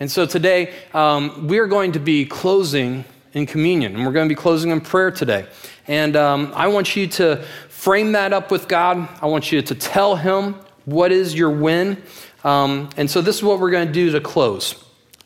And 0.01 0.11
so 0.11 0.27
today, 0.27 0.75
um, 0.93 1.47
we're 1.47 1.69
going 1.69 1.93
to 1.93 2.01
be 2.01 2.25
closing 2.25 3.05
in 3.35 3.47
communion, 3.47 3.95
and 3.95 4.05
we're 4.05 4.13
going 4.13 4.29
to 4.29 4.35
be 4.35 4.41
closing 4.41 4.71
in 4.71 4.81
prayer 4.81 5.11
today. 5.11 5.47
And 5.87 6.17
um, 6.17 6.53
I 6.55 6.69
want 6.69 6.97
you 6.97 7.07
to 7.07 7.37
frame 7.69 8.13
that 8.13 8.33
up 8.33 8.51
with 8.51 8.69
God. 8.69 9.09
I 9.23 9.27
want 9.27 9.53
you 9.53 9.63
to 9.63 9.75
tell 9.75 10.17
Him 10.17 10.57
what 10.85 11.13
is 11.13 11.35
your 11.35 11.51
win. 11.51 12.03
Um, 12.45 12.91
and 12.97 13.09
so 13.09 13.21
this 13.21 13.37
is 13.37 13.43
what 13.43 13.61
we're 13.61 13.71
going 13.71 13.87
to 13.87 13.93
do 13.93 14.11
to 14.11 14.21
close. 14.21 14.75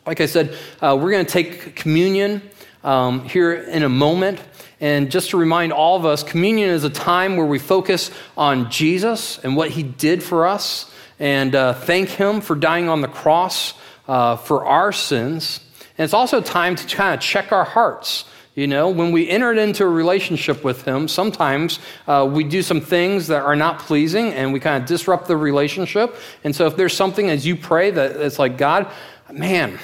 Like 0.06 0.20
I 0.20 0.26
said, 0.26 0.56
uh, 0.80 0.96
we're 1.00 1.10
going 1.10 1.24
to 1.24 1.32
take 1.32 1.74
communion 1.74 2.42
um, 2.84 3.24
here 3.24 3.54
in 3.54 3.82
a 3.82 3.88
moment. 3.88 4.40
And 4.78 5.10
just 5.10 5.30
to 5.30 5.38
remind 5.38 5.72
all 5.72 5.96
of 5.96 6.04
us, 6.04 6.22
communion 6.22 6.68
is 6.68 6.84
a 6.84 6.90
time 6.90 7.38
where 7.38 7.46
we 7.46 7.58
focus 7.58 8.10
on 8.36 8.70
Jesus 8.70 9.38
and 9.38 9.56
what 9.56 9.70
he 9.70 9.82
did 9.82 10.22
for 10.22 10.46
us 10.46 10.92
and 11.18 11.54
uh, 11.54 11.74
thank 11.74 12.10
him 12.10 12.40
for 12.40 12.54
dying 12.54 12.88
on 12.88 13.00
the 13.00 13.08
cross 13.08 13.74
uh, 14.08 14.36
for 14.36 14.64
our 14.64 14.92
sins. 14.92 15.60
And 15.98 16.04
it's 16.04 16.14
also 16.14 16.40
time 16.40 16.76
to 16.76 16.96
kind 16.96 17.14
of 17.14 17.20
check 17.20 17.52
our 17.52 17.64
hearts. 17.64 18.24
You 18.54 18.66
know, 18.66 18.88
when 18.88 19.12
we 19.12 19.28
entered 19.28 19.58
into 19.58 19.84
a 19.84 19.88
relationship 19.88 20.64
with 20.64 20.82
Him, 20.86 21.08
sometimes 21.08 21.78
uh, 22.06 22.26
we 22.30 22.42
do 22.42 22.62
some 22.62 22.80
things 22.80 23.26
that 23.26 23.42
are 23.42 23.54
not 23.54 23.80
pleasing 23.80 24.32
and 24.32 24.50
we 24.50 24.60
kind 24.60 24.82
of 24.82 24.88
disrupt 24.88 25.28
the 25.28 25.36
relationship. 25.36 26.16
And 26.42 26.56
so, 26.56 26.66
if 26.66 26.74
there's 26.74 26.96
something 26.96 27.28
as 27.28 27.46
you 27.46 27.54
pray 27.54 27.90
that 27.90 28.16
it's 28.16 28.38
like, 28.38 28.56
God, 28.56 28.90
man, 29.30 29.78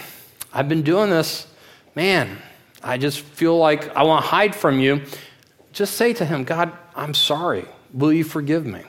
I've 0.54 0.70
been 0.70 0.80
doing 0.80 1.10
this, 1.10 1.46
man, 1.94 2.38
I 2.82 2.96
just 2.96 3.20
feel 3.20 3.58
like 3.58 3.94
I 3.94 4.04
want 4.04 4.24
to 4.24 4.30
hide 4.30 4.54
from 4.54 4.80
you, 4.80 5.02
just 5.74 5.96
say 5.96 6.14
to 6.14 6.24
Him, 6.24 6.44
God, 6.44 6.72
I'm 6.96 7.12
sorry. 7.12 7.66
Will 7.92 8.12
you 8.12 8.24
forgive 8.24 8.64
me? 8.64 8.84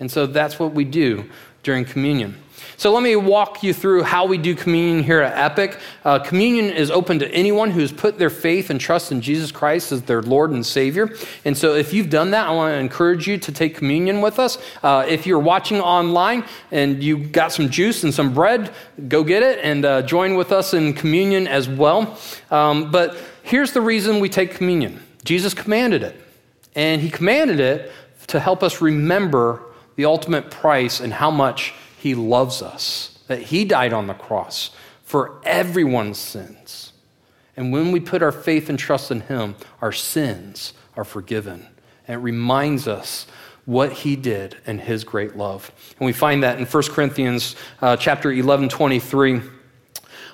And 0.00 0.10
so 0.10 0.26
that's 0.26 0.58
what 0.58 0.74
we 0.74 0.84
do 0.84 1.30
during 1.62 1.84
communion. 1.84 2.36
So 2.76 2.92
let 2.92 3.02
me 3.02 3.14
walk 3.14 3.62
you 3.62 3.72
through 3.72 4.02
how 4.02 4.26
we 4.26 4.38
do 4.38 4.54
communion 4.54 5.04
here 5.04 5.20
at 5.20 5.38
Epic. 5.38 5.78
Uh, 6.04 6.18
communion 6.18 6.70
is 6.70 6.90
open 6.90 7.20
to 7.20 7.28
anyone 7.32 7.70
who's 7.70 7.92
put 7.92 8.18
their 8.18 8.30
faith 8.30 8.70
and 8.70 8.80
trust 8.80 9.12
in 9.12 9.20
Jesus 9.20 9.52
Christ 9.52 9.92
as 9.92 10.02
their 10.02 10.22
Lord 10.22 10.50
and 10.50 10.66
Savior. 10.66 11.10
And 11.44 11.56
so 11.56 11.74
if 11.74 11.92
you've 11.92 12.10
done 12.10 12.32
that, 12.32 12.48
I 12.48 12.50
want 12.50 12.72
to 12.72 12.78
encourage 12.78 13.28
you 13.28 13.38
to 13.38 13.52
take 13.52 13.76
communion 13.76 14.20
with 14.20 14.38
us. 14.38 14.58
Uh, 14.82 15.04
if 15.08 15.26
you're 15.26 15.38
watching 15.38 15.80
online 15.80 16.44
and 16.70 17.02
you 17.02 17.18
got 17.18 17.52
some 17.52 17.68
juice 17.68 18.02
and 18.02 18.12
some 18.12 18.34
bread, 18.34 18.72
go 19.08 19.22
get 19.22 19.42
it 19.42 19.60
and 19.62 19.84
uh, 19.84 20.02
join 20.02 20.34
with 20.34 20.50
us 20.50 20.74
in 20.74 20.92
communion 20.92 21.46
as 21.46 21.68
well. 21.68 22.18
Um, 22.50 22.90
but 22.90 23.16
here's 23.44 23.72
the 23.72 23.80
reason 23.80 24.18
we 24.18 24.28
take 24.28 24.54
communion 24.54 25.00
Jesus 25.24 25.54
commanded 25.54 26.02
it. 26.02 26.20
And 26.74 27.00
he 27.00 27.10
commanded 27.10 27.60
it 27.60 27.92
to 28.28 28.40
help 28.40 28.62
us 28.62 28.80
remember 28.80 29.62
the 29.96 30.04
ultimate 30.04 30.50
price 30.50 31.00
and 31.00 31.12
how 31.12 31.30
much 31.30 31.74
he 32.02 32.16
loves 32.16 32.62
us, 32.62 33.16
that 33.28 33.42
He 33.42 33.64
died 33.64 33.92
on 33.92 34.08
the 34.08 34.14
cross 34.14 34.72
for 35.04 35.40
everyone's 35.44 36.18
sins. 36.18 36.92
And 37.56 37.72
when 37.72 37.92
we 37.92 38.00
put 38.00 38.24
our 38.24 38.32
faith 38.32 38.68
and 38.68 38.76
trust 38.76 39.12
in 39.12 39.20
Him, 39.20 39.54
our 39.80 39.92
sins 39.92 40.72
are 40.96 41.04
forgiven. 41.04 41.68
And 42.08 42.16
it 42.16 42.24
reminds 42.24 42.88
us 42.88 43.28
what 43.66 43.92
he 43.92 44.16
did 44.16 44.56
and 44.66 44.80
his 44.80 45.04
great 45.04 45.36
love. 45.36 45.70
And 46.00 46.06
we 46.06 46.12
find 46.12 46.42
that 46.42 46.58
in 46.58 46.66
1 46.66 46.82
Corinthians 46.88 47.54
uh, 47.80 47.96
chapter 47.96 48.32
11, 48.32 48.68
23. 48.68 49.40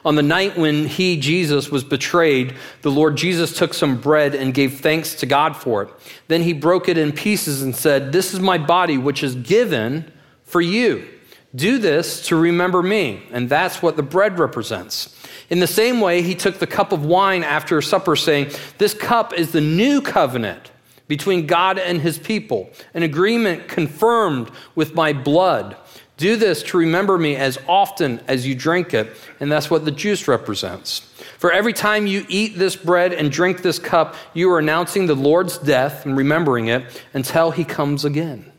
On 0.05 0.15
the 0.15 0.23
night 0.23 0.57
when 0.57 0.87
he, 0.87 1.19
Jesus, 1.19 1.71
was 1.71 1.85
betrayed, 1.85 2.55
the 2.83 2.91
Lord 2.91 3.17
Jesus 3.17 3.57
took 3.57 3.75
some 3.75 4.01
bread 4.01 4.35
and 4.35 4.55
gave 4.55 4.81
thanks 4.81 5.15
to 5.17 5.27
God 5.27 5.57
for 5.57 5.83
it. 5.83 5.91
Then 6.29 6.43
he 6.43 6.53
broke 6.53 6.89
it 6.89 6.97
in 6.97 7.13
pieces 7.13 7.63
and 7.63 7.75
said, 7.75 8.13
This 8.13 8.33
is 8.33 8.41
my 8.41 8.59
body, 8.59 8.97
which 8.97 9.23
is 9.23 9.35
given 9.35 10.11
for 10.45 10.61
you. 10.61 11.07
Do 11.55 11.79
this 11.79 12.27
to 12.29 12.37
remember 12.37 12.83
me. 12.83 13.23
And 13.33 13.49
that's 13.49 13.83
what 13.83 13.97
the 13.97 14.03
bread 14.03 14.39
represents. 14.39 15.15
In 15.51 15.61
the 15.61 15.67
same 15.67 16.01
way, 16.01 16.23
he 16.23 16.35
took 16.35 16.59
the 16.59 16.67
cup 16.67 16.93
of 16.93 17.05
wine 17.05 17.43
after 17.43 17.81
supper, 17.81 18.17
saying, 18.17 18.53
This 18.77 18.95
cup 18.95 19.33
is 19.33 19.53
the 19.53 19.61
new 19.61 20.01
covenant 20.03 20.71
between 21.09 21.47
God 21.47 21.79
and 21.79 22.01
his 22.01 22.19
people, 22.19 22.71
an 22.95 23.03
agreement 23.03 23.67
confirmed 23.67 24.51
with 24.75 24.95
my 24.95 25.13
blood. 25.13 25.77
Do 26.19 26.37
this 26.37 26.63
to 26.65 26.77
remember 26.77 27.17
me 27.17 27.37
as 27.37 27.59
often 27.69 28.21
as 28.27 28.47
you 28.47 28.55
drink 28.55 28.93
it. 28.93 29.17
And 29.41 29.51
that's 29.51 29.71
what 29.71 29.85
the 29.85 29.91
juice 29.91 30.29
represents. 30.29 31.01
For 31.39 31.53
every 31.53 31.73
time 31.73 32.07
you 32.07 32.27
eat 32.29 32.59
this 32.59 32.75
bread 32.75 33.13
and 33.13 33.31
drink 33.31 33.63
this 33.63 33.79
cup, 33.79 34.17
you 34.35 34.51
are 34.51 34.59
announcing 34.59 35.07
the 35.07 35.15
Lord's 35.15 35.59
death 35.59 36.05
and 36.05 36.17
remembering 36.17 36.67
it 36.67 37.03
until 37.15 37.53
he 37.53 37.65
comes 37.65 38.05
again. 38.05 38.51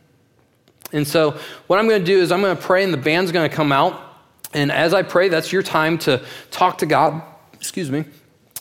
And 0.92 1.06
so, 1.06 1.38
what 1.66 1.78
I'm 1.78 1.86
going 1.86 2.00
to 2.00 2.06
do 2.06 2.20
is 2.20 2.32
I'm 2.32 2.40
going 2.40 2.56
to 2.56 2.62
pray, 2.62 2.82
and 2.82 2.92
the 2.92 2.98
band's 2.98 3.30
going 3.30 3.48
to 3.48 3.54
come 3.54 3.70
out. 3.70 4.00
And 4.52 4.72
as 4.72 4.92
I 4.92 5.02
pray, 5.02 5.28
that's 5.28 5.52
your 5.52 5.62
time 5.62 5.98
to 5.98 6.24
talk 6.50 6.78
to 6.78 6.86
God, 6.86 7.22
excuse 7.52 7.90
me, 7.90 8.06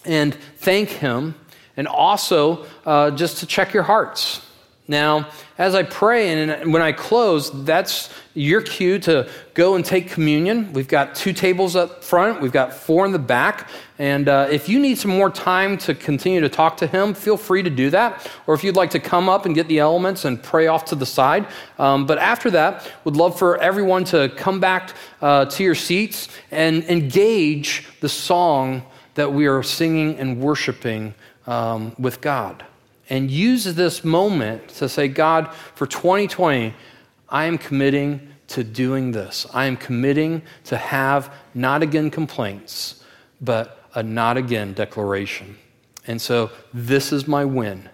and 0.06 0.36
thank 0.58 0.90
Him, 0.90 1.34
and 1.80 1.88
also 1.88 2.66
uh, 2.86 3.10
just 3.10 3.38
to 3.38 3.46
check 3.46 3.74
your 3.74 3.84
hearts. 3.84 4.46
Now, 4.90 5.30
as 5.58 5.76
I 5.76 5.84
pray 5.84 6.34
and 6.34 6.74
when 6.74 6.82
I 6.82 6.92
close, 6.92 7.64
that's 7.64 8.10
your 8.34 8.60
cue 8.62 9.00
to 9.00 9.30
go 9.54 9.76
and 9.76 9.86
take 9.86 10.10
communion. 10.10 10.74
We've 10.74 10.90
got 10.90 11.16
two 11.16 11.32
tables 11.32 11.78
up 11.78 12.04
front, 12.04 12.42
we've 12.42 12.52
got 12.52 12.74
four 12.74 13.06
in 13.06 13.14
the 13.14 13.20
back. 13.20 13.70
And 13.98 14.28
uh, 14.28 14.48
if 14.52 14.68
you 14.68 14.78
need 14.78 14.98
some 14.98 15.12
more 15.12 15.30
time 15.30 15.78
to 15.80 15.96
continue 15.96 16.42
to 16.42 16.50
talk 16.50 16.76
to 16.78 16.88
Him, 16.88 17.14
feel 17.14 17.38
free 17.38 17.64
to 17.64 17.70
do 17.70 17.90
that. 17.92 18.30
Or 18.46 18.56
if 18.56 18.64
you'd 18.64 18.76
like 18.76 18.90
to 18.90 19.00
come 19.00 19.30
up 19.30 19.46
and 19.46 19.56
get 19.56 19.70
the 19.70 19.80
elements 19.80 20.26
and 20.26 20.44
pray 20.44 20.68
off 20.68 20.84
to 20.86 20.96
the 20.96 21.06
side. 21.06 21.48
Um, 21.78 22.06
but 22.06 22.18
after 22.18 22.52
that, 22.52 22.92
would 23.06 23.16
love 23.16 23.40
for 23.40 23.58
everyone 23.62 24.04
to 24.06 24.28
come 24.36 24.60
back 24.60 24.96
uh, 25.22 25.46
to 25.46 25.64
your 25.64 25.76
seats 25.76 26.28
and 26.52 26.84
engage 26.86 27.88
the 28.02 28.10
song 28.10 28.84
that 29.16 29.32
we 29.32 29.48
are 29.48 29.64
singing 29.64 30.18
and 30.18 30.42
worshiping 30.42 31.14
um, 31.50 31.95
with 31.97 32.22
God 32.22 32.64
and 33.10 33.30
use 33.30 33.64
this 33.64 34.06
moment 34.06 34.70
to 34.70 34.88
say, 34.88 35.08
God, 35.08 35.52
for 35.74 35.88
2020, 35.88 36.74
I 37.28 37.45
am 37.45 37.58
committing 37.58 38.30
to 38.50 38.64
doing 38.64 39.12
this. 39.12 39.47
I 39.52 39.66
am 39.66 39.76
committing 39.76 40.43
to 40.66 40.78
have 40.78 41.34
not 41.56 41.82
again 41.82 42.12
complaints, 42.12 43.04
but 43.41 43.84
a 43.95 44.04
not 44.04 44.38
again 44.38 44.74
declaration. 44.74 45.58
And 46.06 46.22
so 46.22 46.52
this 46.72 47.12
is 47.12 47.28
my 47.28 47.45
win. 47.45 47.89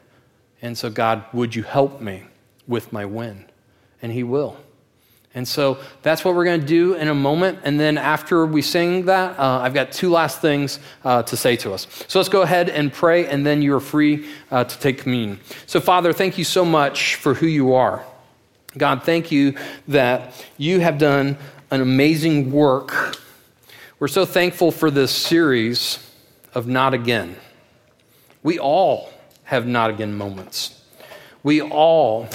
And 0.61 0.77
so, 0.77 0.89
God, 0.89 1.23
would 1.33 1.55
you 1.55 1.63
help 1.63 2.01
me 2.01 2.23
with 2.67 2.91
my 2.91 3.05
win? 3.05 3.45
And 4.01 4.11
He 4.11 4.23
will. 4.23 4.57
And 5.35 5.45
so 5.45 5.77
that's 6.01 6.23
what 6.23 6.33
we're 6.33 6.45
going 6.45 6.61
to 6.61 6.65
do 6.65 6.93
in 6.93 7.09
a 7.09 7.13
moment. 7.13 7.59
And 7.63 7.77
then 7.77 7.97
after 7.97 8.45
we 8.45 8.61
sing 8.61 9.05
that, 9.05 9.37
uh, 9.37 9.59
I've 9.59 9.73
got 9.73 9.91
two 9.91 10.09
last 10.09 10.39
things 10.39 10.79
uh, 11.03 11.23
to 11.23 11.35
say 11.37 11.57
to 11.57 11.73
us. 11.73 11.87
So 12.07 12.19
let's 12.19 12.29
go 12.29 12.41
ahead 12.41 12.69
and 12.69 12.91
pray, 12.91 13.27
and 13.27 13.45
then 13.45 13.61
you 13.61 13.75
are 13.75 13.81
free 13.81 14.27
uh, 14.49 14.63
to 14.63 14.79
take 14.79 14.99
communion. 14.99 15.39
So, 15.65 15.81
Father, 15.81 16.13
thank 16.13 16.37
you 16.37 16.45
so 16.45 16.63
much 16.63 17.15
for 17.15 17.33
who 17.33 17.47
you 17.47 17.73
are. 17.73 18.03
God, 18.77 19.03
thank 19.03 19.31
you 19.31 19.55
that 19.89 20.33
you 20.57 20.79
have 20.79 20.97
done 20.97 21.37
an 21.69 21.81
amazing 21.81 22.51
work. 22.51 23.17
We're 23.99 24.07
so 24.07 24.25
thankful 24.25 24.71
for 24.71 24.89
this 24.89 25.11
series 25.11 25.99
of 26.53 26.65
Not 26.67 26.93
Again. 26.93 27.35
We 28.41 28.59
all 28.59 29.11
have 29.45 29.65
not 29.65 29.89
again 29.89 30.15
moments. 30.15 30.81
We 31.43 31.61
all 31.61 32.27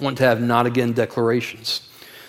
want 0.00 0.18
to 0.18 0.24
have 0.24 0.40
not 0.40 0.66
again 0.66 0.92
declarations. 0.92 1.83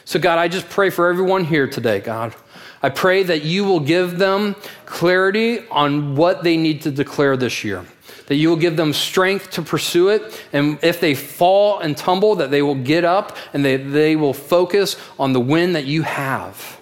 So, 0.05 0.19
God, 0.19 0.37
I 0.37 0.47
just 0.47 0.69
pray 0.69 0.91
for 0.91 1.07
everyone 1.09 1.45
here 1.45 1.67
today, 1.67 1.99
God. 1.99 2.35
I 2.83 2.89
pray 2.89 3.23
that 3.23 3.41
you 3.43 3.63
will 3.63 3.79
give 3.79 4.19
them 4.19 4.55
clarity 4.85 5.67
on 5.69 6.15
what 6.15 6.43
they 6.43 6.57
need 6.57 6.83
to 6.83 6.91
declare 6.91 7.35
this 7.35 7.63
year, 7.63 7.83
that 8.27 8.35
you 8.35 8.49
will 8.49 8.55
give 8.55 8.77
them 8.77 8.93
strength 8.93 9.49
to 9.51 9.63
pursue 9.63 10.09
it. 10.09 10.43
And 10.53 10.77
if 10.83 11.01
they 11.01 11.15
fall 11.15 11.79
and 11.79 11.97
tumble, 11.97 12.35
that 12.35 12.51
they 12.51 12.61
will 12.61 12.75
get 12.75 13.03
up 13.03 13.35
and 13.53 13.65
they, 13.65 13.77
they 13.77 14.15
will 14.15 14.35
focus 14.35 14.95
on 15.17 15.33
the 15.33 15.39
win 15.39 15.73
that 15.73 15.85
you 15.85 16.03
have 16.03 16.79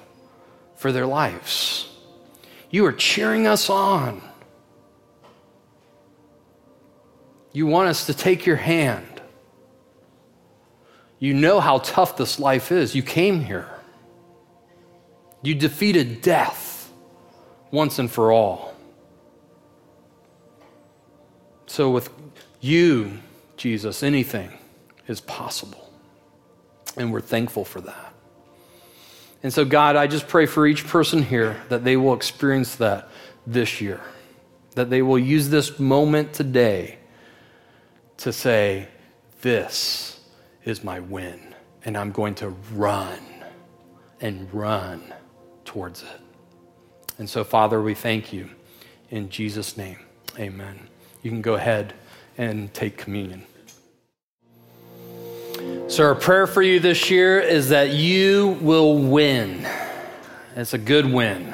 for 0.75 0.91
their 0.91 1.05
lives. 1.05 1.89
You 2.69 2.85
are 2.85 2.91
cheering 2.91 3.47
us 3.47 3.69
on. 3.69 4.21
You 7.53 7.67
want 7.67 7.87
us 7.87 8.05
to 8.07 8.13
take 8.13 8.45
your 8.45 8.57
hand. 8.57 9.12
You 11.23 11.33
know 11.33 11.61
how 11.61 11.77
tough 11.77 12.17
this 12.17 12.37
life 12.37 12.69
is. 12.69 12.95
You 12.95 13.01
came 13.01 13.39
here. 13.39 13.69
You 15.41 15.55
defeated 15.55 16.21
death 16.21 16.91
once 17.71 17.97
and 17.97 18.11
for 18.11 18.33
all. 18.33 18.75
So, 21.65 21.91
with 21.91 22.09
you, 22.59 23.19
Jesus, 23.55 24.03
anything 24.03 24.51
is 25.07 25.21
possible. 25.21 25.89
And 26.97 27.13
we're 27.13 27.21
thankful 27.21 27.63
for 27.63 27.79
that. 27.79 28.13
And 29.43 29.53
so, 29.53 29.63
God, 29.63 29.95
I 29.95 30.07
just 30.07 30.27
pray 30.27 30.45
for 30.45 30.67
each 30.67 30.85
person 30.85 31.23
here 31.23 31.55
that 31.69 31.85
they 31.85 31.95
will 31.95 32.15
experience 32.15 32.75
that 32.75 33.07
this 33.47 33.79
year, 33.79 34.01
that 34.75 34.89
they 34.89 35.01
will 35.01 35.19
use 35.19 35.47
this 35.47 35.79
moment 35.79 36.33
today 36.33 36.97
to 38.17 38.33
say, 38.33 38.89
This 39.39 40.19
is 40.65 40.83
my 40.83 40.99
win, 40.99 41.55
and 41.85 41.97
I'm 41.97 42.11
going 42.11 42.35
to 42.35 42.49
run 42.73 43.19
and 44.21 44.51
run 44.53 45.13
towards 45.65 46.03
it. 46.03 46.21
And 47.17 47.29
so, 47.29 47.43
Father, 47.43 47.81
we 47.81 47.93
thank 47.93 48.33
you 48.33 48.49
in 49.09 49.29
Jesus' 49.29 49.77
name. 49.77 49.99
Amen. 50.39 50.87
You 51.21 51.31
can 51.31 51.41
go 51.41 51.55
ahead 51.55 51.93
and 52.37 52.73
take 52.73 52.97
communion. 52.97 53.43
So, 55.87 56.03
our 56.05 56.15
prayer 56.15 56.47
for 56.47 56.61
you 56.61 56.79
this 56.79 57.11
year 57.11 57.39
is 57.39 57.69
that 57.69 57.91
you 57.91 58.57
will 58.61 58.97
win. 58.97 59.67
It's 60.55 60.73
a 60.73 60.77
good 60.77 61.05
win. 61.11 61.53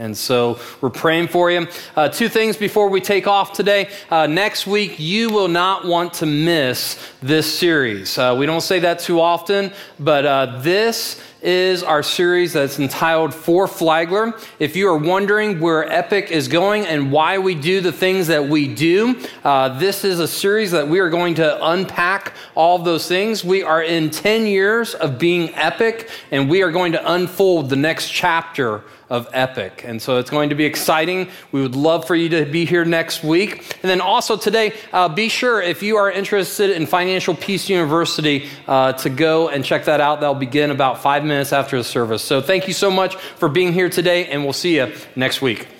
And 0.00 0.16
so 0.16 0.58
we're 0.80 0.88
praying 0.88 1.28
for 1.28 1.50
you. 1.50 1.66
Uh, 1.94 2.08
two 2.08 2.30
things 2.30 2.56
before 2.56 2.88
we 2.88 3.02
take 3.02 3.26
off 3.26 3.52
today. 3.52 3.90
Uh, 4.10 4.26
next 4.26 4.66
week, 4.66 4.98
you 4.98 5.28
will 5.28 5.46
not 5.46 5.84
want 5.84 6.14
to 6.14 6.26
miss 6.26 6.98
this 7.20 7.58
series. 7.58 8.16
Uh, 8.16 8.34
we 8.38 8.46
don't 8.46 8.62
say 8.62 8.78
that 8.78 9.00
too 9.00 9.20
often, 9.20 9.70
but 9.98 10.24
uh, 10.24 10.58
this 10.60 11.20
is 11.42 11.82
our 11.82 12.02
series 12.02 12.54
that's 12.54 12.78
entitled 12.78 13.34
For 13.34 13.66
Flagler. 13.66 14.38
If 14.58 14.74
you 14.74 14.88
are 14.88 14.96
wondering 14.96 15.60
where 15.60 15.90
Epic 15.90 16.30
is 16.30 16.48
going 16.48 16.86
and 16.86 17.12
why 17.12 17.36
we 17.36 17.54
do 17.54 17.82
the 17.82 17.92
things 17.92 18.26
that 18.28 18.48
we 18.48 18.74
do, 18.74 19.22
uh, 19.44 19.78
this 19.78 20.04
is 20.06 20.18
a 20.18 20.28
series 20.28 20.70
that 20.70 20.88
we 20.88 20.98
are 21.00 21.10
going 21.10 21.34
to 21.34 21.66
unpack 21.70 22.32
all 22.54 22.78
those 22.78 23.06
things. 23.06 23.44
We 23.44 23.62
are 23.62 23.82
in 23.82 24.08
10 24.08 24.46
years 24.46 24.94
of 24.94 25.18
being 25.18 25.54
Epic, 25.54 26.08
and 26.30 26.48
we 26.48 26.62
are 26.62 26.70
going 26.70 26.92
to 26.92 27.12
unfold 27.12 27.68
the 27.68 27.76
next 27.76 28.08
chapter 28.08 28.82
of 29.10 29.28
Epic. 29.32 29.82
And 29.84 30.00
so 30.00 30.18
it's 30.18 30.30
going 30.30 30.50
to 30.50 30.54
be 30.54 30.64
exciting. 30.64 31.28
We 31.52 31.60
would 31.60 31.74
love 31.74 32.06
for 32.06 32.14
you 32.14 32.28
to 32.30 32.46
be 32.46 32.64
here 32.64 32.84
next 32.84 33.22
week. 33.24 33.76
And 33.82 33.90
then 33.90 34.00
also 34.00 34.36
today, 34.36 34.72
uh, 34.92 35.08
be 35.08 35.28
sure 35.28 35.60
if 35.60 35.82
you 35.82 35.96
are 35.96 36.10
interested 36.10 36.70
in 36.70 36.86
Financial 36.86 37.34
Peace 37.34 37.68
University 37.68 38.48
uh, 38.68 38.92
to 38.94 39.10
go 39.10 39.48
and 39.48 39.64
check 39.64 39.84
that 39.86 40.00
out. 40.00 40.20
That'll 40.20 40.34
begin 40.34 40.70
about 40.70 41.02
five 41.02 41.24
minutes 41.24 41.52
after 41.52 41.76
the 41.76 41.84
service. 41.84 42.22
So 42.22 42.40
thank 42.40 42.68
you 42.68 42.74
so 42.74 42.90
much 42.90 43.16
for 43.16 43.48
being 43.48 43.72
here 43.72 43.90
today, 43.90 44.26
and 44.26 44.44
we'll 44.44 44.52
see 44.52 44.76
you 44.76 44.92
next 45.16 45.42
week. 45.42 45.79